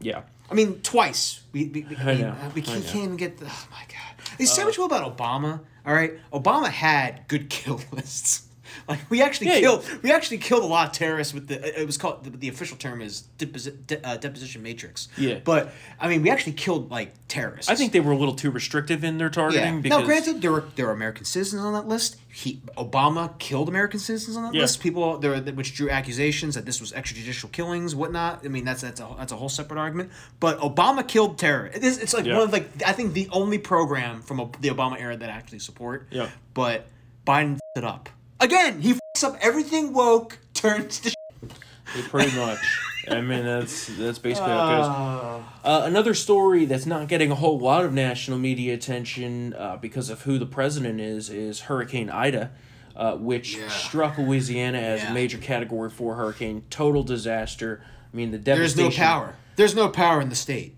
yeah, 0.00 0.22
I 0.50 0.54
mean, 0.54 0.80
twice. 0.82 1.40
We 1.52 1.66
we, 1.66 1.86
we, 1.88 1.96
I 1.98 2.00
I 2.02 2.04
mean, 2.14 2.20
know, 2.22 2.28
uh, 2.30 2.50
we 2.54 2.62
can't, 2.62 2.84
know. 2.84 2.90
can't 2.90 3.04
even 3.04 3.16
get 3.16 3.38
the. 3.38 3.46
Oh 3.46 3.66
my 3.70 3.84
god. 3.88 4.36
They 4.38 4.44
say 4.46 4.64
what 4.64 4.76
you 4.76 4.82
will 4.82 4.94
about 4.94 5.16
Obama. 5.16 5.60
All 5.86 5.94
right, 5.94 6.12
Obama 6.32 6.68
had 6.68 7.26
good 7.28 7.48
kill 7.50 7.80
lists. 7.92 8.43
Like 8.88 9.00
we 9.10 9.22
actually 9.22 9.48
Yeah, 9.48 9.60
killed, 9.60 9.86
we 10.02 10.12
actually 10.12 10.38
killed 10.38 10.62
a 10.62 10.66
lot 10.66 10.88
of 10.88 10.92
terrorists 10.92 11.32
with 11.32 11.48
the. 11.48 11.80
It 11.80 11.86
was 11.86 11.96
called 11.96 12.24
the, 12.24 12.30
the 12.30 12.48
official 12.48 12.76
term 12.76 13.00
is 13.00 13.24
deposi- 13.38 13.86
de, 13.86 14.06
uh, 14.06 14.16
deposition 14.16 14.62
matrix. 14.62 15.08
Yeah. 15.16 15.38
But 15.42 15.72
I 15.98 16.08
mean, 16.08 16.22
we 16.22 16.30
actually 16.30 16.52
killed 16.52 16.90
like 16.90 17.12
terrorists. 17.28 17.70
I 17.70 17.74
think 17.74 17.92
they 17.92 18.00
were 18.00 18.12
a 18.12 18.16
little 18.16 18.34
too 18.34 18.50
restrictive 18.50 19.02
in 19.04 19.18
their 19.18 19.30
targeting. 19.30 19.76
Yeah. 19.76 19.80
Because, 19.80 20.00
now, 20.00 20.04
granted, 20.06 20.42
there 20.42 20.52
were 20.52 20.64
there 20.76 20.86
were 20.86 20.92
American 20.92 21.24
citizens 21.24 21.62
on 21.62 21.72
that 21.72 21.88
list. 21.88 22.16
He 22.32 22.60
Obama 22.76 23.38
killed 23.38 23.68
American 23.68 24.00
citizens 24.00 24.36
on 24.36 24.42
that 24.44 24.54
Yeah. 24.54 24.62
list. 24.62 24.80
People 24.80 25.18
there 25.18 25.40
which 25.40 25.74
drew 25.74 25.88
accusations 25.88 26.54
that 26.56 26.66
this 26.66 26.80
was 26.80 26.92
extrajudicial 26.92 27.50
killings, 27.52 27.94
whatnot. 27.94 28.44
I 28.44 28.48
mean, 28.48 28.64
that's 28.64 28.82
that's 28.82 29.00
a 29.00 29.08
that's 29.16 29.32
a 29.32 29.36
whole 29.36 29.48
separate 29.48 29.78
argument. 29.78 30.10
But 30.40 30.58
Obama 30.58 31.06
killed 31.06 31.38
terror. 31.38 31.66
It 31.66 31.84
is, 31.84 31.98
it's 31.98 32.12
like 32.12 32.26
Yeah. 32.26 32.34
one 32.34 32.42
of 32.42 32.52
like 32.52 32.68
I 32.86 32.92
think 32.92 33.14
the 33.14 33.28
only 33.32 33.58
program 33.58 34.20
from 34.20 34.40
a, 34.40 34.50
the 34.60 34.68
Obama 34.68 35.00
era 35.00 35.16
that 35.16 35.30
I 35.30 35.32
actually 35.32 35.60
support. 35.60 36.08
Yeah. 36.10 36.28
But 36.54 36.86
Biden 37.26 37.58
it 37.76 37.84
up 37.84 38.08
again. 38.40 38.80
He 38.80 38.94
fucks 38.94 39.24
up 39.24 39.36
everything 39.40 39.92
woke. 39.92 40.38
Turns 40.54 41.00
to 41.00 41.14
pretty 42.08 42.36
much. 42.36 42.58
I 43.10 43.20
mean, 43.20 43.44
that's 43.44 43.86
that's 43.98 44.18
basically 44.18 44.50
how 44.50 44.66
it 44.66 44.78
goes. 44.78 45.44
Uh, 45.62 45.82
another 45.86 46.14
story 46.14 46.64
that's 46.64 46.86
not 46.86 47.06
getting 47.08 47.30
a 47.30 47.34
whole 47.34 47.58
lot 47.58 47.84
of 47.84 47.92
national 47.92 48.38
media 48.38 48.72
attention 48.74 49.52
uh, 49.54 49.76
because 49.76 50.08
of 50.08 50.22
who 50.22 50.38
the 50.38 50.46
president 50.46 51.00
is 51.00 51.28
is 51.28 51.62
Hurricane 51.62 52.08
Ida, 52.08 52.50
uh, 52.96 53.16
which 53.16 53.56
Yeah. 53.56 53.68
struck 53.68 54.16
Louisiana 54.16 54.78
as 54.78 55.02
Yeah. 55.02 55.10
a 55.10 55.14
major 55.14 55.36
Category 55.36 55.90
Four 55.90 56.14
hurricane, 56.14 56.62
total 56.70 57.02
disaster. 57.02 57.82
I 58.12 58.16
mean, 58.16 58.30
the 58.30 58.38
devastation. 58.38 58.84
There's 58.84 58.98
no 58.98 59.04
power. 59.04 59.34
There's 59.56 59.74
no 59.74 59.88
power 59.88 60.20
in 60.22 60.30
the 60.30 60.34
state. 60.36 60.76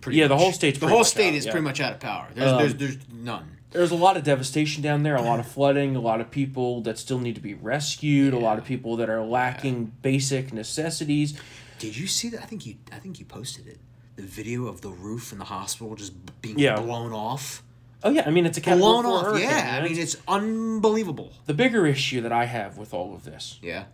pretty 0.00 0.18
Yeah, 0.20 0.28
the 0.28 0.36
whole 0.38 0.52
state's 0.52 0.78
the 0.78 0.86
pretty 0.86 0.92
whole 0.92 1.00
much 1.00 1.08
state 1.08 1.28
out, 1.30 1.34
is 1.34 1.44
yeah. 1.46 1.50
pretty 1.50 1.64
much 1.64 1.80
out 1.80 1.92
of 1.92 2.00
power. 2.00 2.28
There's 2.34 2.52
Um, 2.52 2.58
there's 2.58 2.74
there's 2.76 2.96
none. 3.12 3.55
There's 3.76 3.90
a 3.90 3.94
lot 3.96 4.16
of 4.16 4.24
devastation 4.24 4.82
down 4.82 5.02
there, 5.02 5.16
a 5.16 5.22
lot 5.22 5.38
of 5.38 5.46
flooding, 5.46 5.96
a 5.96 6.00
lot 6.00 6.20
of 6.20 6.30
people 6.30 6.80
that 6.82 6.98
still 6.98 7.18
need 7.18 7.34
to 7.34 7.40
be 7.42 7.54
rescued, 7.54 8.32
a 8.32 8.38
lot 8.38 8.58
of 8.58 8.64
people 8.64 8.96
that 8.96 9.10
are 9.10 9.22
lacking 9.22 9.92
basic 10.02 10.52
necessities. 10.52 11.38
Did 11.78 11.96
you 11.96 12.06
see 12.06 12.30
that? 12.30 12.42
I 12.42 12.46
think 12.46 12.64
you 12.66 12.76
I 12.90 12.96
think 12.98 13.18
you 13.20 13.26
posted 13.26 13.66
it. 13.66 13.78
The 14.16 14.22
video 14.22 14.66
of 14.66 14.80
the 14.80 14.88
roof 14.88 15.30
in 15.32 15.38
the 15.38 15.44
hospital 15.44 15.94
just 15.94 16.14
being 16.40 16.58
Yeah. 16.58 16.80
blown 16.80 17.12
off. 17.12 17.62
Oh 18.02 18.08
yeah, 18.10 18.24
I 18.26 18.30
mean 18.30 18.46
it's 18.46 18.56
a 18.56 18.60
Blown 18.62 19.04
off. 19.04 19.26
hurricane, 19.26 19.42
Yeah, 19.48 19.56
man. 19.62 19.82
I 19.84 19.88
mean 19.88 19.98
it's 19.98 20.16
unbelievable. 20.26 21.32
the 21.44 21.54
bigger 21.54 21.86
issue 21.86 22.22
that 22.22 22.32
I 22.32 22.46
have 22.46 22.78
with 22.78 22.94
all 22.94 23.14
of 23.14 23.24
this 23.24 23.58
Yeah. 23.62 23.84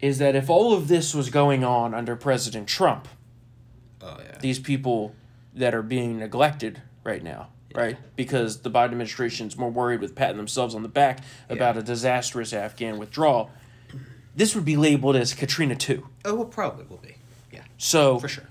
is 0.00 0.16
that 0.18 0.34
if 0.34 0.48
all 0.48 0.72
of 0.72 0.88
this 0.88 1.14
was 1.14 1.28
going 1.28 1.62
on 1.62 1.92
under 1.94 2.16
President 2.16 2.68
Trump, 2.68 3.06
Oh 4.00 4.16
yeah. 4.18 4.38
these 4.40 4.58
people 4.58 5.14
that 5.54 5.74
are 5.74 5.82
being 5.82 6.18
neglected 6.18 6.80
right 7.04 7.22
now, 7.22 7.48
right? 7.74 7.96
Because 8.16 8.60
the 8.60 8.70
Biden 8.70 8.84
administration's 8.86 9.56
more 9.56 9.70
worried 9.70 10.00
with 10.00 10.14
patting 10.14 10.36
themselves 10.36 10.74
on 10.74 10.82
the 10.82 10.88
back 10.88 11.20
about 11.48 11.76
a 11.76 11.82
disastrous 11.82 12.52
Afghan 12.52 12.98
withdrawal. 12.98 13.50
This 14.36 14.54
would 14.54 14.64
be 14.64 14.76
labeled 14.76 15.16
as 15.16 15.32
Katrina 15.34 15.76
2. 15.76 16.06
Oh, 16.24 16.34
well, 16.34 16.44
probably 16.46 16.84
will 16.86 16.96
be. 16.98 17.16
Yeah, 17.52 17.60
So, 17.78 18.18
for 18.18 18.28
sure. 18.28 18.48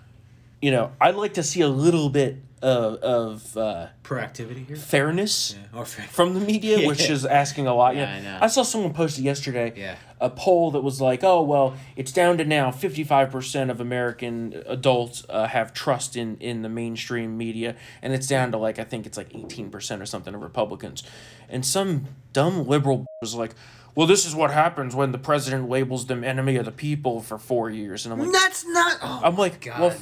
you 0.61 0.71
know, 0.71 0.91
I'd 1.01 1.15
like 1.15 1.33
to 1.33 1.43
see 1.43 1.61
a 1.61 1.67
little 1.67 2.09
bit 2.09 2.37
of, 2.63 2.95
of 3.03 3.57
uh, 3.57 3.87
Proactivity 4.03 4.65
here. 4.65 4.75
fairness 4.75 5.55
Or 5.75 5.85
fair- 5.85 6.05
from 6.07 6.33
the 6.33 6.39
media, 6.39 6.87
which 6.87 7.09
is 7.09 7.25
asking 7.25 7.67
a 7.67 7.73
lot. 7.75 7.95
Yeah, 7.95 8.03
Yeah, 8.03 8.15
I 8.15 8.21
know. 8.21 8.39
I 8.41 8.47
saw 8.47 8.63
someone 8.63 8.93
posted 8.93 9.23
yesterday 9.23 9.73
Yeah. 9.75 9.95
a 10.21 10.29
poll 10.29 10.71
that 10.71 10.81
was 10.81 11.01
like, 11.01 11.23
"Oh 11.23 11.43
well, 11.43 11.75
it's 11.95 12.11
down 12.11 12.37
to 12.37 12.45
now 12.45 12.71
fifty 12.71 13.03
five 13.03 13.29
percent 13.31 13.69
of 13.69 13.81
American 13.81 14.63
adults 14.65 15.25
uh, 15.29 15.47
have 15.47 15.73
trust 15.73 16.15
in 16.15 16.37
in 16.37 16.61
the 16.61 16.69
mainstream 16.69 17.37
media, 17.37 17.75
and 18.01 18.13
it's 18.13 18.27
down 18.27 18.51
to 18.53 18.57
like 18.57 18.79
I 18.79 18.83
think 18.85 19.05
it's 19.05 19.17
like 19.17 19.35
eighteen 19.35 19.69
percent 19.69 20.01
or 20.01 20.05
something 20.05 20.33
of 20.33 20.41
Republicans." 20.41 21.03
And 21.49 21.65
some 21.65 22.05
dumb 22.31 22.67
liberal 22.67 23.05
was 23.21 23.35
like. 23.35 23.53
Well, 23.95 24.07
this 24.07 24.25
is 24.25 24.33
what 24.33 24.49
happens 24.49 24.95
when 24.95 25.11
the 25.11 25.19
president 25.19 25.69
labels 25.69 26.07
them 26.07 26.23
enemy 26.23 26.55
of 26.55 26.65
the 26.65 26.71
people 26.71 27.21
for 27.21 27.37
four 27.37 27.69
years, 27.69 28.05
and 28.07 28.11
I'm 28.13 28.19
like, 28.19 28.31
That's 28.31 28.65
not. 28.65 28.97
Oh, 29.03 29.21
I'm 29.23 29.35
like, 29.35 29.61
God. 29.61 29.79
well, 29.79 29.95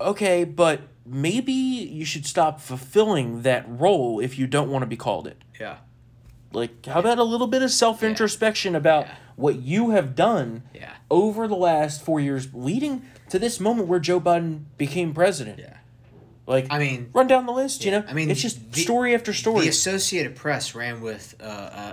okay, 0.00 0.44
but 0.44 0.80
maybe 1.04 1.52
you 1.52 2.04
should 2.04 2.26
stop 2.26 2.60
fulfilling 2.60 3.42
that 3.42 3.64
role 3.68 4.20
if 4.20 4.38
you 4.38 4.46
don't 4.46 4.70
want 4.70 4.82
to 4.82 4.86
be 4.86 4.96
called 4.96 5.26
it. 5.26 5.38
yeah. 5.60 5.78
Like, 6.54 6.84
how 6.84 7.00
about 7.00 7.16
a 7.18 7.24
little 7.24 7.46
bit 7.46 7.62
of 7.62 7.70
self 7.70 8.02
introspection 8.02 8.74
about 8.76 9.06
Yeah. 9.06 9.14
what 9.36 9.56
you 9.62 9.90
have 9.90 10.14
done 10.14 10.64
Yeah. 10.74 10.90
over 11.10 11.48
the 11.48 11.56
last 11.56 12.02
four 12.02 12.20
years, 12.20 12.48
leading 12.52 13.02
to 13.30 13.38
this 13.38 13.58
moment 13.58 13.88
where 13.88 13.98
Joe 13.98 14.20
Biden 14.20 14.64
became 14.76 15.14
president? 15.14 15.58
Yeah. 15.58 15.76
Like, 16.46 16.66
I 16.70 16.78
mean- 16.80 17.10
run 17.12 17.28
down 17.28 17.46
the 17.46 17.52
list. 17.52 17.84
You 17.84 17.92
know, 17.92 18.04
I 18.08 18.12
mean, 18.14 18.30
it's 18.30 18.42
just 18.42 18.72
the- 18.72 18.80
story 18.80 19.14
after 19.14 19.32
story. 19.32 19.60
The 19.62 19.68
Associated 19.68 20.34
Press 20.34 20.74
ran 20.74 21.00
with 21.00 21.34
uh, 21.40 21.44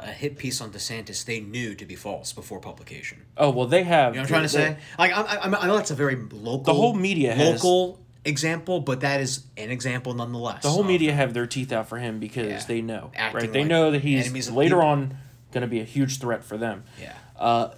a- 0.05 0.09
a 0.09 0.11
hit 0.11 0.37
piece 0.37 0.59
on 0.59 0.71
DeSantis 0.71 1.23
they 1.25 1.39
knew 1.39 1.75
to 1.75 1.85
be 1.85 1.95
false 1.95 2.33
before 2.33 2.59
publication. 2.59 3.19
oh 3.37 3.51
well, 3.51 3.67
they 3.67 3.83
have. 3.83 4.15
You 4.15 4.21
know 4.21 4.23
what 4.23 4.25
I'm 4.25 4.27
trying 4.27 4.43
to 4.43 4.49
say? 4.49 4.77
Like, 4.97 5.11
I, 5.11 5.21
I, 5.21 5.63
I 5.63 5.67
know 5.67 5.75
that's 5.77 5.91
a 5.91 5.95
very 5.95 6.15
local. 6.15 6.63
The 6.63 6.73
whole 6.73 6.95
media 6.95 7.33
has- 7.35 7.63
local 7.63 7.99
example, 8.25 8.79
but 8.79 9.01
that 9.01 9.21
is 9.21 9.43
an 9.55 9.69
example 9.69 10.13
nonetheless. 10.13 10.63
The 10.63 10.69
whole 10.71 10.83
media 10.83 11.13
have 11.13 11.33
their 11.33 11.47
teeth 11.47 11.71
out 11.71 11.87
for 11.87 11.97
him 11.99 12.19
because 12.19 12.47
Yeah. 12.47 12.63
they 12.67 12.81
know, 12.81 13.11
Acting 13.15 13.41
right? 13.41 13.53
They 13.53 13.59
like 13.61 13.69
know 13.69 13.91
that 13.91 14.01
he's 14.01 14.49
later 14.51 14.75
people. 14.77 14.81
on 14.89 15.17
going 15.51 15.61
to 15.61 15.67
be 15.67 15.79
a 15.79 15.83
huge 15.85 16.19
threat 16.19 16.43
for 16.43 16.57
them. 16.57 16.83
Yeah. 17.01 17.13
Uh, 17.37 17.69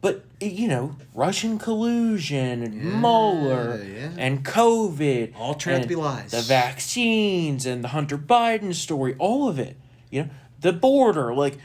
but 0.00 0.24
you 0.40 0.68
know, 0.68 0.96
Russian 1.14 1.58
collusion 1.58 2.62
and 2.62 2.74
Mueller 2.74 3.82
yeah. 3.82 4.10
and 4.16 4.44
COVID, 4.44 5.34
All 5.36 5.50
out 5.50 5.60
to 5.60 5.86
be 5.86 5.96
lies. 5.96 6.30
The 6.30 6.42
vaccines 6.42 7.66
and 7.66 7.82
the 7.82 7.88
Hunter 7.88 8.16
Biden 8.18 8.74
story, 8.74 9.16
all 9.18 9.48
of 9.48 9.58
it. 9.58 9.76
You 10.10 10.24
know, 10.24 10.30
the 10.60 10.72
border. 10.72 11.34
Like, 11.34 11.58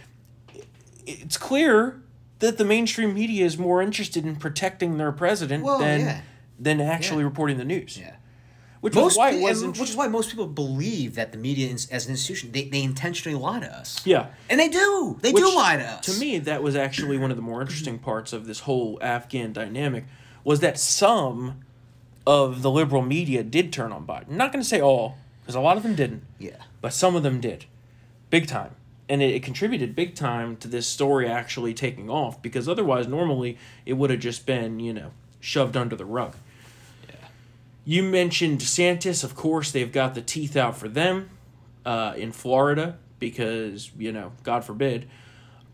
it's 1.05 1.37
clear 1.37 2.01
that 2.39 2.57
the 2.57 2.65
mainstream 2.65 3.13
media 3.13 3.45
is 3.45 3.57
more 3.57 3.81
interested 3.81 4.25
in 4.25 4.35
protecting 4.35 4.97
their 4.97 5.11
president 5.11 5.63
Well, 5.63 5.79
than 5.79 6.01
yeah. 6.01 6.21
than 6.59 6.81
actually 6.81 7.19
Yeah. 7.19 7.29
reporting 7.29 7.57
the 7.57 7.65
news. 7.65 7.97
Yeah. 7.97 8.15
Which 8.83 8.95
most 8.95 9.11
was 9.11 9.17
why 9.17 9.31
pe- 9.31 9.43
and 9.45 9.77
which 9.77 9.89
is 9.89 9.95
why 9.95 10.09
most 10.09 10.29
people 10.29 10.45
believe 10.45 11.15
that 11.15 11.31
the 11.31 11.37
media 11.37 11.71
as 11.71 12.05
an 12.05 12.11
institution 12.11 12.51
they, 12.51 12.65
they 12.65 12.83
intentionally 12.83 13.37
lie 13.37 13.61
to 13.61 13.65
us. 13.65 14.05
yeah. 14.05 14.27
And 14.49 14.59
they 14.59 14.67
do. 14.67 15.17
They 15.21 15.31
Which, 15.31 15.41
do 15.41 15.55
lie 15.55 15.77
to 15.77 15.83
us. 15.85 16.05
To 16.07 16.19
me, 16.19 16.37
that 16.39 16.61
was 16.61 16.75
actually 16.75 17.17
one 17.17 17.31
of 17.31 17.37
the 17.37 17.41
more 17.41 17.61
interesting 17.61 17.97
parts 17.97 18.33
of 18.33 18.45
this 18.45 18.59
whole 18.59 18.99
Afghan 19.01 19.53
dynamic 19.53 20.03
was 20.43 20.59
that 20.59 20.77
some 20.77 21.61
of 22.27 22.61
the 22.61 22.69
liberal 22.69 23.01
media 23.01 23.41
did 23.41 23.71
turn 23.71 23.93
on 23.93 24.05
Biden. 24.05 24.31
I'm 24.31 24.37
not 24.37 24.51
going 24.51 24.61
to 24.61 24.67
say 24.67 24.81
all, 24.81 25.15
because 25.41 25.55
a 25.55 25.61
lot 25.61 25.77
of 25.77 25.83
them 25.83 25.95
didn't. 25.95 26.23
Yeah. 26.37 26.57
But 26.81 26.91
some 26.91 27.15
of 27.15 27.23
them 27.23 27.39
did, 27.39 27.63
big 28.29 28.47
time, 28.47 28.75
and 29.07 29.21
it, 29.21 29.33
it 29.33 29.43
contributed 29.43 29.95
big 29.95 30.13
time 30.13 30.57
to 30.57 30.67
this 30.67 30.87
story 30.87 31.25
actually 31.25 31.73
taking 31.73 32.09
off. 32.09 32.41
Because 32.41 32.67
otherwise, 32.67 33.07
normally 33.07 33.57
it 33.85 33.93
would 33.93 34.09
have 34.09 34.19
just 34.19 34.45
been 34.45 34.81
you 34.81 34.91
know 34.91 35.11
shoved 35.39 35.77
under 35.77 35.95
the 35.95 36.03
rug. 36.03 36.35
You 37.85 38.03
mentioned 38.03 38.59
DeSantis. 38.59 39.23
Of 39.23 39.35
course, 39.35 39.71
they've 39.71 39.91
got 39.91 40.15
the 40.15 40.21
teeth 40.21 40.55
out 40.55 40.77
for 40.77 40.87
them 40.87 41.29
uh, 41.85 42.13
in 42.15 42.31
Florida 42.31 42.97
because, 43.19 43.91
you 43.97 44.11
know, 44.11 44.31
God 44.43 44.63
forbid, 44.63 45.09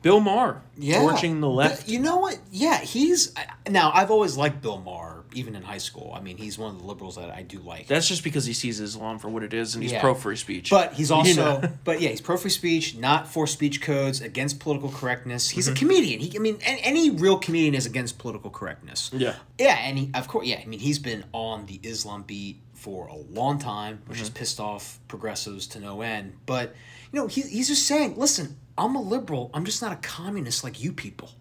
Bill 0.01 0.19
Maher 0.21 0.61
torching 0.81 1.41
the 1.41 1.47
But 1.47 1.53
left. 1.53 1.89
you 1.89 1.99
know 1.99 2.17
what? 2.17 2.39
Yeah, 2.51 2.79
he's 2.79 3.33
now. 3.69 3.91
I've 3.93 4.11
always 4.11 4.37
liked 4.37 4.61
Bill 4.61 4.77
Maher, 4.79 5.25
even 5.33 5.55
in 5.57 5.61
high 5.61 5.77
school. 5.79 6.13
I 6.15 6.21
mean, 6.21 6.37
he's 6.37 6.57
one 6.57 6.73
of 6.73 6.79
the 6.79 6.85
liberals 6.87 7.17
that 7.17 7.29
I 7.31 7.41
do 7.41 7.59
like. 7.59 7.87
That's 7.87 8.07
just 8.07 8.23
because 8.23 8.45
he 8.45 8.53
sees 8.53 8.79
Islam 8.79 9.19
for 9.19 9.27
what 9.27 9.43
it 9.43 9.53
is 9.53 9.75
and 9.75 9.83
he's 9.83 9.91
Yeah. 9.91 9.99
pro 9.99 10.15
free 10.15 10.37
speech. 10.37 10.69
But 10.69 10.93
he's 10.93 11.09
You 11.09 11.15
also, 11.17 11.61
know? 11.61 11.69
but 11.83 11.99
yeah, 11.99 12.09
he's 12.09 12.21
pro 12.21 12.37
free 12.37 12.49
speech, 12.49 12.95
not 12.95 13.27
for 13.27 13.45
speech 13.45 13.81
codes, 13.81 14.21
against 14.21 14.59
political 14.61 14.89
correctness. 14.89 15.49
He's 15.49 15.67
Mhm. 15.67 15.71
a 15.71 15.75
comedian. 15.75 16.19
He, 16.21 16.31
I 16.33 16.39
mean, 16.39 16.59
any, 16.63 16.81
any 16.81 17.09
real 17.09 17.37
comedian 17.37 17.75
is 17.75 17.85
against 17.85 18.17
political 18.19 18.49
correctness. 18.51 19.11
Yeah. 19.13 19.35
Yeah, 19.59 19.75
and 19.79 19.97
he, 19.97 20.11
of 20.13 20.29
course, 20.29 20.47
yeah. 20.47 20.61
I 20.63 20.65
mean, 20.65 20.79
he's 20.79 20.99
been 20.99 21.25
on 21.33 21.65
the 21.65 21.79
Islam 21.83 22.23
beat 22.25 22.61
for 22.79 23.07
a 23.07 23.15
long 23.15 23.59
time, 23.59 24.01
which 24.07 24.17
Mm-hmm. 24.17 24.23
has 24.25 24.29
pissed 24.29 24.59
off 24.59 24.99
progressives 25.07 25.67
to 25.67 25.79
no 25.79 26.01
end. 26.01 26.33
But 26.45 26.73
you 27.11 27.19
know, 27.19 27.27
he, 27.27 27.41
he's 27.41 27.67
just 27.67 27.85
saying, 27.87 28.17
listen, 28.17 28.55
I'm 28.77 28.95
a 28.95 29.01
liberal. 29.01 29.49
I'm 29.53 29.65
just 29.65 29.81
not 29.81 29.91
a 29.91 29.97
communist 29.97 30.63
like 30.63 30.81
you 30.81 30.93
people. 30.93 31.31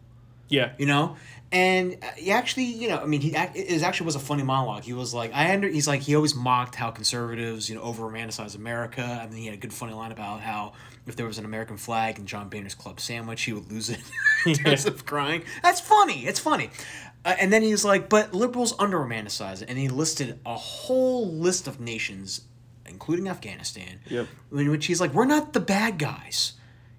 Yeah. 0.48 0.72
You 0.78 0.86
know, 0.86 1.16
and 1.52 1.98
he 2.16 2.30
actually, 2.32 2.64
you 2.64 2.88
know, 2.88 2.98
I 2.98 3.04
mean, 3.06 3.20
he 3.20 3.34
it 3.36 3.82
actually 3.82 4.06
was 4.06 4.16
a 4.16 4.20
funny 4.20 4.42
monologue. 4.42 4.82
He 4.84 4.94
was 4.94 5.12
like, 5.12 5.30
I 5.34 5.52
under, 5.52 5.68
he's 5.68 5.86
like, 5.86 6.00
he 6.00 6.14
always 6.16 6.34
mocked 6.34 6.74
how 6.74 6.90
conservatives, 6.90 7.68
you 7.68 7.74
know, 7.76 7.82
over 7.82 8.04
romanticize 8.10 8.56
America. 8.56 9.02
I 9.02 9.26
mean, 9.28 9.36
he 9.38 9.44
had 9.46 9.54
a 9.54 9.58
good 9.58 9.72
funny 9.74 9.92
line 9.92 10.10
about 10.10 10.40
how 10.40 10.72
if 11.06 11.16
there 11.16 11.26
was 11.26 11.36
an 11.38 11.44
American 11.44 11.76
flag 11.76 12.18
in 12.18 12.26
John 12.26 12.48
Boehner's 12.48 12.74
club 12.74 12.98
sandwich, 12.98 13.42
he 13.42 13.52
would 13.52 13.70
lose 13.70 13.90
it 13.90 14.00
in 14.46 14.54
terms 14.54 14.86
of 14.86 15.04
crying. 15.04 15.42
That's 15.62 15.80
funny. 15.80 16.26
It's 16.26 16.40
funny. 16.40 16.70
Uh, 17.28 17.36
and 17.40 17.52
then 17.52 17.62
he 17.62 17.70
was 17.72 17.84
like, 17.84 18.08
but 18.08 18.32
liberals 18.32 18.74
under 18.78 18.98
romanticize 18.98 19.60
it. 19.60 19.68
And 19.68 19.76
he 19.78 19.88
listed 19.88 20.38
a 20.46 20.54
whole 20.56 21.28
list 21.30 21.66
of 21.68 21.78
nations, 21.78 22.40
including 22.86 23.28
Afghanistan, 23.28 24.00
Yep. 24.08 24.26
in 24.52 24.70
which 24.70 24.86
he's 24.86 24.98
like, 25.00 25.12
we're 25.12 25.26
not 25.26 25.52
the 25.52 25.60
bad 25.60 25.98
guys. 25.98 26.54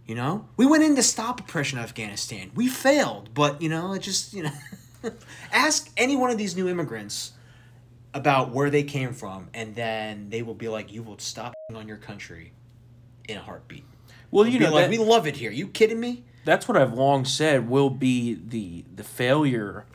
You 0.06 0.14
know, 0.16 0.48
we 0.58 0.66
went 0.68 0.84
in 0.84 0.96
to 0.98 1.04
stop 1.04 1.40
oppression 1.40 1.80
in 1.80 1.84
Afghanistan. 1.84 2.52
We 2.54 2.68
failed, 2.68 3.34
but 3.34 3.62
you 3.62 3.70
know, 3.70 3.94
it 3.94 4.00
just 4.04 4.34
you 4.34 4.44
know, 4.44 4.52
ask 5.52 5.90
any 5.98 6.16
one 6.16 6.30
of 6.32 6.38
these 6.38 6.56
new 6.56 6.68
immigrants 6.68 7.32
about 8.14 8.52
where 8.52 8.70
they 8.72 8.82
came 8.84 9.14
from, 9.14 9.50
and 9.54 9.76
then 9.76 10.30
they 10.32 10.42
will 10.42 10.56
be 10.56 10.68
like, 10.68 10.92
"You 10.92 11.04
will 11.04 11.20
stop 11.20 11.54
on 11.76 11.88
your 11.88 11.98
country 11.98 12.54
in 13.28 13.38
a 13.38 13.42
heartbeat." 13.42 13.84
Well, 14.32 14.46
They'll 14.46 14.54
you 14.54 14.60
know, 14.62 14.72
like, 14.74 14.86
that- 14.86 14.90
we 14.90 14.98
love 14.98 15.28
it 15.28 15.36
here. 15.38 15.52
You 15.52 15.68
kidding 15.68 16.00
me? 16.00 16.24
that's 16.46 16.68
what 16.68 16.76
I've 16.78 16.94
long 16.94 17.24
said 17.26 17.70
will 17.70 17.90
be 17.92 18.34
the 18.34 18.86
the 18.96 19.04
failure 19.04 19.86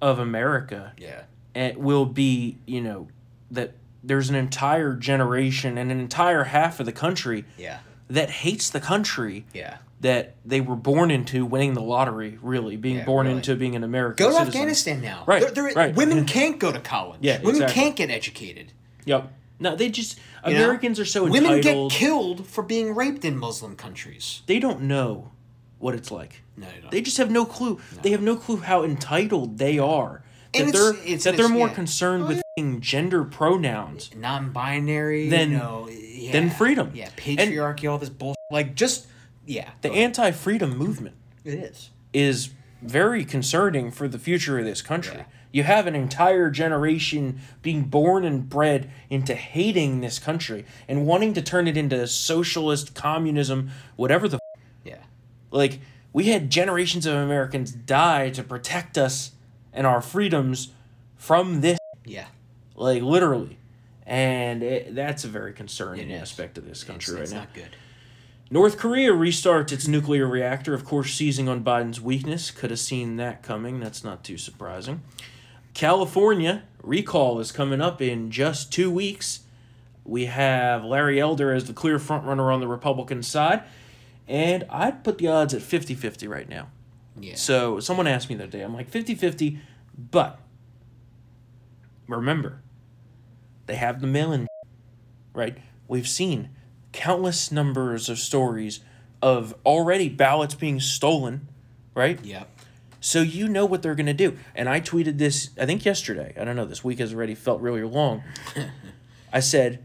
of 0.00 0.18
America. 0.18 0.92
Yeah. 0.98 1.22
It 1.54 1.78
will 1.78 2.06
be, 2.06 2.58
you 2.66 2.80
know, 2.80 3.08
that 3.50 3.74
there's 4.02 4.28
an 4.30 4.34
entire 4.36 4.94
generation 4.94 5.76
and 5.76 5.90
an 5.92 6.00
entire 6.00 6.44
half 6.44 6.80
of 6.80 6.86
the 6.86 6.92
country 6.92 7.44
Yeah. 7.58 7.78
that 8.08 8.30
hates 8.30 8.70
the 8.70 8.80
country 8.80 9.44
Yeah. 9.52 9.78
that 10.00 10.36
they 10.46 10.60
were 10.60 10.76
born 10.76 11.10
into 11.10 11.44
winning 11.44 11.74
the 11.74 11.82
lottery, 11.82 12.38
really, 12.40 12.76
being 12.76 12.98
Yeah, 12.98 13.04
born 13.04 13.26
really. 13.26 13.36
into 13.38 13.56
being 13.56 13.76
an 13.76 13.84
American 13.84 14.24
Go 14.24 14.30
to 14.30 14.38
citizen. 14.38 14.48
Afghanistan 14.60 15.00
now. 15.02 15.24
Right, 15.26 15.42
They're- 15.42 15.50
they're- 15.50 15.74
right. 15.74 15.94
Women 15.94 16.24
can't 16.36 16.58
go 16.58 16.72
to 16.72 16.80
college. 16.80 17.18
Yeah, 17.20 17.38
Women 17.38 17.56
exactly. 17.62 17.74
can't 17.82 17.96
get 17.96 18.10
educated. 18.10 18.72
Yep. 19.04 19.30
No, 19.58 19.76
they 19.76 19.90
just 19.90 20.18
you 20.46 20.54
know? 20.54 20.64
Americans 20.64 20.98
are 20.98 21.04
so 21.04 21.24
Women 21.28 21.60
get 21.60 21.90
killed 21.90 22.46
for 22.46 22.62
being 22.62 22.94
raped 22.94 23.26
in 23.26 23.36
Muslim 23.36 23.76
countries. 23.76 24.40
they 24.46 24.58
don't 24.58 24.80
know 24.82 25.32
what 25.78 25.94
it's 25.94 26.10
like. 26.10 26.40
No, 26.60 26.66
they 26.66 26.80
don't. 26.80 26.90
They 26.90 27.00
just 27.00 27.16
have 27.18 27.30
no 27.30 27.44
clue. 27.44 27.80
They 28.02 28.10
have 28.10 28.22
no 28.22 28.36
clue 28.36 28.58
how 28.58 28.84
entitled 28.84 29.58
they 29.58 29.78
are. 29.78 30.22
And 30.52 30.68
that 30.68 30.74
it's- 30.74 30.82
they're 30.82 31.02
it's- 31.04 31.24
that 31.24 31.36
they're 31.36 31.46
it's- 31.46 31.50
more 31.58 31.68
yeah. 31.68 31.74
concerned 31.74 32.26
with 32.26 32.38
oh, 32.38 32.42
f***ing 32.58 32.80
gender 32.80 33.22
pronouns 33.24 34.10
non-binary, 34.16 35.28
than 35.28 35.52
you 35.52 35.58
know, 35.58 35.88
yeah, 35.88 36.32
than 36.32 36.50
freedom. 36.50 36.90
Yeah, 36.94 37.06
And 37.06 37.14
patriarchy, 37.16 37.90
all 37.90 37.98
this 37.98 38.08
bullshit. 38.10 38.36
Like 38.50 38.74
just 38.74 39.06
yeah, 39.46 39.70
the 39.82 39.90
anti-freedom 39.92 40.76
movement 40.76 41.14
it 41.44 41.54
is. 41.54 41.90
is 42.12 42.50
very 42.82 43.24
concerning 43.24 43.90
for 43.90 44.08
the 44.08 44.18
future 44.18 44.58
of 44.58 44.64
this 44.64 44.82
country. 44.82 45.24
You 45.52 45.64
have 45.64 45.86
an 45.86 45.94
entire 45.96 46.48
generation 46.50 47.40
being 47.62 47.82
born 47.84 48.24
and 48.24 48.48
bred 48.48 48.90
into 49.08 49.34
hating 49.34 50.00
this 50.00 50.18
country 50.18 50.64
and 50.88 51.06
wanting 51.06 51.32
to 51.34 51.42
turn 51.42 51.66
it 51.68 51.76
into 51.76 52.06
socialist 52.06 52.94
communism, 52.94 53.70
whatever 53.96 54.28
the 54.28 54.36
f- 54.36 54.60
Yeah. 54.84 54.94
like 55.50 55.80
we 56.12 56.24
had 56.24 56.50
generations 56.50 57.06
of 57.06 57.14
Americans 57.14 57.72
die 57.72 58.30
to 58.30 58.42
protect 58.42 58.98
us 58.98 59.32
and 59.72 59.86
our 59.86 60.00
freedoms 60.02 60.68
from 61.16 61.60
this 61.60 61.78
Yeah. 62.04 62.26
like 62.74 63.02
literally. 63.02 63.58
And 64.06 64.62
it, 64.62 64.94
that's 64.94 65.24
a 65.24 65.28
very 65.28 65.52
concerning 65.52 66.12
aspect 66.12 66.58
of 66.58 66.66
this 66.66 66.82
country 66.82 67.14
It's, 67.14 67.22
it's 67.22 67.32
right 67.32 67.38
now. 67.38 67.44
It's 67.48 67.56
not 67.56 67.64
good. 67.70 67.76
North 68.52 68.76
Korea 68.78 69.12
restarts 69.12 69.70
its 69.70 69.86
nuclear 69.86 70.26
reactor, 70.26 70.74
of 70.74 70.84
course, 70.84 71.14
seizing 71.14 71.48
on 71.48 71.62
Biden's 71.62 72.00
weakness. 72.00 72.50
Could 72.50 72.70
have 72.70 72.80
seen 72.80 73.14
that 73.16 73.44
coming. 73.44 73.78
That's 73.78 74.02
not 74.02 74.24
too 74.24 74.36
surprising. 74.36 75.02
California 75.74 76.64
recall 76.82 77.38
is 77.38 77.52
coming 77.52 77.80
up 77.80 78.02
in 78.02 78.32
just 78.32 78.72
two 78.72 78.90
weeks. 78.90 79.40
We 80.04 80.26
have 80.26 80.84
Larry 80.84 81.20
Elder 81.20 81.52
as 81.52 81.66
the 81.66 81.72
clear 81.72 81.98
frontrunner 81.98 82.52
on 82.52 82.58
the 82.58 82.66
Republican 82.66 83.22
side, 83.22 83.62
and 84.30 84.64
I'd 84.70 85.02
put 85.02 85.18
the 85.18 85.26
odds 85.26 85.52
at 85.52 85.60
50 85.60 85.94
50 85.94 86.28
right 86.28 86.48
now. 86.48 86.68
Yeah. 87.18 87.34
So 87.34 87.80
someone 87.80 88.06
asked 88.06 88.30
me 88.30 88.36
the 88.36 88.44
other 88.44 88.52
day, 88.52 88.62
I'm 88.62 88.72
like 88.72 88.88
50 88.88 89.16
50, 89.16 89.58
but 89.98 90.38
remember, 92.06 92.62
they 93.66 93.74
have 93.74 94.00
the 94.00 94.06
mail 94.06 94.32
in, 94.32 94.46
right? 95.34 95.58
We've 95.88 96.08
seen 96.08 96.50
countless 96.92 97.50
numbers 97.50 98.08
of 98.08 98.18
stories 98.20 98.80
of 99.20 99.54
already 99.66 100.08
ballots 100.08 100.54
being 100.54 100.78
stolen, 100.78 101.48
right? 101.94 102.24
Yep. 102.24 102.48
So 103.00 103.22
you 103.22 103.48
know 103.48 103.66
what 103.66 103.82
they're 103.82 103.94
going 103.96 104.06
to 104.06 104.14
do. 104.14 104.38
And 104.54 104.68
I 104.68 104.80
tweeted 104.80 105.18
this, 105.18 105.50
I 105.58 105.66
think 105.66 105.84
yesterday. 105.84 106.34
I 106.40 106.44
don't 106.44 106.54
know, 106.54 106.64
this 106.66 106.84
week 106.84 107.00
has 107.00 107.12
already 107.12 107.34
felt 107.34 107.60
really 107.60 107.82
long. 107.82 108.22
I 109.32 109.40
said, 109.40 109.84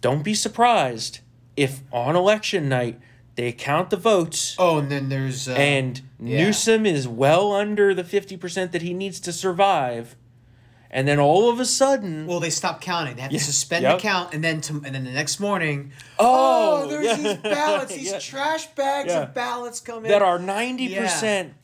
don't 0.00 0.24
be 0.24 0.34
surprised 0.34 1.20
if 1.56 1.82
on 1.92 2.16
election 2.16 2.68
night 2.68 3.00
they 3.40 3.52
count 3.52 3.88
the 3.90 3.96
votes 3.96 4.54
Oh, 4.58 4.78
and 4.78 4.90
then 4.90 5.08
there's 5.08 5.48
uh, 5.48 5.52
and 5.52 6.02
yeah. 6.18 6.44
Newsom 6.44 6.84
is 6.84 7.08
well 7.08 7.52
under 7.52 7.94
the 7.94 8.04
50% 8.04 8.72
that 8.72 8.82
he 8.82 8.92
needs 8.92 9.18
to 9.20 9.32
survive. 9.32 10.16
And 10.90 11.06
then 11.08 11.18
all 11.20 11.48
of 11.48 11.60
a 11.60 11.64
sudden, 11.64 12.26
Well, 12.26 12.40
they 12.40 12.50
stop 12.50 12.80
counting. 12.80 13.16
They 13.16 13.22
have 13.22 13.32
Yeah. 13.32 13.38
to 13.38 13.44
suspend 13.44 13.82
Yep. 13.84 13.96
the 13.96 14.02
count, 14.02 14.34
and 14.34 14.42
then 14.44 14.60
to, 14.62 14.82
and 14.84 14.94
then 14.94 15.04
the 15.04 15.12
next 15.12 15.40
morning, 15.40 15.92
Oh, 16.18 16.82
oh, 16.82 16.88
there's 16.88 17.06
yeah. 17.06 17.16
these 17.16 17.36
ballots, 17.38 17.94
these 17.94 18.12
Yeah. 18.12 18.18
trash 18.18 18.66
bags 18.74 19.12
of 19.12 19.32
ballots 19.32 19.80
coming 19.80 20.10
that 20.10 20.20
are 20.22 20.38
90% 20.38 21.54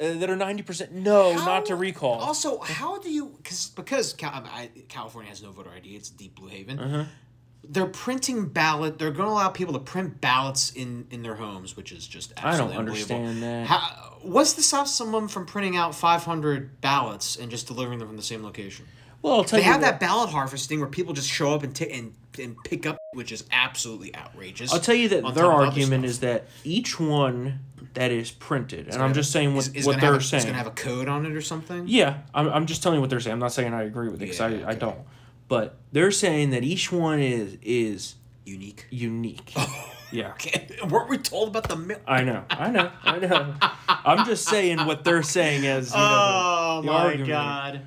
uh, 0.00 0.12
that 0.14 0.28
are 0.28 0.36
90% 0.36 0.90
no, 0.92 1.32
not 1.34 1.66
to 1.66 1.76
recall. 1.76 2.14
Also, 2.20 2.58
how 2.60 2.98
do 2.98 3.10
you 3.10 3.34
because 3.42 3.70
because 3.70 4.12
Cal, 4.12 4.30
I, 4.52 4.68
California 4.88 5.30
has 5.30 5.42
no 5.42 5.50
voter 5.52 5.70
ID? 5.70 5.96
It's 5.96 6.10
deep 6.10 6.34
blue 6.36 6.48
haven. 6.48 6.78
Uh-huh. 6.78 7.04
They're 7.68 7.86
printing 7.86 8.46
ballot. 8.48 8.98
They're 8.98 9.10
going 9.10 9.28
to 9.28 9.32
allow 9.32 9.48
people 9.48 9.74
to 9.74 9.80
print 9.80 10.20
ballots 10.20 10.70
in 10.72 11.06
in 11.10 11.22
their 11.22 11.34
homes, 11.34 11.76
which 11.76 11.92
is 11.92 12.06
just 12.06 12.32
I 12.36 12.42
don't 12.56 12.70
absolutely 12.72 12.76
unbelievable. 12.78 13.16
understand 13.16 13.42
that. 13.42 13.66
How, 13.66 14.16
what's 14.22 14.52
to 14.54 14.62
stop 14.62 14.86
someone 14.86 15.28
from 15.28 15.46
printing 15.46 15.76
out 15.76 15.94
500 15.94 16.80
ballots 16.80 17.36
and 17.36 17.50
just 17.50 17.66
delivering 17.66 17.98
them 17.98 18.08
from 18.08 18.16
the 18.16 18.22
same 18.22 18.42
location? 18.42 18.86
well, 19.22 19.34
I'll 19.36 19.44
tell 19.44 19.58
They 19.58 19.64
you 19.64 19.72
have 19.72 19.80
what- 19.80 19.86
that 19.92 20.00
ballot 20.00 20.30
harvesting 20.30 20.80
where 20.80 20.88
people 20.88 21.14
just 21.14 21.30
show 21.30 21.54
up 21.54 21.62
and 21.62 21.74
t- 21.74 21.90
and 21.90 22.14
and 22.38 22.56
pick 22.64 22.84
up, 22.84 22.98
which 23.12 23.30
is 23.32 23.44
absolutely 23.52 24.14
outrageous. 24.16 24.72
I'll 24.72 24.80
tell 24.80 24.94
you 24.94 25.08
that 25.10 25.22
their 25.22 25.22
top 25.22 25.30
of 25.32 25.38
other 25.38 25.52
argument 25.52 26.04
is 26.04 26.20
that 26.20 26.46
each 26.64 26.98
one 27.00 27.60
that 27.94 28.10
is 28.10 28.30
printed, 28.32 28.88
and 28.88 29.00
I'm 29.00 29.14
just 29.14 29.30
saying 29.30 29.54
what, 29.54 29.68
is- 29.68 29.74
is 29.74 29.86
what 29.86 30.00
they're 30.00 30.14
a, 30.14 30.20
saying. 30.20 30.38
It's 30.40 30.44
gonna 30.46 30.58
have 30.58 30.66
a 30.66 30.70
code 30.72 31.06
on 31.08 31.24
it 31.24 31.32
or 31.32 31.40
something. 31.40 31.84
Yeah, 31.86 32.18
I'm, 32.34 32.48
I'm 32.48 32.66
just 32.66 32.82
telling 32.82 32.96
you 32.96 33.00
what 33.00 33.08
they're 33.10 33.20
saying. 33.20 33.32
I'm 33.34 33.38
not 33.38 33.52
saying 33.52 33.72
I 33.72 33.84
agree 33.84 34.08
with 34.08 34.16
it 34.16 34.28
because 34.28 34.40
Yeah, 34.40 34.66
I, 34.66 34.70
I 34.72 34.74
don't. 34.74 34.98
But 35.48 35.76
they're 35.92 36.10
saying 36.10 36.50
that 36.50 36.64
each 36.64 36.90
one 36.92 37.20
is 37.20 37.56
is 37.62 38.14
Unique. 38.46 38.86
unique. 38.90 39.54
yeah. 40.12 40.32
Weren't 40.88 41.08
we 41.08 41.18
told 41.18 41.48
about 41.48 41.68
the? 41.68 41.76
Mi- 41.76 41.94
I 42.06 42.22
know, 42.24 42.44
I 42.50 42.70
know, 42.70 42.90
I 43.02 43.18
know. 43.18 43.54
I'm 43.88 44.26
just 44.26 44.46
saying 44.48 44.84
what 44.86 45.04
they're 45.04 45.22
saying 45.22 45.66
as 45.66 45.90
you 45.90 45.96
know, 45.96 46.02
oh 46.04 46.76
the, 46.82 46.86
the 46.86 46.92
my 46.92 46.98
argument. 47.04 47.28
god. 47.28 47.80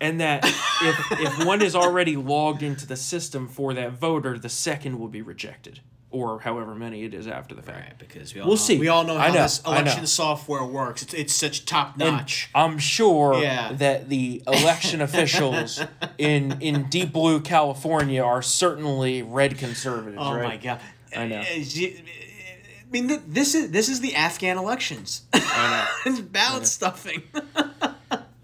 and 0.00 0.20
that 0.20 0.44
if 0.44 1.12
if 1.20 1.44
one 1.46 1.62
is 1.62 1.76
already 1.76 2.16
logged 2.16 2.62
into 2.62 2.86
the 2.86 2.96
system 2.96 3.46
for 3.48 3.72
that 3.74 3.92
voter, 3.92 4.36
the 4.38 4.48
second 4.48 4.98
will 4.98 5.08
be 5.08 5.22
rejected, 5.22 5.80
or 6.10 6.40
however 6.40 6.74
many 6.74 7.04
it 7.04 7.14
is 7.14 7.26
after 7.26 7.54
the 7.54 7.62
fact. 7.62 7.78
Right, 7.80 7.98
because 7.98 8.34
we 8.34 8.40
all 8.40 8.46
We'll 8.48 8.56
know, 8.56 8.62
see. 8.62 8.78
We 8.78 8.88
all 8.88 9.04
know 9.04 9.18
how 9.18 9.28
know, 9.28 9.42
this 9.42 9.60
election 9.64 10.06
software 10.06 10.64
works. 10.64 11.02
It's, 11.02 11.14
it's 11.14 11.34
such 11.34 11.64
top 11.64 11.96
notch. 11.96 12.50
I'm 12.54 12.78
sure 12.78 13.40
Yeah. 13.40 13.72
that 13.74 14.08
the 14.08 14.42
election 14.46 15.00
officials 15.08 15.80
in 16.18 16.58
in 16.60 16.88
deep 16.88 17.12
blue 17.12 17.40
California 17.40 18.22
are 18.22 18.42
certainly 18.42 19.22
red 19.22 19.58
conservatives. 19.58 20.18
Oh 20.20 20.34
right? 20.34 20.44
my 20.48 20.56
god! 20.56 20.80
I 21.16 21.26
know. 21.26 21.40
Uh, 21.40 21.44
I 21.44 22.92
mean, 22.92 23.22
this 23.28 23.54
is 23.54 23.70
this 23.70 23.88
is 23.88 24.00
the 24.00 24.16
Afghan 24.16 24.58
elections. 24.58 25.22
it's 25.32 26.20
ballot 26.20 26.66
stuffing. 26.66 27.22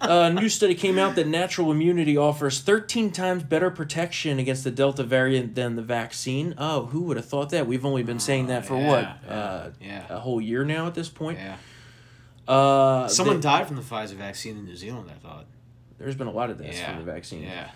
A 0.00 0.30
new 0.30 0.48
study 0.50 0.74
came 0.74 0.98
out 0.98 1.14
that 1.16 1.26
natural 1.26 1.70
immunity 1.72 2.16
offers 2.18 2.60
13 2.60 3.10
times 3.12 3.42
better 3.42 3.70
protection 3.70 4.38
against 4.38 4.62
the 4.62 4.70
Delta 4.70 5.02
variant 5.02 5.54
than 5.54 5.74
the 5.76 5.82
vaccine. 5.82 6.54
Oh, 6.58 6.86
who 6.86 7.02
would 7.02 7.16
have 7.16 7.24
thought 7.26 7.48
that? 7.50 7.66
We've 7.66 7.84
only 7.84 8.02
been 8.02 8.18
saying 8.20 8.48
that 8.48 8.66
for 8.66 8.74
what? 8.76 9.02
yeah, 9.02 9.32
uh, 9.34 9.70
yeah. 9.80 10.04
A 10.10 10.20
whole 10.20 10.40
year 10.40 10.64
now 10.64 10.86
at 10.86 10.94
this 10.94 11.08
point? 11.08 11.38
Yeah. 11.38 11.56
Uh, 12.46 13.08
Someone 13.08 13.40
died 13.40 13.66
from 13.66 13.76
the 13.76 13.82
Pfizer 13.82 14.14
vaccine 14.14 14.56
in 14.58 14.64
New 14.66 14.76
Zealand. 14.76 15.10
I 15.10 15.18
thought. 15.26 15.46
there's 15.98 16.14
been 16.14 16.26
a 16.26 16.32
lot 16.32 16.50
of 16.50 16.58
deaths 16.62 16.78
Yeah. 16.78 16.94
from 16.94 17.04
the 17.04 17.10
vaccine. 17.10 17.42
Yeah. 17.44 17.70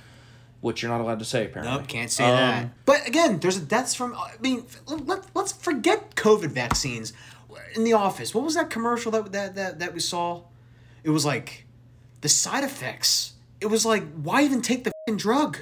Which 0.61 0.83
you're 0.83 0.91
not 0.91 1.01
allowed 1.01 1.21
to 1.21 1.25
say, 1.25 1.47
apparently. 1.47 1.79
Nope, 1.79 1.89
can't 1.89 2.11
say 2.11 2.25
Um, 2.25 2.31
that. 2.37 2.85
But 2.85 3.09
again, 3.09 3.41
there's 3.41 3.59
deaths 3.59 3.95
from. 3.95 4.15
I 4.15 4.33
mean, 4.41 4.65
let, 4.87 5.25
let's 5.35 5.53
forget 5.53 6.15
COVID 6.17 6.51
vaccines. 6.51 7.15
In 7.75 7.85
the 7.85 7.95
office, 7.95 8.35
what 8.35 8.45
was 8.45 8.55
that 8.57 8.69
commercial 8.69 9.11
that 9.13 9.33
that 9.33 9.55
that, 9.55 9.79
that 9.79 9.95
we 9.95 10.01
saw? 10.01 10.43
It 11.03 11.11
was 11.11 11.25
like 11.25 11.65
the 12.21 12.29
side 12.29 12.65
effects. 12.65 13.33
It 13.61 13.67
was 13.67 13.85
like, 13.85 14.05
why 14.15 14.43
even 14.43 14.63
take 14.63 14.85
the 14.85 14.93
fing 15.07 15.17
drug? 15.17 15.59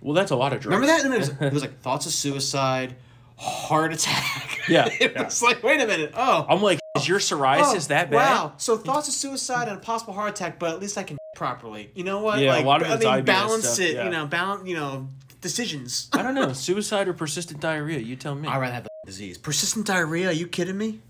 Well, 0.00 0.14
that's 0.14 0.30
a 0.30 0.36
lot 0.36 0.52
of 0.52 0.60
drugs. 0.60 0.74
Remember 0.74 0.86
that? 0.86 1.04
And 1.04 1.14
it 1.14 1.18
was, 1.18 1.28
it 1.40 1.52
was 1.52 1.62
like 1.62 1.80
thoughts 1.80 2.06
of 2.06 2.12
suicide, 2.12 2.96
heart 3.36 3.92
attack. 3.92 4.60
Yeah, 4.68 4.88
it 5.00 5.12
yeah. 5.12 5.24
was 5.24 5.42
like, 5.42 5.62
wait 5.62 5.80
a 5.80 5.86
minute. 5.86 6.12
Oh, 6.16 6.46
I'm 6.48 6.62
like, 6.62 6.78
is 6.96 7.08
your 7.08 7.18
psoriasis 7.18 7.86
oh, 7.86 7.88
that 7.88 8.10
bad? 8.10 8.12
Wow. 8.12 8.52
So 8.56 8.76
thoughts 8.76 9.08
of 9.08 9.14
suicide 9.14 9.68
and 9.68 9.76
a 9.76 9.80
possible 9.80 10.14
heart 10.14 10.30
attack, 10.30 10.58
but 10.58 10.70
at 10.70 10.80
least 10.80 10.96
I 10.98 11.02
can 11.02 11.18
properly. 11.34 11.90
You 11.94 12.04
know 12.04 12.20
what? 12.20 12.40
Yeah, 12.40 12.54
a 12.54 12.56
like, 12.56 12.64
lot 12.64 12.82
of 12.82 12.88
I 12.88 12.94
it's 12.94 13.04
mean, 13.04 13.24
balance 13.24 13.66
stuff, 13.66 13.80
it. 13.86 13.94
yeah. 13.94 14.04
You 14.04 14.10
know, 14.10 14.26
balance. 14.26 14.68
You 14.68 14.76
know, 14.76 15.08
decisions. 15.40 16.08
I 16.12 16.22
don't 16.22 16.34
know. 16.34 16.52
Suicide 16.52 17.08
or 17.08 17.12
persistent 17.12 17.60
diarrhea? 17.60 17.98
You 17.98 18.16
tell 18.16 18.34
me. 18.34 18.48
I'd 18.48 18.58
rather 18.58 18.74
have 18.74 18.84
the 18.84 18.90
disease. 19.06 19.38
Persistent 19.38 19.86
diarrhea? 19.86 20.28
Are 20.28 20.32
you 20.32 20.46
kidding 20.46 20.78
me? 20.78 21.00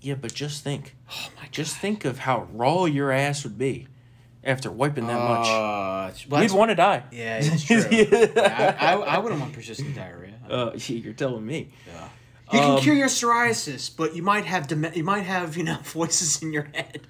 Yeah, 0.00 0.14
but 0.14 0.34
just 0.34 0.62
think. 0.62 0.94
Oh 1.10 1.28
my 1.36 1.42
god. 1.44 1.52
Just 1.52 1.76
think 1.76 2.04
of 2.04 2.20
how 2.20 2.48
raw 2.52 2.84
your 2.84 3.10
ass 3.10 3.42
would 3.44 3.58
be 3.58 3.88
after 4.44 4.70
wiping 4.70 5.06
that 5.06 5.18
much. 5.18 5.46
Uh, 5.46 6.10
well, 6.28 6.42
You'd 6.42 6.52
want 6.52 6.70
to 6.70 6.74
die. 6.74 7.02
Yeah, 7.10 7.40
it's 7.42 7.64
true. 7.64 7.84
yeah, 7.90 8.76
I, 8.78 8.92
I, 8.92 9.16
I 9.16 9.18
wouldn't 9.18 9.40
want 9.40 9.52
persistent 9.52 9.94
diarrhea. 9.94 10.32
Uh, 10.44 10.72
you're 10.76 11.14
telling 11.14 11.46
me. 11.46 11.70
Yeah. 11.86 12.08
You 12.52 12.60
can 12.60 12.70
um, 12.72 12.80
cure 12.80 12.94
your 12.94 13.08
psoriasis, 13.08 13.90
but 13.96 14.14
you 14.14 14.22
might 14.22 14.44
have 14.44 14.66
dem- 14.66 14.92
you 14.94 15.02
might 15.02 15.22
have 15.22 15.56
you 15.56 15.64
know 15.64 15.78
voices 15.84 16.42
in 16.42 16.52
your 16.52 16.68
head. 16.74 17.00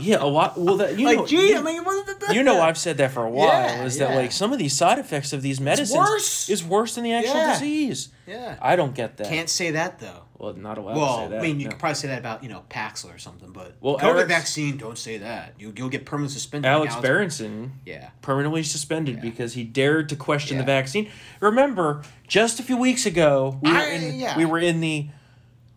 Yeah, 0.00 0.16
a 0.20 0.26
lot. 0.26 0.58
Well, 0.58 0.78
that 0.78 0.98
you 0.98 1.04
like, 1.04 1.18
know, 1.18 1.26
gee, 1.26 1.50
you, 1.50 1.58
I 1.58 1.62
mean, 1.62 1.84
you 2.32 2.42
know, 2.42 2.62
I've 2.62 2.78
said 2.78 2.96
that 2.96 3.12
for 3.12 3.24
a 3.24 3.30
while. 3.30 3.48
Yeah, 3.48 3.84
is 3.84 3.98
yeah. 3.98 4.06
that 4.06 4.16
like 4.16 4.32
some 4.32 4.52
of 4.52 4.58
these 4.58 4.72
side 4.72 4.98
effects 4.98 5.32
of 5.32 5.42
these 5.42 5.60
medicines 5.60 5.98
worse. 5.98 6.48
is 6.48 6.64
worse 6.64 6.94
than 6.94 7.04
the 7.04 7.12
actual 7.12 7.34
Yeah. 7.34 7.52
disease? 7.52 8.08
Yeah. 8.26 8.56
I 8.60 8.74
don't 8.76 8.94
get 8.94 9.18
that. 9.18 9.28
Can't 9.28 9.50
say 9.50 9.72
that 9.72 10.00
though. 10.00 10.23
Well, 10.36 10.52
not 10.54 10.78
allowed 10.78 10.94
to 10.94 11.00
Well, 11.00 11.16
say 11.18 11.28
that. 11.28 11.38
I 11.38 11.42
mean, 11.42 11.60
you 11.60 11.66
no. 11.66 11.70
could 11.70 11.78
probably 11.78 11.94
say 11.94 12.08
that 12.08 12.18
about 12.18 12.42
you 12.42 12.48
know 12.48 12.64
Paxil 12.68 13.14
or 13.14 13.18
something, 13.18 13.52
but 13.52 13.76
Well, 13.80 13.96
COVID 13.98 14.14
Eric's- 14.14 14.28
vaccine, 14.28 14.76
don't 14.76 14.98
say 14.98 15.18
that. 15.18 15.54
You 15.58 15.72
you'll 15.76 15.88
get 15.88 16.04
permanent 16.04 16.32
suspended. 16.32 16.68
Alex 16.68 16.96
Berenson 16.96 17.72
Yeah. 17.86 18.10
permanently 18.20 18.62
suspended 18.64 19.20
because 19.20 19.54
he 19.54 19.62
dared 19.64 20.08
to 20.08 20.16
question 20.16 20.58
the 20.58 20.64
vaccine. 20.64 21.08
Remember, 21.40 22.02
just 22.26 22.58
a 22.58 22.62
few 22.64 22.76
weeks 22.76 23.06
ago, 23.06 23.58
we 23.62 23.70
were 23.70 23.78
I- 23.78 23.86
in 23.90 24.18
yeah. 24.18 24.36
we 24.36 24.44
were 24.44 24.58
in 24.58 24.80
the 24.80 25.08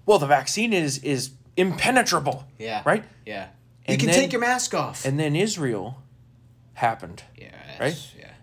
well, 0.08 0.18
the 0.20 0.28
vaccine 0.28 0.74
is 0.74 0.98
is 1.00 1.32
impenetrable. 1.56 2.46
Yeah. 2.58 2.82
Right? 2.86 3.04
Yeah. 3.26 3.48
You 3.88 3.98
can 3.98 4.08
then- 4.08 4.16
take 4.20 4.32
your 4.32 4.42
mask 4.42 4.74
off. 4.74 5.06
And 5.06 5.20
then 5.20 5.36
Israel 5.36 6.02
happened. 6.74 7.24
yeah. 7.38 7.48
Right? 7.80 7.96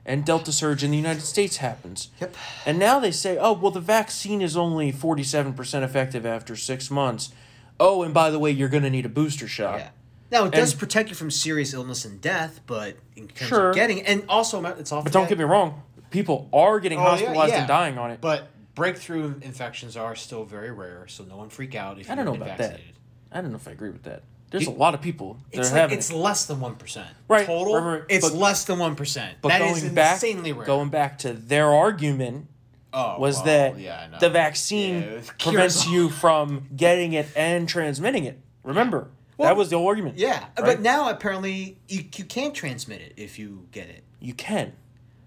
Yeah. 0.07 0.13
And 0.13 0.25
Delta 0.25 0.53
surge 0.53 0.85
in 0.85 0.91
the 0.91 0.97
United 0.97 1.23
States 1.23 1.59
happens. 1.59 2.11
Yep. 2.21 2.35
And 2.67 2.79
now 2.79 2.99
they 3.01 3.11
say, 3.11 3.39
oh, 3.39 3.53
well, 3.53 3.71
the 3.71 3.81
vaccine 3.81 4.43
is 4.43 4.57
only 4.57 4.93
47% 4.93 5.83
effective 5.83 6.27
after 6.27 6.57
six 6.57 6.91
months. 6.91 7.31
Oh, 7.81 8.03
and 8.03 8.13
by 8.15 8.31
the 8.31 8.39
way, 8.39 8.51
you're 8.51 8.69
going 8.69 8.83
to 8.85 8.91
need 8.91 9.07
a 9.07 9.09
booster 9.11 9.49
shot. 9.49 9.79
Yeah. 9.79 9.89
Now 10.31 10.45
it 10.47 10.53
does 10.53 10.73
And- 10.73 10.81
protect 10.81 11.09
you 11.11 11.15
from 11.15 11.31
serious 11.31 11.73
illness 11.75 12.05
and 12.05 12.21
death, 12.21 12.61
but 12.67 12.97
in 13.17 13.29
terms 13.29 13.49
Sure. 13.49 13.69
of 13.71 13.75
getting 13.77 14.03
and 14.03 14.25
also 14.29 14.65
it's 14.65 14.91
all. 14.91 15.03
But 15.03 15.13
don't 15.13 15.29
get 15.29 15.39
me 15.39 15.45
wrong, 15.45 15.83
people 16.11 16.49
are 16.53 16.81
getting 16.81 16.99
Oh, 16.99 17.03
hospitalized 17.03 17.53
yeah. 17.53 17.61
and 17.61 17.69
dying 17.69 17.99
on 17.99 18.11
it. 18.11 18.21
But 18.21 18.49
breakthrough 18.75 19.35
infections 19.43 19.97
are 19.97 20.17
still 20.17 20.45
very 20.45 20.73
rare, 20.73 21.07
so 21.09 21.25
no 21.25 21.37
one 21.37 21.51
freak 21.51 21.75
out 21.77 21.99
if 22.01 22.11
I 22.11 22.15
don't 22.17 22.25
know 22.25 22.35
about 22.35 22.49
vaccinated. 22.59 22.95
that. 23.31 23.39
I 23.39 23.41
don't 23.43 23.51
know 23.53 23.57
if 23.57 23.69
I 23.69 23.73
agree 23.73 23.91
with 23.91 24.03
that. 24.05 24.23
There's 24.59 24.69
a 24.69 24.71
lot 24.71 24.95
of 24.95 25.01
people 25.01 25.39
that 25.53 25.59
It's 25.61 25.69
are 25.69 25.73
like, 25.73 25.81
having 25.81 25.99
it's 25.99 26.11
it. 26.11 26.17
less 26.17 26.47
than 26.47 26.61
one 26.61 26.77
percent. 26.77 27.09
Right, 27.29 27.47
Total. 27.47 27.81
right, 27.81 28.03
It's 28.09 28.29
but- 28.29 28.37
less 28.39 28.65
than 28.65 28.79
one 28.79 28.95
percent. 28.97 29.39
But 29.43 29.49
That 29.51 29.59
going 29.61 29.75
is 29.77 29.85
back, 29.91 30.15
insanely 30.23 30.53
rare. 30.53 30.65
going 30.67 30.89
back 30.91 31.19
to 31.19 31.33
their 31.33 31.69
argument 31.69 32.47
oh, 32.93 33.19
was 33.19 33.37
well, 33.37 33.45
that 33.47 33.79
yeah, 33.79 34.03
I 34.05 34.07
know. 34.13 34.19
the 34.19 34.31
vaccine 34.31 34.95
Yeah, 35.03 35.09
it 35.09 35.31
prevents 35.39 35.83
cures- 35.83 35.87
you 35.93 36.09
from 36.11 36.69
getting 36.77 37.13
it 37.13 37.27
and 37.37 37.69
transmitting 37.69 38.25
it. 38.25 38.39
Remember, 38.63 39.09
Well, 39.37 39.49
that 39.49 39.57
was 39.57 39.71
the 39.71 39.77
whole 39.79 39.89
argument. 39.89 40.17
Yeah, 40.19 40.39
right? 40.41 40.51
but 40.57 40.81
now 40.81 41.11
apparently 41.11 41.79
you, 41.89 42.05
you 42.17 42.25
can't 42.25 42.55
transmit 42.55 43.01
it 43.01 43.13
if 43.17 43.39
you 43.39 43.67
get 43.73 43.89
it. 43.89 44.05
you 44.21 44.35
can. 44.35 44.73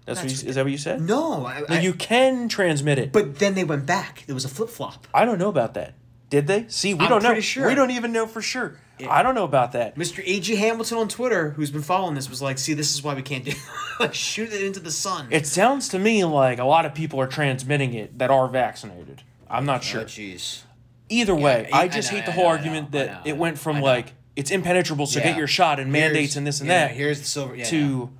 That's, 0.06 0.20
what 0.20 0.28
That's 0.30 0.42
you, 0.42 0.48
is 0.48 0.54
that 0.54 0.64
what 0.64 0.72
you 0.72 0.78
said? 0.78 1.02
No, 1.02 1.44
I, 1.44 1.62
I- 1.68 1.80
you 1.80 1.92
can 1.92 2.48
transmit 2.48 2.98
it. 2.98 3.12
But 3.12 3.38
then 3.40 3.54
they 3.54 3.64
went 3.64 3.84
back. 3.84 4.24
There 4.26 4.34
was 4.34 4.46
a 4.46 4.48
flip 4.48 4.70
flop. 4.70 5.06
I 5.12 5.26
don't 5.26 5.38
know 5.38 5.50
about 5.50 5.74
that. 5.74 5.92
Did 6.30 6.46
they? 6.46 6.64
See, 6.68 6.94
we 6.94 7.00
I'm 7.04 7.10
don't 7.10 7.22
know. 7.22 7.28
pretty 7.28 7.42
sure. 7.42 7.66
We 7.68 7.74
don't 7.74 7.90
even 7.90 8.12
know 8.12 8.26
for 8.26 8.40
sure. 8.42 8.78
I 9.08 9.22
don't 9.22 9.34
know 9.34 9.44
about 9.44 9.72
that. 9.72 9.96
Mr. 9.96 10.22
A.G. 10.26 10.56
Hamilton 10.56 10.98
on 10.98 11.08
Twitter, 11.08 11.50
who's 11.50 11.70
been 11.70 11.82
following 11.82 12.14
this, 12.14 12.28
was 12.30 12.40
like, 12.42 12.58
"See, 12.58 12.74
this 12.74 12.94
is 12.94 13.02
why 13.02 13.14
we 13.14 13.22
can't 13.22 13.44
do 13.44 13.52
like 14.00 14.14
shoot 14.14 14.52
it 14.52 14.62
into 14.62 14.80
the 14.80 14.90
sun." 14.90 15.28
It 15.30 15.46
sounds 15.46 15.88
to 15.90 15.98
me 15.98 16.24
like 16.24 16.58
a 16.58 16.64
lot 16.64 16.86
of 16.86 16.94
people 16.94 17.20
are 17.20 17.26
transmitting 17.26 17.94
it 17.94 18.18
that 18.18 18.30
are 18.30 18.48
vaccinated. 18.48 19.22
I'm 19.50 19.64
not 19.66 19.80
Oh, 19.80 19.84
sure. 19.84 20.02
jeez. 20.04 20.62
Either 21.10 21.34
way, 21.34 21.68
I- 21.72 21.78
I 21.78 21.82
I 21.84 21.88
just 21.88 22.10
know, 22.12 22.18
hate 22.18 22.26
the 22.26 22.32
whole 22.32 22.44
know, 22.44 22.50
argument 22.50 22.92
know, 22.92 22.98
that 23.04 23.26
it 23.26 23.36
went 23.36 23.58
from 23.58 23.80
like 23.80 24.12
it's 24.36 24.50
impenetrable, 24.50 25.06
so 25.06 25.18
Yeah. 25.20 25.26
get 25.28 25.36
your 25.38 25.46
shot 25.46 25.80
and 25.80 25.94
Here's- 25.94 26.12
mandates 26.12 26.36
and 26.36 26.46
this 26.46 26.60
and 26.60 26.68
yeah, 26.68 26.88
that. 26.88 26.96
Here's 26.96 27.18
the 27.20 27.26
silver. 27.26 27.56
Yeah, 27.56 27.64
to 27.66 28.10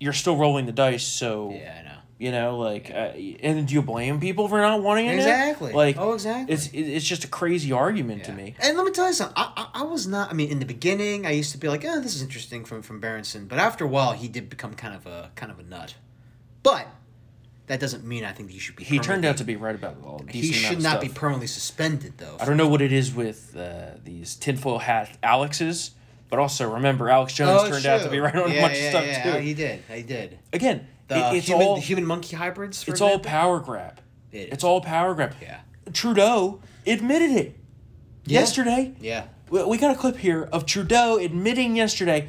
you're 0.00 0.12
still 0.12 0.36
rolling 0.36 0.66
the 0.66 0.72
dice, 0.72 1.04
so 1.04 1.50
I. 1.52 1.82
you 2.18 2.32
know, 2.32 2.58
like, 2.58 2.90
uh, 2.90 3.12
and 3.42 3.68
do 3.68 3.74
you 3.74 3.82
blame 3.82 4.18
people 4.18 4.48
for 4.48 4.60
not 4.60 4.82
wanting 4.82 5.06
it? 5.06 5.14
Exactly. 5.14 5.72
Like, 5.72 5.96
Oh, 5.98 6.14
exactly. 6.14 6.52
It's 6.52 6.68
it's 6.72 7.06
just 7.06 7.24
a 7.24 7.28
crazy 7.28 7.70
argument 7.72 8.24
to 8.24 8.32
me. 8.32 8.54
And 8.60 8.76
let 8.76 8.84
me 8.84 8.90
tell 8.92 9.06
you 9.06 9.12
something. 9.12 9.34
I, 9.36 9.52
I, 9.74 9.80
I 9.80 9.82
was 9.84 10.06
not. 10.06 10.30
I 10.30 10.34
mean, 10.34 10.50
in 10.50 10.58
the 10.58 10.66
beginning, 10.66 11.26
I 11.26 11.30
used 11.30 11.52
to 11.52 11.58
be 11.58 11.68
like, 11.68 11.84
"Oh, 11.84 12.00
this 12.00 12.14
is 12.16 12.22
interesting" 12.22 12.64
from 12.64 12.82
from 12.82 12.98
Berenson. 13.00 13.46
But 13.46 13.58
after 13.58 13.84
a 13.84 13.88
while, 13.88 14.12
he 14.12 14.26
did 14.28 14.50
become 14.50 14.74
kind 14.74 14.94
of 14.94 15.06
a 15.06 15.30
kind 15.36 15.52
of 15.52 15.58
a 15.60 15.62
nut. 15.62 15.94
But 16.64 16.88
that 17.68 17.78
doesn't 17.80 18.04
mean 18.04 18.24
I 18.24 18.32
think 18.32 18.50
he 18.50 18.58
should 18.58 18.76
be. 18.76 18.82
He 18.84 18.98
turned 18.98 19.24
out 19.24 19.36
to 19.36 19.44
be 19.44 19.54
right 19.56 19.74
about 19.74 19.96
all. 20.04 20.24
He 20.28 20.52
should 20.52 20.82
not 20.82 21.00
be 21.00 21.08
permanently 21.08 21.46
suspended, 21.46 22.14
though. 22.18 22.36
I 22.40 22.44
don't 22.46 22.56
know 22.56 22.68
what 22.68 22.82
it 22.82 22.92
is 22.92 23.14
with 23.14 23.56
uh, 23.56 23.90
these 24.04 24.34
tinfoil 24.34 24.78
hat 24.78 25.16
Alexes, 25.22 25.92
but 26.30 26.38
also 26.40 26.68
remember 26.74 27.10
Alex 27.10 27.34
Jones 27.34 27.62
Oh, 27.62 27.68
turned 27.70 27.86
out 27.86 28.02
to 28.02 28.10
be 28.10 28.18
right 28.18 28.34
on 28.34 28.50
yeah, 28.50 28.58
a 28.58 28.62
bunch 28.62 28.76
yeah, 28.78 28.84
of 28.84 28.90
stuff 28.90 29.04
yeah, 29.06 29.32
too. 29.34 29.38
He 29.40 29.54
did. 29.54 29.82
He 29.92 30.02
did. 30.02 30.38
Again, 30.52 30.86
The 31.08 31.16
it- 31.30 31.36
it's 31.38 31.46
human, 31.46 31.66
all 31.66 31.74
the 31.76 31.80
human 31.82 32.04
monkey 32.06 32.36
hybrids. 32.36 32.82
For 32.82 32.90
it's 32.92 33.00
all 33.00 33.18
power 33.18 33.60
grab. 33.60 34.00
It 34.32 34.38
is. 34.38 34.48
It's 34.52 34.64
all 34.64 34.80
power 34.80 35.14
grab. 35.14 35.34
Yeah. 35.40 35.60
Trudeau 35.92 36.60
admitted 36.86 37.30
it 37.30 37.56
Yeah. 38.26 38.40
yesterday. 38.40 38.94
Yeah. 39.00 39.24
We, 39.50 39.64
we 39.64 39.78
got 39.78 39.90
a 39.94 39.98
clip 39.98 40.18
here 40.18 40.48
of 40.52 40.66
Trudeau 40.66 41.16
admitting 41.18 41.76
yesterday. 41.76 42.28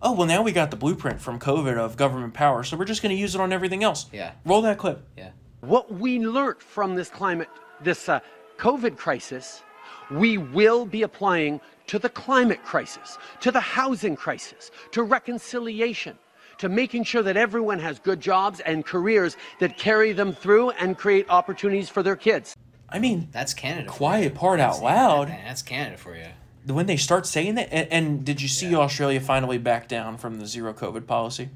Oh 0.00 0.12
well, 0.12 0.26
now 0.26 0.42
we 0.42 0.52
got 0.52 0.70
the 0.70 0.76
blueprint 0.76 1.20
from 1.20 1.38
COVID 1.38 1.76
of 1.76 1.96
government 1.96 2.34
power, 2.34 2.62
so 2.64 2.76
we're 2.76 2.84
just 2.84 3.02
going 3.02 3.14
to 3.14 3.20
use 3.20 3.34
it 3.34 3.40
on 3.40 3.52
everything 3.52 3.82
else. 3.84 4.06
Yeah. 4.12 4.32
Roll 4.44 4.62
that 4.62 4.78
clip. 4.78 5.06
Yeah. 5.16 5.30
What 5.60 5.92
we 5.92 6.18
learned 6.18 6.60
from 6.60 6.94
this 6.94 7.08
climate, 7.08 7.48
this 7.82 8.08
uh, 8.08 8.20
COVID 8.58 8.96
crisis, 8.96 9.62
we 10.10 10.36
will 10.38 10.84
be 10.86 11.02
applying 11.02 11.60
to 11.86 11.98
the 11.98 12.08
climate 12.10 12.62
crisis, 12.64 13.18
to 13.40 13.50
the 13.50 13.60
housing 13.60 14.16
crisis, 14.16 14.70
to 14.92 15.02
reconciliation, 15.02 16.18
to 16.58 16.68
making 16.68 17.04
sure 17.04 17.22
that 17.22 17.36
everyone 17.36 17.78
has 17.78 17.98
good 17.98 18.20
jobs 18.20 18.60
and 18.60 18.84
careers 18.84 19.36
that 19.60 19.76
carry 19.76 20.12
them 20.12 20.32
through 20.32 20.70
and 20.70 20.96
create 20.96 21.26
opportunities 21.28 21.88
for 21.88 22.02
their 22.02 22.16
kids. 22.16 22.56
I 22.88 22.98
mean, 22.98 23.28
That's 23.32 23.54
Canada. 23.54 23.88
quiet 23.88 24.34
part 24.34 24.60
out 24.60 24.82
loud. 24.82 25.28
Man, 25.28 25.44
that's 25.44 25.62
Canada 25.62 25.96
for 25.96 26.16
you. 26.16 26.26
When 26.72 26.86
they 26.86 26.96
start 26.96 27.26
saying 27.26 27.56
that, 27.56 27.68
and, 27.72 27.88
and 27.92 28.24
did 28.24 28.40
you 28.40 28.48
see 28.48 28.74
Australia 28.74 29.20
finally 29.20 29.58
back 29.58 29.88
down 29.88 30.16
from 30.16 30.38
the 30.38 30.46
zero 30.46 30.72
COVID 30.72 31.06
policy? 31.06 31.50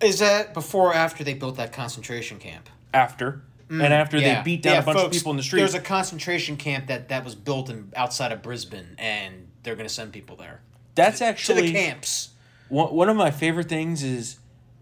Is 0.00 0.18
that 0.18 0.52
before 0.54 0.88
or 0.90 0.94
after 0.94 1.22
they 1.24 1.34
built 1.34 1.56
that 1.56 1.72
concentration 1.72 2.38
camp? 2.38 2.68
After. 2.92 3.42
and 3.68 3.82
after 3.82 4.16
Mm, 4.18 4.22
Yeah. 4.22 4.34
they 4.38 4.44
beat 4.44 4.62
down 4.62 4.74
Yeah, 4.74 4.80
a 4.80 4.84
bunch 4.84 4.98
of 5.00 5.10
people 5.12 5.30
in 5.32 5.36
the 5.36 5.42
street. 5.42 5.60
There's 5.60 5.74
a 5.74 5.80
concentration 5.80 6.56
camp 6.56 6.86
that, 6.86 7.08
that 7.08 7.24
was 7.24 7.34
built 7.34 7.68
in 7.70 7.92
outside 7.96 8.30
of 8.32 8.42
Brisbane, 8.42 8.94
and 8.98 9.48
they're 9.62 9.74
going 9.74 9.88
to 9.88 9.92
send 9.94 10.12
people 10.12 10.36
there. 10.36 10.60
That's 10.94 11.18
to 11.18 11.24
actually 11.26 11.62
the 11.68 11.72
camps. 11.72 12.30
One, 12.68 12.94
one 12.94 13.08
of 13.08 13.16
my 13.16 13.30
favorite 13.30 13.68
things 13.68 14.02
is 14.02 14.38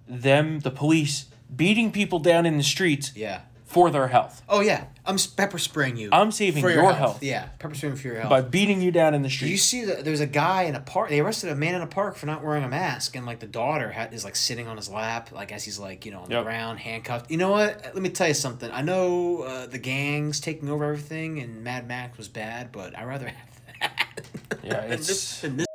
them, 0.09 0.61
the 0.61 0.71
police, 0.71 1.27
beating 1.55 1.93
people 1.93 2.19
down 2.19 2.47
in 2.47 2.57
the 2.57 2.63
streets 2.63 3.13
Yeah. 3.15 3.41
for 3.65 3.91
their 3.91 4.09
health. 4.09 4.43
Oh 4.49 4.61
yeah, 4.61 4.85
I'm 5.07 5.15
s- 5.17 5.27
pepper 5.27 5.59
spraying 5.59 5.97
you. 5.97 6.09
I'm 6.13 6.31
saving 6.33 6.63
for 6.63 6.71
your 6.71 6.93
health. 6.93 7.23
Yeah, 7.23 7.47
pepper 7.59 7.75
spraying 7.75 7.97
for 7.97 8.09
your 8.09 8.17
health. 8.21 8.31
By 8.31 8.41
beating 8.41 8.81
you 8.83 8.91
down 8.91 9.15
in 9.15 9.23
the 9.23 9.29
Did 9.29 9.35
street. 9.35 9.51
you 9.51 9.57
see 9.59 9.85
that 9.87 10.05
there's 10.05 10.21
a 10.21 10.27
guy 10.27 10.63
in 10.65 10.75
a 10.75 10.81
park? 10.81 11.09
They 11.11 11.21
arrested 11.21 11.51
a 11.51 11.55
man 11.55 11.75
in 11.75 11.83
a 11.83 11.87
park 11.87 12.17
for 12.17 12.27
not 12.27 12.43
wearing 12.45 12.65
a 12.65 12.69
mask, 12.69 13.17
and 13.17 13.25
like 13.27 13.41
the 13.41 13.47
daughter 13.47 13.91
had, 13.91 14.13
is 14.15 14.25
like 14.25 14.37
sitting 14.37 14.67
on 14.69 14.77
his 14.77 14.89
lap, 14.89 15.33
like 15.33 15.53
as 15.53 15.65
he's 15.65 15.79
like 15.79 16.05
you 16.07 16.13
know 16.13 16.21
on 16.21 16.29
the 16.29 16.35
Yep. 16.37 16.45
ground, 16.45 16.79
handcuffed. 16.81 17.31
You 17.31 17.37
know 17.39 17.51
what? 17.51 17.83
Let 17.85 17.97
me 18.03 18.09
tell 18.11 18.29
you 18.29 18.35
something. 18.35 18.71
I 18.71 18.83
know 18.83 19.43
uh, 19.43 19.67
the 19.67 19.79
gangs 19.79 20.41
taking 20.41 20.69
over 20.69 20.85
everything, 20.85 21.39
and 21.41 21.63
Mad 21.65 21.87
Max 21.89 22.17
was 22.19 22.29
bad, 22.29 22.73
but 22.73 22.97
I 22.99 23.05
rather 23.05 23.29
have 23.29 23.61
that 23.81 24.21
yeah, 24.63 24.81
than 24.83 24.93
it's 24.93 25.07
this, 25.07 25.41
than 25.41 25.57
this. 25.59 25.67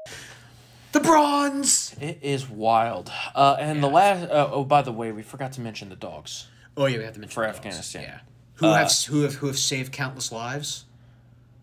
The 0.92 1.00
bronze. 1.00 1.96
it 2.02 2.20
is 2.22 2.50
wild. 2.50 3.12
Uh, 3.36 3.58
and 3.60 3.84
the 3.84 3.88
last. 3.90 4.30
Uh, 4.30 4.50
oh, 4.52 4.64
by 4.64 4.82
the 4.82 4.92
way, 4.92 5.12
we 5.12 5.22
forgot 5.22 5.52
to 5.54 5.62
mention 5.62 5.90
the 5.90 5.96
dogs. 5.96 6.48
Oh 6.76 6.86
yeah, 6.88 6.98
we 6.98 7.04
have 7.04 7.14
to 7.14 7.20
mention 7.20 7.34
For 7.36 7.42
the 7.42 7.48
dogs. 7.48 7.58
Afghanistan. 7.58 8.02
Yeah. 8.04 8.20
Who 8.56 8.68
Uh, 8.68 8.76
have 8.76 8.92
who 9.08 9.22
have 9.22 9.36
who 9.36 9.48
have 9.48 9.58
saved 9.60 9.92
countless 9.94 10.32
lives? 10.32 10.86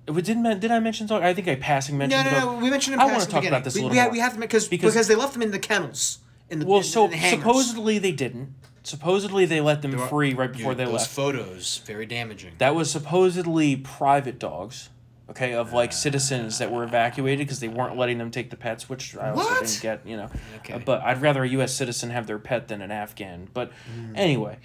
We 0.08 0.22
didn't. 0.22 0.42
men- 0.44 0.60
Did 0.60 0.70
I 0.70 0.78
mention 0.78 1.06
dog? 1.08 1.22
I 1.24 1.34
think 1.34 1.48
I 1.48 1.56
passing 1.56 1.98
mentioned. 1.98 2.24
No, 2.24 2.30
no, 2.30 2.38
the 2.40 2.46
no. 2.46 2.52
dog. 2.52 2.62
We 2.62 2.70
mentioned 2.70 2.94
in 2.94 3.00
I 3.00 3.06
want 3.06 3.22
to 3.24 3.28
talk 3.28 3.44
about 3.44 3.64
this 3.64 3.74
we, 3.74 3.80
a 3.80 3.82
little 3.84 3.92
we, 3.94 3.98
have, 3.98 4.06
more. 4.08 4.12
we 4.12 4.18
have 4.20 4.34
to 4.34 4.38
because 4.40 4.68
Because- 4.68 4.92
because 4.94 5.08
they 5.08 5.16
left 5.16 5.32
them 5.32 5.42
in 5.42 5.50
the 5.50 5.58
kennels. 5.58 6.18
In 6.48 6.60
the 6.60 6.66
Well, 6.66 6.78
in, 6.78 6.84
so 6.84 7.06
in 7.06 7.10
the 7.10 7.16
hangars. 7.16 7.40
supposedly 7.40 7.98
they 7.98 8.12
didn't. 8.12 8.54
Supposedly 8.84 9.46
they 9.46 9.60
let 9.60 9.82
them 9.82 9.98
free 9.98 10.32
right 10.32 10.52
before 10.52 10.72
Dude, 10.72 10.78
they 10.78 10.84
those 10.84 11.00
left. 11.00 11.10
photos 11.10 11.78
very 11.84 12.06
damaging. 12.06 12.52
That 12.58 12.76
was 12.76 12.88
supposedly 12.88 13.74
private 13.74 14.38
dogs, 14.38 14.90
okay, 15.30 15.54
of 15.54 15.72
like 15.72 15.92
citizens 15.92 16.58
that 16.58 16.70
were 16.70 16.84
evacuated 16.84 17.46
because 17.46 17.60
they 17.60 17.68
weren't 17.68 17.96
letting 17.96 18.18
them 18.18 18.30
take 18.30 18.50
the 18.50 18.56
pets, 18.56 18.88
which 18.88 19.16
I 19.16 19.30
also 19.30 19.42
What? 19.44 19.60
didn't 19.66 19.80
get, 19.82 20.06
you 20.06 20.16
know. 20.16 20.30
Okay. 20.58 20.74
Uh, 20.74 20.78
but 20.78 21.00
I'd 21.02 21.20
rather 21.20 21.42
a 21.42 21.48
U.S. 21.48 21.74
citizen 21.74 22.10
have 22.10 22.26
their 22.26 22.38
pet 22.38 22.68
than 22.68 22.80
an 22.82 22.90
Afghan. 22.90 23.48
But 23.52 23.72
anyway, 24.14 24.58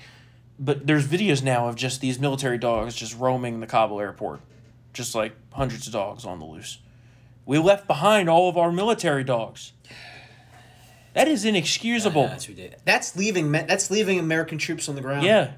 but 0.60 0.86
there's 0.86 1.08
videos 1.08 1.42
now 1.44 1.68
of 1.68 1.76
just 1.76 2.02
these 2.02 2.20
military 2.20 2.58
dogs 2.58 2.96
just 2.96 3.18
roaming 3.18 3.60
the 3.60 3.68
Kabul 3.68 4.00
airport, 4.00 4.42
just 4.94 5.16
like 5.16 5.34
hundreds 5.52 5.88
of 5.88 5.94
dogs 5.94 6.26
on 6.26 6.40
the 6.40 6.46
loose. 6.46 6.80
We 7.46 7.58
left 7.58 7.88
behind 7.88 8.30
all 8.30 8.48
of 8.50 8.58
our 8.58 8.72
military 8.72 9.24
dogs. 9.24 9.74
That 11.14 11.28
is 11.28 11.44
inexcusable. 11.44 12.28
That's 12.28 12.48
ridiculous. 12.48 12.82
That's 12.86 13.16
leaving. 13.18 13.52
That's 13.52 13.92
leaving 13.92 14.20
American 14.20 14.58
troops 14.58 14.88
on 14.88 14.96
the 14.96 15.02
ground. 15.02 15.26
yeah, 15.26 15.54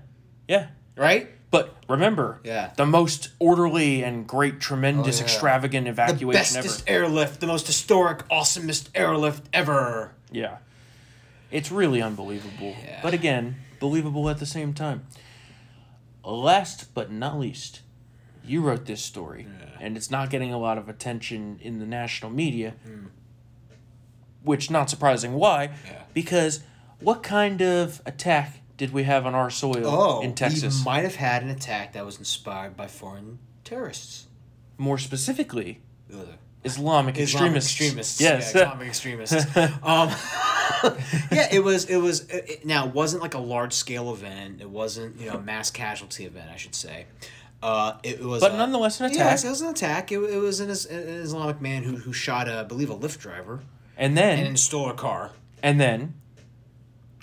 yeah. 0.48 0.68
Right. 0.96 1.30
But 1.54 1.76
remember, 1.88 2.40
Yeah. 2.44 2.72
the 2.78 2.86
most 2.88 3.30
orderly 3.38 4.04
and 4.04 4.26
great, 4.28 4.60
tremendous, 4.60 5.18
Oh, 5.18 5.20
yeah. 5.20 5.24
extravagant 5.26 5.86
The 5.86 5.92
evacuation 5.92 6.34
bestest 6.56 6.84
ever. 6.88 7.04
airlift, 7.04 7.40
the 7.42 7.46
most 7.46 7.68
historic, 7.68 8.28
awesomest 8.30 8.90
airlift 8.96 9.48
ever. 9.54 10.16
Yeah. 10.32 10.58
It's 11.52 11.72
really 11.72 12.02
unbelievable. 12.02 12.76
But 13.04 13.14
again, 13.14 13.58
believable 13.80 14.32
at 14.32 14.40
the 14.40 14.48
same 14.48 14.74
time. 14.74 15.06
Last 16.24 16.92
but 16.96 17.12
not 17.12 17.38
least, 17.38 17.82
you 18.44 18.62
wrote 18.62 18.86
this 18.88 19.04
story, 19.04 19.46
and 19.80 19.96
it's 19.96 20.10
not 20.10 20.32
getting 20.32 20.52
a 20.52 20.58
lot 20.58 20.80
of 20.80 20.90
attention 20.90 21.60
in 21.62 21.78
the 21.78 21.86
national 21.86 22.32
media, 22.32 22.74
Hmm. 22.84 23.06
which 24.42 24.72
not 24.72 24.90
surprising. 24.90 25.34
Why? 25.34 25.70
Because 26.16 26.64
what 27.00 27.22
kind 27.22 27.62
of 27.62 28.02
attack 28.08 28.62
did 28.78 28.92
we 28.94 29.04
have 29.04 29.26
on 29.26 29.36
our 29.36 29.50
soil 29.50 29.86
Oh, 29.86 30.22
in 30.22 30.34
Texas? 30.36 30.80
we 30.80 30.86
might 30.86 31.04
have 31.04 31.16
had 31.16 31.44
an 31.44 31.50
attack 31.50 31.94
that 31.94 32.06
was 32.06 32.18
inspired 32.18 32.76
by 32.76 32.88
foreign 32.88 33.40
terrorists. 33.64 34.28
More 34.78 34.98
specifically, 34.98 35.82
Ugh. 36.14 36.28
Islamic, 36.66 37.18
Islamic 37.18 37.58
extremists. 37.58 37.72
extremists. 37.72 38.22
Yes. 38.22 38.52
Yeah, 38.56 38.62
Islamic 38.62 38.88
extremists. 38.88 39.58
um, 39.84 40.10
yeah, 41.32 41.48
it 41.52 41.64
was. 41.64 41.86
It 41.86 41.98
was. 41.98 42.22
It, 42.30 42.50
it- 42.50 42.66
now, 42.66 42.88
it 42.88 42.94
wasn't 42.94 43.22
like 43.22 43.34
a 43.34 43.40
large 43.40 43.74
scale 43.74 44.12
event. 44.14 44.62
It 44.62 44.70
wasn't, 44.70 45.20
you 45.20 45.28
know, 45.28 45.36
a 45.38 45.42
mass 45.42 45.70
casualty 45.72 46.26
event. 46.26 46.50
I 46.52 46.56
should 46.56 46.76
say. 46.76 47.06
Uh, 47.62 47.98
it, 48.04 48.22
was. 48.24 48.42
But 48.42 48.52
uh, 48.54 48.58
nonetheless 48.58 49.00
an 49.00 49.12
Yes, 49.14 49.42
attack. 49.42 49.46
it 49.46 49.50
was 49.50 49.62
an 49.62 49.70
attack. 49.70 50.12
It, 50.12 50.18
it 50.20 50.38
was 50.40 50.60
an, 50.60 50.70
an 50.70 51.08
Islamic 51.22 51.62
man 51.62 51.84
who 51.84 51.98
who 51.98 52.12
shot, 52.14 52.48
a, 52.50 52.60
I 52.60 52.64
believe, 52.64 52.90
a 52.90 52.96
Lyft 52.96 53.20
driver 53.20 53.62
and 53.98 54.18
then 54.18 54.38
and 54.40 54.48
then 54.48 54.58
stole 54.58 54.90
a 54.90 54.94
car. 54.94 55.32
and 55.62 55.80
then 55.80 56.14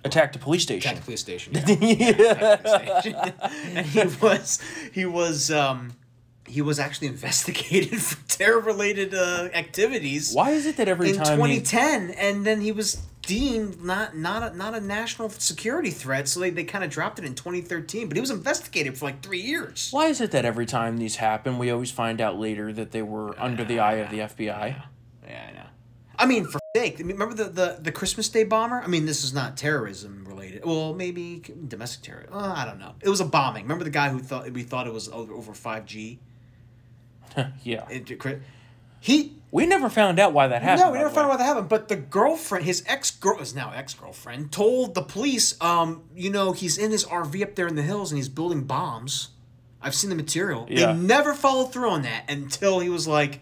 attacked 0.04 0.36
a 0.36 0.38
police 0.38 0.62
station. 0.62 0.90
Attacked 0.90 1.00
the 1.00 1.04
police 1.04 1.20
station. 1.20 1.52
Yeah. 1.54 1.60
Attacked 1.64 3.04
the 3.04 3.04
police 3.04 3.04
station. 3.04 3.76
and 3.76 3.86
he 3.86 4.04
was 4.26 4.60
he 4.92 5.04
was 5.06 5.50
um 5.50 5.92
he 6.46 6.62
was 6.62 6.78
actually 6.80 7.06
investigated 7.08 8.00
for 8.02 8.28
terror 8.28 8.58
related 8.60 9.14
uh, 9.14 9.48
activities. 9.54 10.32
Why 10.34 10.50
is 10.50 10.66
it 10.66 10.76
that 10.78 10.88
every 10.88 11.10
in 11.10 11.16
time 11.16 11.38
he- 11.48 11.60
2010 11.60 12.10
and 12.10 12.44
then 12.44 12.60
he 12.60 12.72
was 12.72 12.94
deemed 13.22 13.80
not 13.84 14.16
not 14.16 14.42
a, 14.52 14.56
not 14.56 14.74
a 14.74 14.80
national 14.80 15.28
security 15.28 15.90
threat 15.90 16.26
so 16.26 16.40
they, 16.40 16.50
they 16.50 16.64
kind 16.64 16.82
of 16.82 16.90
dropped 16.90 17.18
it 17.18 17.24
in 17.24 17.34
2013 17.34 18.08
but 18.08 18.16
he 18.16 18.20
was 18.20 18.30
investigated 18.30 18.96
for 18.98 19.04
like 19.04 19.22
three 19.22 19.40
years 19.42 19.88
Why 19.92 20.06
is 20.06 20.20
it 20.22 20.30
that 20.32 20.44
every 20.46 20.64
time 20.66 20.96
these 20.96 21.16
happen, 21.16 21.58
we 21.58 21.70
always 21.70 21.90
find 21.92 22.20
out 22.20 22.38
later 22.40 22.72
that 22.72 22.90
they 22.92 23.02
were 23.02 23.38
under 23.38 23.62
the 23.62 23.78
eye 23.78 23.96
of 23.96 24.10
the 24.10 24.20
FBI? 24.20 24.82
yeah 25.28 25.46
i 25.48 25.52
know 25.52 25.66
i 26.18 26.24
mean 26.26 26.46
for 26.46 26.59
mean, 26.76 26.96
remember 26.98 27.34
the, 27.34 27.44
the 27.44 27.78
the 27.80 27.90
christmas 27.92 28.28
day 28.28 28.44
bomber 28.44 28.80
i 28.80 28.86
mean 28.86 29.04
this 29.04 29.24
is 29.24 29.34
not 29.34 29.56
terrorism 29.56 30.24
related 30.28 30.64
well 30.64 30.94
maybe 30.94 31.42
domestic 31.66 32.02
terror 32.02 32.26
uh, 32.30 32.54
i 32.56 32.64
don't 32.64 32.78
know 32.78 32.94
it 33.00 33.08
was 33.08 33.20
a 33.20 33.24
bombing 33.24 33.64
remember 33.64 33.82
the 33.82 33.90
guy 33.90 34.08
who 34.08 34.20
thought 34.20 34.48
we 34.52 34.62
thought 34.62 34.86
it 34.86 34.92
was 34.92 35.08
over, 35.08 35.32
over 35.32 35.52
5g 35.52 36.18
yeah. 37.62 37.88
It- 37.88 38.20
he 39.02 39.34
We 39.50 39.66
never 39.66 39.88
found 39.88 40.18
out 40.18 40.32
why 40.34 40.48
that 40.48 40.62
happened. 40.62 40.86
No, 40.86 40.92
we 40.92 40.98
never 40.98 41.08
found 41.10 41.24
out 41.26 41.30
why 41.30 41.36
that 41.38 41.44
happened. 41.44 41.68
But 41.70 41.88
the 41.88 41.96
girlfriend, 41.96 42.66
his 42.66 42.84
ex 42.86 43.10
girl, 43.12 43.38
is 43.40 43.54
now 43.54 43.72
ex 43.74 43.94
girlfriend, 43.94 44.52
told 44.52 44.94
the 44.94 45.00
police, 45.00 45.58
um, 45.62 46.02
you 46.14 46.28
know, 46.30 46.52
he's 46.52 46.76
in 46.76 46.90
his 46.90 47.04
RV 47.06 47.42
up 47.42 47.54
there 47.54 47.66
in 47.66 47.76
the 47.76 47.82
hills 47.82 48.10
and 48.12 48.18
he's 48.18 48.28
building 48.28 48.64
bombs. 48.64 49.28
I've 49.80 49.94
seen 49.94 50.10
the 50.10 50.16
material. 50.16 50.66
Yeah. 50.68 50.92
They 50.92 50.98
never 50.98 51.32
followed 51.32 51.72
through 51.72 51.88
on 51.88 52.02
that 52.02 52.24
until 52.28 52.80
he 52.80 52.90
was 52.90 53.08
like, 53.08 53.40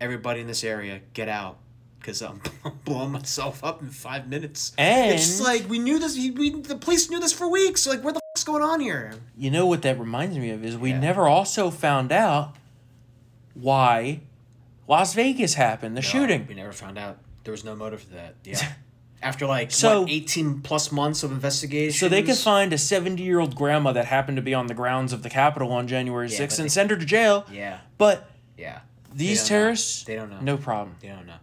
everybody 0.00 0.40
in 0.40 0.48
this 0.48 0.64
area, 0.64 1.00
get 1.12 1.28
out. 1.28 1.58
Because 1.98 2.22
I'm 2.22 2.40
blowing 2.84 3.10
myself 3.12 3.62
up 3.64 3.82
in 3.82 3.88
five 3.90 4.28
minutes. 4.28 4.72
And 4.78 5.12
it's 5.12 5.26
just 5.26 5.42
like, 5.42 5.68
we 5.68 5.78
knew 5.78 5.98
this, 5.98 6.16
we, 6.16 6.50
the 6.50 6.76
police 6.76 7.10
knew 7.10 7.20
this 7.20 7.32
for 7.32 7.48
weeks. 7.50 7.86
Like, 7.86 8.02
what 8.04 8.14
the 8.14 8.20
fuck's 8.34 8.44
going 8.44 8.62
on 8.62 8.80
here? 8.80 9.14
You 9.36 9.50
know 9.50 9.66
what 9.66 9.82
that 9.82 9.98
reminds 9.98 10.38
me 10.38 10.50
of 10.50 10.64
is 10.64 10.76
we 10.76 10.92
never 10.92 11.26
also 11.28 11.70
found 11.70 12.12
out 12.12 12.54
why 13.54 14.20
Las 14.86 15.14
Vegas 15.14 15.54
happened, 15.54 15.96
the 15.96 16.02
shooting. 16.02 16.46
We 16.48 16.54
never 16.54 16.72
found 16.72 16.98
out. 16.98 17.18
There 17.44 17.52
was 17.52 17.64
no 17.64 17.74
motive 17.74 18.02
for 18.02 18.14
that. 18.14 18.34
Yeah. 18.44 18.60
After 19.22 19.46
like 19.46 19.72
So- 19.72 20.02
what, 20.02 20.10
18 20.10 20.60
plus 20.60 20.92
months 20.92 21.22
of 21.22 21.32
investigation. 21.32 21.98
So 21.98 22.08
they 22.08 22.22
could 22.22 22.36
find 22.36 22.72
a 22.72 22.78
70 22.78 23.22
year 23.22 23.40
old 23.40 23.54
grandma 23.56 23.92
that 23.92 24.04
happened 24.04 24.36
to 24.36 24.42
be 24.42 24.54
on 24.54 24.66
the 24.68 24.74
grounds 24.74 25.12
of 25.12 25.22
the 25.22 25.30
Capitol 25.30 25.72
on 25.72 25.88
January 25.88 26.28
Yeah, 26.28 26.38
6th 26.38 26.48
but 26.50 26.58
and 26.58 26.64
they- 26.66 26.68
send 26.68 26.90
her 26.90 26.96
to 26.96 27.04
jail. 27.04 27.44
Yeah. 27.50 27.80
But 27.96 28.30
Yeah. 28.56 28.80
these 29.12 29.42
know. 29.42 29.48
terrorists, 29.48 30.04
They 30.04 30.14
don't 30.14 30.30
know. 30.30 30.40
no 30.40 30.56
problem. 30.56 30.96
They 31.00 31.08
don't 31.08 31.26
know. 31.26 31.34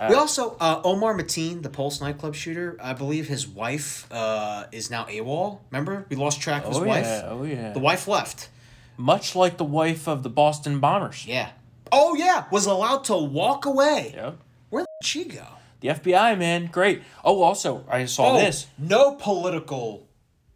Uh, 0.00 0.06
we 0.10 0.14
also 0.16 0.56
uh, 0.60 0.80
Omar 0.84 1.14
Mateen, 1.16 1.62
the 1.62 1.70
Pulse 1.70 2.00
nightclub 2.00 2.34
shooter. 2.34 2.76
I 2.82 2.92
believe 2.94 3.28
his 3.28 3.46
wife 3.46 4.06
uh, 4.12 4.64
is 4.72 4.90
now 4.90 5.04
AWOL. 5.04 5.60
Remember, 5.70 6.06
we 6.08 6.16
lost 6.16 6.40
track 6.40 6.62
of 6.64 6.68
his 6.70 6.78
Oh, 6.78 6.84
wife. 6.84 7.04
yeah. 7.04 7.28
Oh, 7.28 7.42
yeah. 7.44 7.72
The 7.72 7.78
wife 7.80 8.08
left. 8.08 8.48
Much 8.96 9.34
like 9.34 9.56
the 9.56 9.64
wife 9.64 10.06
of 10.08 10.22
the 10.22 10.28
Boston 10.30 10.78
bombers. 10.80 11.26
Yeah. 11.26 11.50
Oh 11.92 12.14
yeah, 12.16 12.44
was 12.50 12.66
allowed 12.66 13.04
to 13.04 13.16
walk 13.16 13.66
away. 13.66 14.12
Yep. 14.14 14.38
Where 14.70 14.82
did 15.00 15.06
she 15.06 15.24
go? 15.24 15.46
The 15.80 15.88
FBI, 15.88 16.38
man, 16.38 16.66
great. 16.72 17.02
Oh, 17.24 17.42
also, 17.42 17.84
I 17.88 18.06
saw 18.06 18.32
Oh, 18.34 18.38
this. 18.38 18.66
No 18.78 19.16
political 19.16 20.06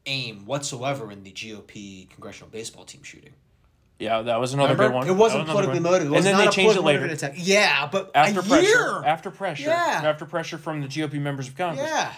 aim 0.07 0.47
whatsoever 0.47 1.13
in 1.13 1.23
the 1.23 1.31
GOP 1.33 2.09
congressional 2.11 2.49
baseball 2.51 2.85
team 2.85 3.03
shooting. 3.03 3.35
Yeah, 3.99 4.23
that 4.23 4.39
was 4.41 4.55
another 4.55 4.75
Remember? 4.75 4.89
good 4.91 4.95
one. 4.95 5.09
It 5.09 5.13
wasn't 5.13 5.47
That 5.47 5.55
was 5.57 5.67
another 5.67 5.67
politically 5.67 5.79
good 5.79 5.85
one. 5.85 5.93
motivated. 5.93 6.07
It 6.07 6.11
was 6.11 6.19
and 6.19 6.27
then 6.27 6.33
not 6.35 6.39
they 6.39 6.49
a 6.49 6.53
changed 6.53 6.77
it 6.77 6.81
politically 6.81 6.93
later. 6.93 7.01
motivated 7.01 7.31
attack. 7.33 7.47
Yeah, 7.47 7.89
but 7.91 8.11
After 8.15 8.41
a 8.41 8.43
pressure. 8.45 8.63
year. 8.69 9.05
After 9.05 9.31
pressure. 9.31 9.69
Yeah. 9.69 10.01
After 10.05 10.25
pressure 10.27 10.59
from 10.59 10.81
the 10.83 10.87
GOP 10.89 11.21
members 11.21 11.49
of 11.49 11.57
Congress. 11.57 11.89
Yeah. 11.89 12.13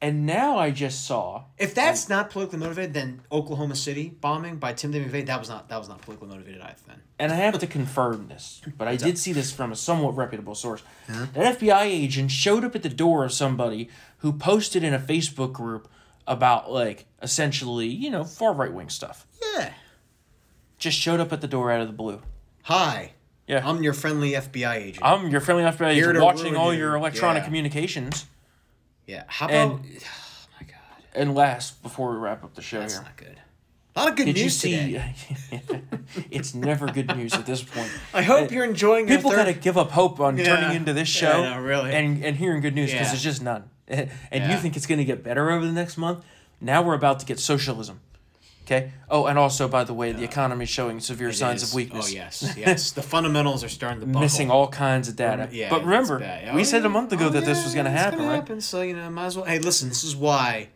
And 0.00 0.26
now 0.26 0.58
I 0.58 0.72
just 0.72 1.06
saw. 1.06 1.44
If 1.58 1.76
that's 1.76 2.08
not 2.08 2.30
politically 2.30 2.58
motivated, 2.58 2.92
then 2.92 3.20
Oklahoma 3.30 3.76
City 3.76 4.08
bombing 4.20 4.56
by 4.56 4.72
Tim 4.72 4.92
McVeigh 4.92 5.26
that 5.26 5.38
was 5.38 5.48
not 5.48 5.68
that 5.68 5.78
was 5.78 5.88
not 5.88 6.00
politically 6.02 6.28
motivated 6.28 6.60
either. 6.60 6.74
Then 6.88 7.02
and 7.20 7.30
I 7.30 7.36
have 7.36 7.56
to 7.60 7.68
confirm 7.68 8.26
this, 8.26 8.62
but 8.76 8.88
I 8.88 8.96
did 8.96 9.16
see 9.16 9.32
this 9.32 9.52
from 9.52 9.70
a 9.70 9.76
somewhat 9.76 10.16
reputable 10.16 10.56
source. 10.56 10.82
That 11.06 11.60
FBI 11.60 11.82
agent 11.84 12.32
showed 12.32 12.64
up 12.64 12.74
at 12.74 12.82
the 12.82 12.88
door 12.88 13.24
of 13.24 13.32
somebody 13.32 13.90
who 14.18 14.32
posted 14.32 14.82
in 14.82 14.92
a 14.92 14.98
Facebook 14.98 15.52
group 15.52 15.86
about 16.26 16.72
like 16.72 17.06
essentially, 17.22 17.86
you 17.86 18.10
know, 18.10 18.24
far 18.24 18.54
right 18.54 18.72
wing 18.72 18.88
stuff. 18.88 19.26
yeah. 19.54 19.72
Just 20.82 20.98
showed 20.98 21.20
up 21.20 21.32
at 21.32 21.40
the 21.40 21.46
door 21.46 21.70
out 21.70 21.80
of 21.80 21.86
the 21.86 21.92
blue. 21.92 22.20
Hi. 22.64 23.12
Yeah. 23.46 23.62
I'm 23.64 23.84
your 23.84 23.92
friendly 23.92 24.32
FBI 24.32 24.74
agent. 24.74 25.04
I'm 25.04 25.28
your 25.30 25.40
friendly 25.40 25.62
FBI 25.62 25.94
Here 25.94 26.10
agent 26.10 26.24
watching 26.24 26.56
all 26.56 26.72
you. 26.72 26.80
your 26.80 26.96
electronic 26.96 27.42
Yeah. 27.42 27.46
communications. 27.46 28.26
yeah. 29.06 29.22
How 29.28 29.46
about 29.46 29.54
And, 29.54 30.04
and 31.14 31.34
last, 31.36 31.84
before 31.84 32.10
we 32.10 32.16
wrap 32.16 32.42
up 32.42 32.56
the 32.56 32.62
show 32.62 32.80
that's 32.80 32.94
here, 32.94 33.02
not 33.04 33.16
good. 33.16 33.38
A 33.94 34.00
lot 34.00 34.08
of 34.10 34.16
good 34.16 34.24
Did 34.26 34.34
news 34.34 34.56
see? 34.58 34.72
today. 34.72 35.14
it's 36.32 36.52
never 36.52 36.86
good 36.88 37.16
news 37.16 37.32
at 37.34 37.46
this 37.46 37.62
point. 37.62 37.88
I 38.12 38.22
hope 38.22 38.50
Uh, 38.50 38.54
you're 38.54 38.64
enjoying 38.64 39.06
People 39.06 39.30
third- 39.30 39.36
gotta 39.36 39.52
give 39.52 39.78
up 39.78 39.92
hope 39.92 40.18
on 40.18 40.36
Yeah. 40.36 40.46
turning 40.46 40.74
into 40.74 40.92
this 40.92 41.14
Yeah, 41.14 41.30
show, 41.32 41.42
no, 41.44 41.60
really. 41.60 41.92
and 41.94 42.24
and 42.24 42.36
hearing 42.36 42.60
good 42.60 42.74
news 42.74 42.90
because 42.90 43.06
Yeah. 43.06 43.10
there's 43.12 43.22
just 43.22 43.40
none. 43.40 43.70
and 43.86 44.50
you 44.50 44.56
think 44.56 44.76
it's 44.76 44.86
gonna 44.86 45.04
get 45.04 45.22
better 45.22 45.48
over 45.52 45.64
the 45.64 45.70
next 45.70 45.96
month? 45.96 46.24
Now 46.60 46.82
we're 46.82 46.94
about 46.94 47.20
to 47.20 47.26
get 47.26 47.38
socialism. 47.38 48.00
Okay. 48.64 48.92
Oh, 49.10 49.26
and 49.26 49.38
also, 49.38 49.66
by 49.68 49.84
the 49.84 49.92
way, 49.92 50.12
the 50.12 50.22
economy 50.24 50.64
is 50.64 50.70
showing 50.70 51.00
severe 51.00 51.30
It 51.30 51.34
signs 51.34 51.62
is. 51.62 51.70
of 51.70 51.74
weakness. 51.74 52.10
Oh 52.10 52.14
yes, 52.14 52.54
yes. 52.56 52.92
the 52.92 53.02
fundamentals 53.02 53.64
are 53.64 53.68
starting 53.68 54.00
to 54.00 54.06
buckle. 54.06 54.20
Missing 54.20 54.50
all 54.50 54.68
kinds 54.68 55.08
of 55.08 55.16
data. 55.16 55.48
Yeah, 55.50 55.68
but 55.68 55.84
remember, 55.84 56.18
we 56.54 56.60
Oh, 56.60 56.62
said 56.64 56.84
a 56.84 56.88
month 56.88 57.12
ago 57.12 57.26
oh, 57.26 57.30
that 57.30 57.44
this 57.44 57.64
was 57.64 57.74
going 57.74 57.86
to 57.86 57.90
happen, 57.90 58.20
gonna 58.20 58.30
right? 58.30 58.36
happen, 58.36 58.60
so 58.60 58.82
you 58.82 58.94
know, 58.94 59.10
might 59.10 59.26
as 59.26 59.36
well. 59.36 59.46
Hey, 59.46 59.58
listen, 59.58 59.88
this 59.88 60.04
is 60.04 60.14
why 60.14 60.68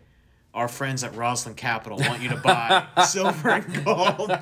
our 0.53 0.69
friends 0.69 1.05
at 1.05 1.13
Rosland 1.13 1.57
Capital 1.57 1.99
want 1.99 2.21
you 2.23 2.29
to 2.31 2.37
buy 2.37 2.87
silver 3.07 3.51
and 3.51 3.85
gold. 3.85 4.33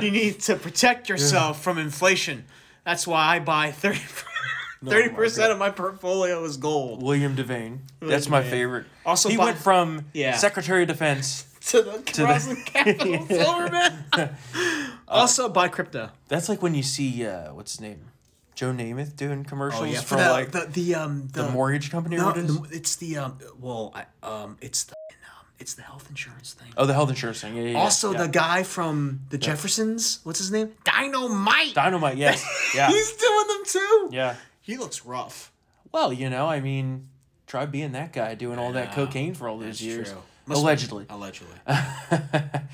You 0.00 0.10
need 0.10 0.40
to 0.40 0.56
protect 0.56 1.08
yourself 1.08 1.62
from 1.62 1.78
inflation. 1.78 2.44
That's 2.84 3.06
why 3.06 3.36
I 3.36 3.38
buy 3.38 3.70
30 3.70 4.00
percent 5.14 5.52
of 5.52 5.58
my 5.58 5.70
portfolio 5.70 6.42
is 6.44 6.56
gold. 6.56 7.02
William 7.02 7.36
Devane. 7.36 7.78
That's 8.00 8.28
William 8.28 8.30
my 8.30 8.42
favorite. 8.42 8.86
Also 9.06 9.28
he 9.28 9.36
by- 9.36 9.44
went 9.46 9.58
from 9.58 10.06
Yeah. 10.12 10.36
Secretary 10.36 10.82
of 10.82 10.88
Defense 10.88 11.46
To 11.66 11.82
the 11.82 11.92
to 12.12 12.22
Rosland 12.24 12.64
the. 12.64 12.70
Capital 12.72 13.26
Silverman. 13.26 14.04
also 15.08 15.48
buy 15.48 15.68
crypto. 15.68 16.10
That's 16.28 16.48
like 16.48 16.62
when 16.62 16.74
you 16.74 16.82
see 16.82 17.24
uh, 17.26 17.52
what's 17.54 17.72
his 17.72 17.80
name, 17.80 18.06
Joe 18.54 18.72
Namath 18.72 19.16
doing 19.16 19.44
commercials 19.44 19.82
Oh 19.82 19.84
yeah, 19.84 20.00
for 20.00 20.16
for 20.16 20.16
the, 20.16 20.30
like 20.30 20.50
the 20.52 20.66
the 20.70 20.94
um 20.96 21.28
the 21.32 21.48
mortgage 21.50 21.90
company. 21.90 22.16
or 22.16 22.22
No, 22.22 22.30
it 22.30 22.36
is? 22.38 22.60
the- 22.60 22.76
it's 22.76 22.96
the 22.96 23.16
um. 23.18 23.38
Well, 23.60 23.92
I, 23.94 24.04
um, 24.26 24.58
it's 24.60 24.84
the 24.84 24.94
um, 24.94 25.46
it's 25.58 25.74
the 25.74 25.82
health 25.82 26.06
insurance 26.10 26.52
thing. 26.54 26.72
Oh, 26.76 26.84
the 26.86 26.94
health 26.94 27.10
insurance 27.10 27.40
thing. 27.40 27.54
Yeah, 27.54 27.62
yeah. 27.62 27.70
yeah. 27.72 27.78
Also, 27.78 28.12
yeah. 28.12 28.22
the 28.22 28.28
guy 28.28 28.64
from 28.64 29.20
the 29.30 29.38
Jeffersons, 29.38 30.18
what's 30.24 30.38
his 30.40 30.50
name? 30.50 30.72
Dynamite. 30.84 31.74
Dynamite. 31.74 32.16
Yes. 32.16 32.44
Yeah. 32.74 32.88
He's 32.88 33.12
doing 33.12 33.46
them 33.48 33.62
too. 33.66 34.08
yeah. 34.12 34.34
He 34.62 34.76
looks 34.78 35.04
rough. 35.04 35.52
Well, 35.92 36.10
you 36.12 36.30
know, 36.30 36.46
I 36.46 36.60
mean, 36.60 37.08
try 37.46 37.66
being 37.66 37.92
that 37.92 38.12
guy 38.14 38.34
doing 38.34 38.58
all 38.58 38.72
that 38.72 38.92
cocaine 38.92 39.34
for 39.34 39.46
all 39.46 39.58
those 39.58 39.66
That's 39.78 39.82
years. 39.82 40.10
true. 40.10 40.22
Must 40.46 40.58
be- 40.60 40.62
Allegedly. 40.62 41.06
Allegedly. 41.08 41.54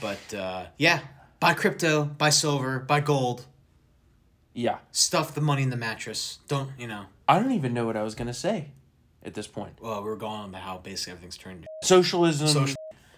but 0.00 0.34
uh, 0.34 0.66
yeah, 0.78 1.00
buy 1.40 1.54
crypto, 1.54 2.04
buy 2.04 2.30
silver, 2.30 2.78
buy 2.78 3.00
gold. 3.00 3.44
Yeah. 4.54 4.78
Stuff 4.92 5.34
the 5.34 5.40
money 5.40 5.62
in 5.62 5.70
the 5.70 5.76
mattress. 5.76 6.38
Don't 6.48 6.70
you 6.78 6.86
know? 6.86 7.04
I 7.28 7.38
don't 7.38 7.52
even 7.52 7.74
know 7.74 7.86
what 7.86 7.96
I 7.96 8.02
was 8.02 8.14
gonna 8.14 8.34
say 8.34 8.68
at 9.22 9.34
this 9.34 9.46
point. 9.46 9.74
Well, 9.80 10.02
we're 10.02 10.16
going 10.16 10.32
on 10.32 10.48
about 10.48 10.62
how 10.62 10.78
basically 10.78 11.12
everything's 11.12 11.36
turned. 11.36 11.66
Socialism, 11.84 12.48
Social- 12.48 12.76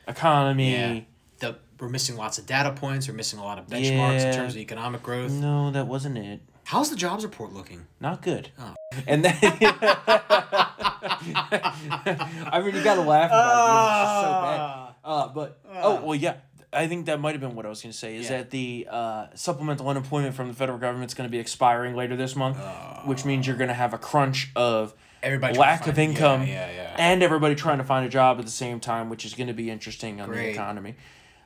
economy. 0.08 0.72
Yeah. 0.72 1.00
The, 1.38 1.56
we're 1.78 1.88
missing 1.88 2.16
lots 2.16 2.36
of 2.38 2.44
data 2.44 2.72
points. 2.72 3.08
We're 3.08 3.14
missing 3.14 3.38
a 3.38 3.44
lot 3.44 3.58
of 3.58 3.66
benchmarks 3.66 4.20
in 4.26 4.34
terms 4.34 4.54
of 4.54 4.58
economic 4.60 5.02
growth. 5.02 5.30
No, 5.32 5.70
that 5.70 5.86
wasn't 5.86 6.18
it. 6.18 6.40
How's 6.70 6.88
the 6.88 6.94
jobs 6.96 7.24
report 7.24 7.52
looking? 7.52 7.86
Not 7.98 8.22
good. 8.22 8.50
Oh. 8.58 8.74
And 9.06 9.24
then 9.24 9.34
I 11.42 12.60
mean, 12.64 12.74
you 12.74 12.82
gotta 12.84 13.00
laugh 13.00 13.30
about 13.30 13.96
it. 13.96 14.02
It's 14.02 14.20
so 14.22 14.30
bad. 14.42 14.94
Uh, 15.04 15.28
but 15.28 15.58
oh 15.82 16.04
well, 16.04 16.14
yeah. 16.14 16.36
I 16.72 16.86
think 16.86 17.06
that 17.06 17.20
might 17.20 17.32
have 17.32 17.40
been 17.40 17.56
what 17.56 17.66
I 17.66 17.68
was 17.68 17.82
going 17.82 17.90
to 17.92 17.98
say. 17.98 18.14
Is 18.16 18.30
Yeah. 18.30 18.38
that 18.38 18.50
the 18.50 18.86
uh, 18.88 19.26
supplemental 19.34 19.88
unemployment 19.88 20.36
from 20.36 20.46
the 20.46 20.54
federal 20.54 20.78
government 20.78 21.10
is 21.10 21.14
going 21.14 21.28
to 21.28 21.30
be 21.32 21.40
expiring 21.40 21.96
later 21.96 22.14
this 22.14 22.36
month, 22.36 22.58
which 23.04 23.24
means 23.24 23.44
you're 23.48 23.56
going 23.56 23.68
to 23.68 23.74
have 23.74 23.92
a 23.92 23.98
crunch 23.98 24.52
of 24.54 24.94
Everybody 25.22 25.58
lack 25.58 25.80
of 25.88 25.96
find- 25.96 26.10
income 26.10 26.42
yeah, 26.42 26.70
yeah, 26.70 26.94
and 26.96 27.24
everybody 27.24 27.56
trying 27.56 27.78
to 27.78 27.84
find 27.84 28.06
a 28.06 28.08
job 28.08 28.38
at 28.38 28.44
the 28.44 28.52
same 28.52 28.78
time, 28.78 29.08
which 29.10 29.24
is 29.24 29.34
going 29.34 29.48
to 29.48 29.52
be 29.54 29.68
interesting 29.68 30.20
on 30.20 30.30
the 30.30 30.48
economy. 30.48 30.94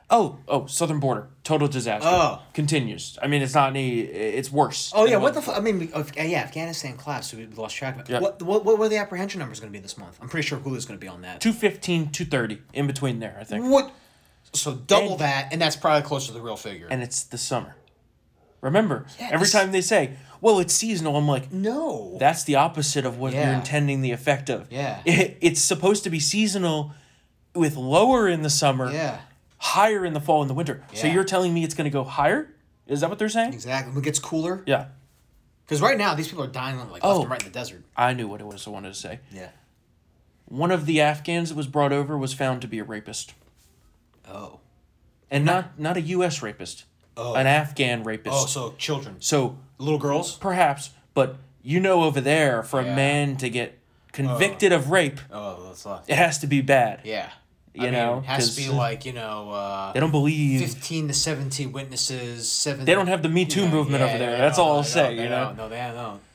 Oh, 0.07 0.37
oh, 0.47 0.67
southern 0.67 0.99
border, 0.99 1.27
total 1.43 1.67
disaster. 1.67 2.07
Oh. 2.07 2.39
continues. 2.53 3.17
I 3.23 3.27
mean, 3.27 3.41
it's 3.41 3.55
not 3.55 3.69
any. 3.71 4.01
It's 4.01 4.51
worse. 4.51 4.91
Oh 4.95 5.05
yeah, 5.05 5.17
what 5.17 5.33
the? 5.33 5.39
was 5.39 5.49
F- 5.49 5.57
I 5.57 5.61
mean, 5.61 5.89
uh, 5.95 6.03
yeah, 6.15 6.41
Afghanistan 6.41 6.95
collapsed, 6.95 7.31
so 7.31 7.37
we 7.37 7.47
lost 7.47 7.75
track 7.75 7.95
of 7.95 8.01
it. 8.01 8.09
Yeah. 8.09 8.19
What, 8.19 8.39
what 8.43 8.63
what 8.65 8.77
were 8.77 8.87
the 8.87 8.97
apprehension 8.97 9.39
numbers 9.39 9.59
going 9.59 9.71
to 9.73 9.77
be 9.77 9.81
this 9.81 9.97
month? 9.97 10.19
I'm 10.21 10.29
pretty 10.29 10.47
sure 10.47 10.59
Hulu's 10.59 10.85
going 10.85 10.99
to 10.99 11.03
be 11.03 11.07
on 11.07 11.21
that. 11.23 11.41
215, 11.41 12.11
230, 12.11 12.61
in 12.73 12.85
between 12.85 13.19
there, 13.19 13.35
I 13.39 13.43
think. 13.45 13.65
What? 13.65 13.91
So 14.53 14.75
double 14.75 15.13
And- 15.13 15.19
that, 15.21 15.47
and 15.51 15.59
that's 15.61 15.75
probably 15.75 16.07
closer 16.07 16.27
to 16.27 16.33
the 16.33 16.41
real 16.41 16.55
figure. 16.55 16.87
And 16.89 17.01
it's 17.01 17.23
the 17.23 17.37
summer. 17.39 17.75
Remember, 18.61 19.05
Yeah, 19.19 19.27
every 19.31 19.39
this- 19.45 19.51
time 19.51 19.71
they 19.71 19.81
say, 19.81 20.11
well, 20.39 20.59
it's 20.59 20.73
seasonal, 20.73 21.15
I'm 21.17 21.27
like, 21.27 21.51
no, 21.51 22.15
that's 22.19 22.43
the 22.43 22.55
opposite 22.55 23.05
of 23.05 23.17
what 23.17 23.33
you're 23.33 23.43
intending 23.43 24.01
the 24.01 24.11
effect 24.11 24.49
of. 24.49 24.71
Yeah. 24.71 25.01
It, 25.05 25.37
it's 25.41 25.61
supposed 25.61 26.03
to 26.03 26.09
be 26.09 26.19
seasonal 26.19 26.93
with 27.53 27.75
lower 27.75 28.27
in 28.27 28.41
the 28.43 28.49
summer, 28.49 28.91
yeah, 28.91 29.19
higher 29.65 30.05
in 30.05 30.13
the 30.13 30.19
fall 30.19 30.41
and 30.41 30.49
the 30.49 30.53
winter. 30.53 30.83
Yeah. 30.93 31.01
So 31.01 31.07
you're 31.07 31.23
telling 31.23 31.53
me 31.53 31.63
it's 31.63 31.73
going 31.73 31.85
to 31.89 31.93
go 31.93 32.03
higher? 32.03 32.53
Is 32.87 33.01
that 33.01 33.09
what 33.09 33.17
they're 33.17 33.29
saying? 33.29 33.53
exactly. 33.53 33.91
When 33.91 34.01
it 34.03 34.05
gets 34.05 34.19
cooler, 34.19 34.61
Yeah. 34.67 34.85
because 35.65 35.81
right 35.81 35.97
now 35.97 36.13
these 36.13 36.27
people 36.27 36.43
are 36.43 36.47
dying 36.47 36.77
like 36.91 37.03
Oh. 37.03 37.07
left 37.07 37.19
and 37.19 37.25
oh. 37.25 37.29
right 37.29 37.41
in 37.41 37.51
the 37.51 37.53
desert. 37.53 37.83
I 37.97 38.13
knew 38.13 38.27
what 38.27 38.41
it 38.41 38.47
was 38.47 38.67
I 38.67 38.69
wanted 38.69 38.93
to 38.93 38.99
say. 38.99 39.19
Yeah. 39.31 39.49
One 40.45 40.69
of 40.69 40.85
the 40.85 41.01
Afghans 41.01 41.49
that 41.49 41.55
was 41.55 41.65
brought 41.65 41.91
over 41.91 42.15
was 42.15 42.33
found 42.33 42.61
to 42.61 42.67
be 42.67 42.77
a 42.77 42.83
rapist. 42.83 43.33
Oh. 44.27 44.59
And 45.31 45.43
not 45.43 45.79
not 45.79 45.97
a 45.97 46.01
US 46.01 46.43
rapist. 46.43 46.85
Oh. 47.17 47.33
An 47.33 47.47
Afghan 47.47 48.03
rapist. 48.03 48.35
Oh, 48.35 48.45
so 48.45 48.75
children, 48.77 49.15
so 49.19 49.57
little 49.79 49.97
girls. 49.97 50.37
perhaps, 50.37 50.91
but 51.15 51.37
you 51.63 51.79
know 51.79 52.03
over 52.03 52.21
there 52.21 52.61
for 52.61 52.79
a 52.79 52.83
man 52.83 53.37
to 53.37 53.49
get 53.49 53.79
oh. 53.79 54.09
convicted 54.11 54.71
of 54.71 54.91
rape, 54.91 55.19
Oh, 55.31 55.63
that's 55.65 55.85
a 55.87 56.03
it 56.07 56.15
has 56.15 56.37
to 56.39 56.47
be 56.47 56.61
bad. 56.61 57.01
Yeah. 57.03 57.31
You 57.75 57.81
I 57.81 57.83
mean, 57.85 57.93
know, 57.93 58.17
it 58.19 58.25
has 58.25 58.55
to 58.55 58.61
be 58.61 58.69
like 58.69 59.05
you 59.05 59.11
know. 59.13 59.51
Uh, 59.51 59.91
They 59.93 59.99
don't 59.99 60.11
believe 60.11 60.61
Fifteen 60.61 61.07
to 61.09 61.13
seventeen 61.13 61.71
witnesses. 61.73 62.49
Seven. 62.49 62.85
they 62.85 62.93
don't 62.93 63.07
have 63.07 63.21
the 63.21 63.29
Me 63.29 63.45
Too 63.45 63.67
movement 63.67 64.01
yeah, 64.01 64.09
over 64.09 64.17
there. 64.17 64.37
That's 64.37 64.57
all 64.57 64.77
I'll 64.77 64.83
say, 64.83 65.13
you 65.15 65.27
know. 65.29 65.47
don't. 65.47 65.57
No, 65.57 65.69
they 65.69 65.77
don't. 65.93 66.21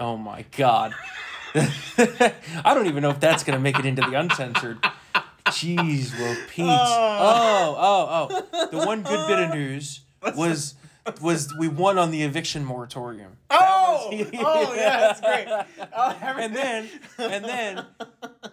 Oh 0.00 0.16
my 0.16 0.44
god. 0.56 0.94
I 1.54 2.74
don't 2.74 2.86
even 2.86 3.02
know 3.02 3.10
if 3.10 3.20
that's 3.20 3.44
gonna 3.44 3.60
make 3.60 3.78
it 3.78 3.86
into 3.86 4.02
the 4.02 4.14
uncensored. 4.18 4.78
Jeez, 5.46 6.18
well, 6.18 6.36
Pete. 6.48 6.66
Oh, 6.68 7.76
oh, 7.78 8.28
oh. 8.52 8.66
The 8.72 8.78
one 8.84 9.02
good 9.02 9.28
bit 9.28 9.38
of 9.38 9.50
news 9.54 10.00
was 10.36 10.74
was 11.20 11.54
we 11.56 11.68
won 11.68 11.98
on 11.98 12.10
the 12.10 12.24
eviction 12.24 12.64
moratorium. 12.64 13.36
Oh, 13.50 13.75
oh 14.38 14.74
yeah, 14.74 15.00
that's 15.00 15.20
great. 15.20 15.46
Oh, 15.48 16.16
And 16.38 16.54
then 16.54 16.88
and 17.18 17.44
then 17.44 17.84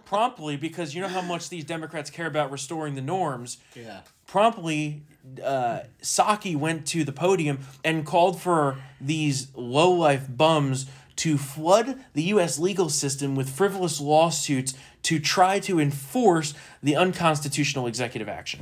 promptly, 0.06 0.58
because 0.58 0.94
you 0.96 1.02
know 1.02 1.08
how 1.08 1.22
much 1.22 1.50
these 1.50 1.64
Democrats 1.64 2.10
care 2.10 2.28
about 2.28 2.52
restoring 2.52 2.96
the 2.96 3.02
norms, 3.02 3.58
yeah. 3.76 4.02
promptly 4.28 5.04
uh, 5.44 5.82
Psaki 6.02 6.56
went 6.56 6.86
to 6.88 7.04
the 7.04 7.12
podium 7.14 7.60
and 7.84 8.06
called 8.06 8.42
for 8.42 8.78
these 9.00 9.48
low-life 9.56 10.26
bums 10.30 10.86
to 11.16 11.38
flood 11.38 11.98
the 12.14 12.24
U.S. 12.24 12.60
legal 12.60 12.90
system 12.90 13.36
with 13.36 13.50
frivolous 13.50 14.02
lawsuits 14.02 14.74
to 15.04 15.20
try 15.20 15.60
to 15.60 15.80
enforce 15.80 16.54
the 16.82 16.96
unconstitutional 16.96 17.88
executive 17.88 18.28
action 18.28 18.62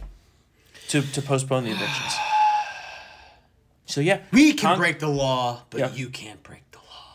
to, 0.89 1.01
to 1.01 1.21
postpone 1.21 1.63
the 1.63 1.71
evictions. 1.71 2.13
So 3.85 3.99
yeah, 3.99 4.21
We 4.31 4.53
can 4.53 4.69
Con- 4.69 4.77
break 4.77 4.99
the 4.99 5.09
law, 5.09 5.63
but 5.69 5.79
Yeah. 5.79 5.91
you 5.91 6.07
can't 6.09 6.41
break. 6.43 6.63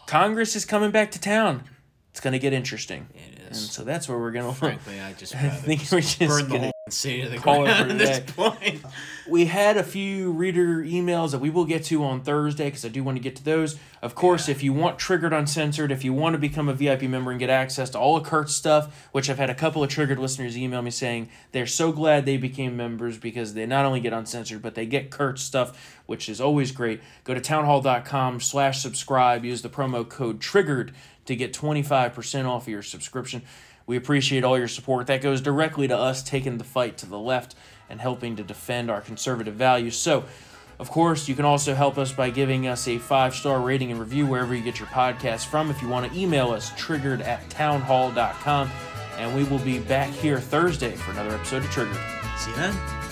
Congress 0.07 0.57
is 0.57 0.65
coming 0.65 0.91
back 0.91 1.11
to 1.13 1.21
town. 1.21 1.65
It's 2.11 2.21
gonna 2.21 2.39
get 2.39 2.53
interesting. 2.53 3.09
It 3.15 3.37
And 3.47 3.57
so 3.57 3.85
that's 3.85 4.09
where 4.09 4.19
we're 4.19 4.33
gonna. 4.33 4.53
Frankly, 4.53 5.01
I 5.01 5.13
just 5.13 5.35
I 5.35 5.49
think 5.49 5.81
just 5.81 5.93
we're 5.93 6.01
just 6.01 6.19
burn 6.19 6.49
gonna 6.49 6.73
whole 6.87 7.23
to 7.23 7.29
the 7.29 7.39
call 7.39 7.67
it 7.67 7.71
at 7.71 7.99
this 7.99 8.21
point. 8.21 8.81
We 9.29 9.47
had 9.47 9.77
a 9.77 9.83
few 9.83 10.31
reader 10.31 10.85
emails 10.85 11.33
that 11.33 11.41
we 11.41 11.51
will 11.51 11.65
get 11.65 11.83
to 11.87 12.05
on 12.05 12.21
Thursday 12.21 12.67
because 12.67 12.85
I 12.85 12.89
do 12.91 13.03
want 13.03 13.17
to 13.17 13.23
get 13.23 13.35
to 13.37 13.45
those. 13.45 13.77
Of 14.03 14.15
course, 14.15 14.49
if 14.49 14.63
you 14.63 14.73
want 14.73 14.97
Triggered 14.97 15.33
Uncensored, 15.33 15.91
if 15.91 16.05
you 16.05 16.13
want 16.13 16.35
to 16.35 16.39
become 16.39 16.69
a 16.69 16.75
VIP 16.75 17.03
member 17.03 17.33
and 17.33 17.41
get 17.41 17.51
access 17.51 17.91
to 17.91 17.99
all 17.99 18.17
of 18.17 18.23
Kurt's 18.23 18.55
stuff, 18.55 19.09
which 19.11 19.29
I've 19.29 19.39
had 19.39 19.51
a 19.51 19.55
couple 19.55 19.83
of 19.83 19.91
Triggered 19.91 20.21
listeners 20.21 20.57
email 20.57 20.81
me 20.81 20.93
saying 20.93 21.29
they're 21.51 21.67
so 21.67 21.91
glad 21.91 22.25
they 22.25 22.37
became 22.37 22.77
members 22.77 23.19
because 23.19 23.55
they 23.55 23.67
not 23.67 23.85
only 23.85 23.99
get 23.99 24.13
Uncensored, 24.13 24.63
but 24.63 24.77
they 24.77 24.87
get 24.87 25.11
Kurt's 25.11 25.43
stuff, 25.43 26.01
which 26.07 26.29
is 26.29 26.41
always 26.41 26.71
great. 26.71 27.01
Go 27.25 27.35
to 27.35 27.41
townhall.com 27.41 28.39
slash 28.39 28.81
subscribe. 28.81 29.45
Use 29.45 29.63
the 29.63 29.69
promo 29.69 30.09
code 30.09 30.41
TRIGGERED 30.41 30.93
to 31.25 31.35
get 31.35 31.53
25% 31.53 32.47
off 32.49 32.63
of 32.63 32.69
your 32.69 32.83
subscription. 32.83 33.43
We 33.87 33.97
appreciate 33.97 34.45
all 34.45 34.59
your 34.59 34.69
support. 34.69 35.07
That 35.07 35.23
goes 35.23 35.41
directly 35.41 35.89
to 35.89 35.97
us 35.97 36.23
taking 36.23 36.59
the 36.59 36.65
fight 36.65 36.99
to 36.99 37.07
the 37.07 37.19
left 37.19 37.55
and 37.89 38.01
helping 38.01 38.37
to 38.37 38.43
defend 38.43 38.91
our 38.91 39.01
conservative 39.01 39.55
values. 39.55 39.97
So, 39.97 40.25
of 40.79 40.91
course, 40.91 41.29
you 41.29 41.35
can 41.35 41.45
also 41.45 41.75
help 41.75 41.97
us 41.97 42.13
by 42.13 42.31
giving 42.31 42.67
us 42.67 42.87
a 42.89 42.99
five 42.99 43.35
star 43.35 43.61
rating 43.61 43.91
and 43.91 44.01
review 44.01 44.27
wherever 44.27 44.55
you 44.55 44.63
get 44.63 44.79
your 44.79 44.89
podcast 44.89 45.47
from. 45.47 45.71
If 45.71 45.81
you 45.81 45.89
want 45.89 46.13
to 46.13 46.19
email 46.19 46.51
us, 46.51 46.73
triggered 46.77 47.23
at 47.23 47.49
townhall.com. 47.49 48.71
And 49.19 49.35
we 49.35 49.45
will 49.45 49.61
be 49.61 49.79
back 49.79 50.11
here 50.11 50.39
Thursday 50.39 50.95
for 50.95 51.13
another 51.13 51.35
episode 51.35 51.65
of 51.65 51.71
Triggered. 51.71 51.97
See 52.37 52.51
you 52.51 52.57
then. 52.57 53.06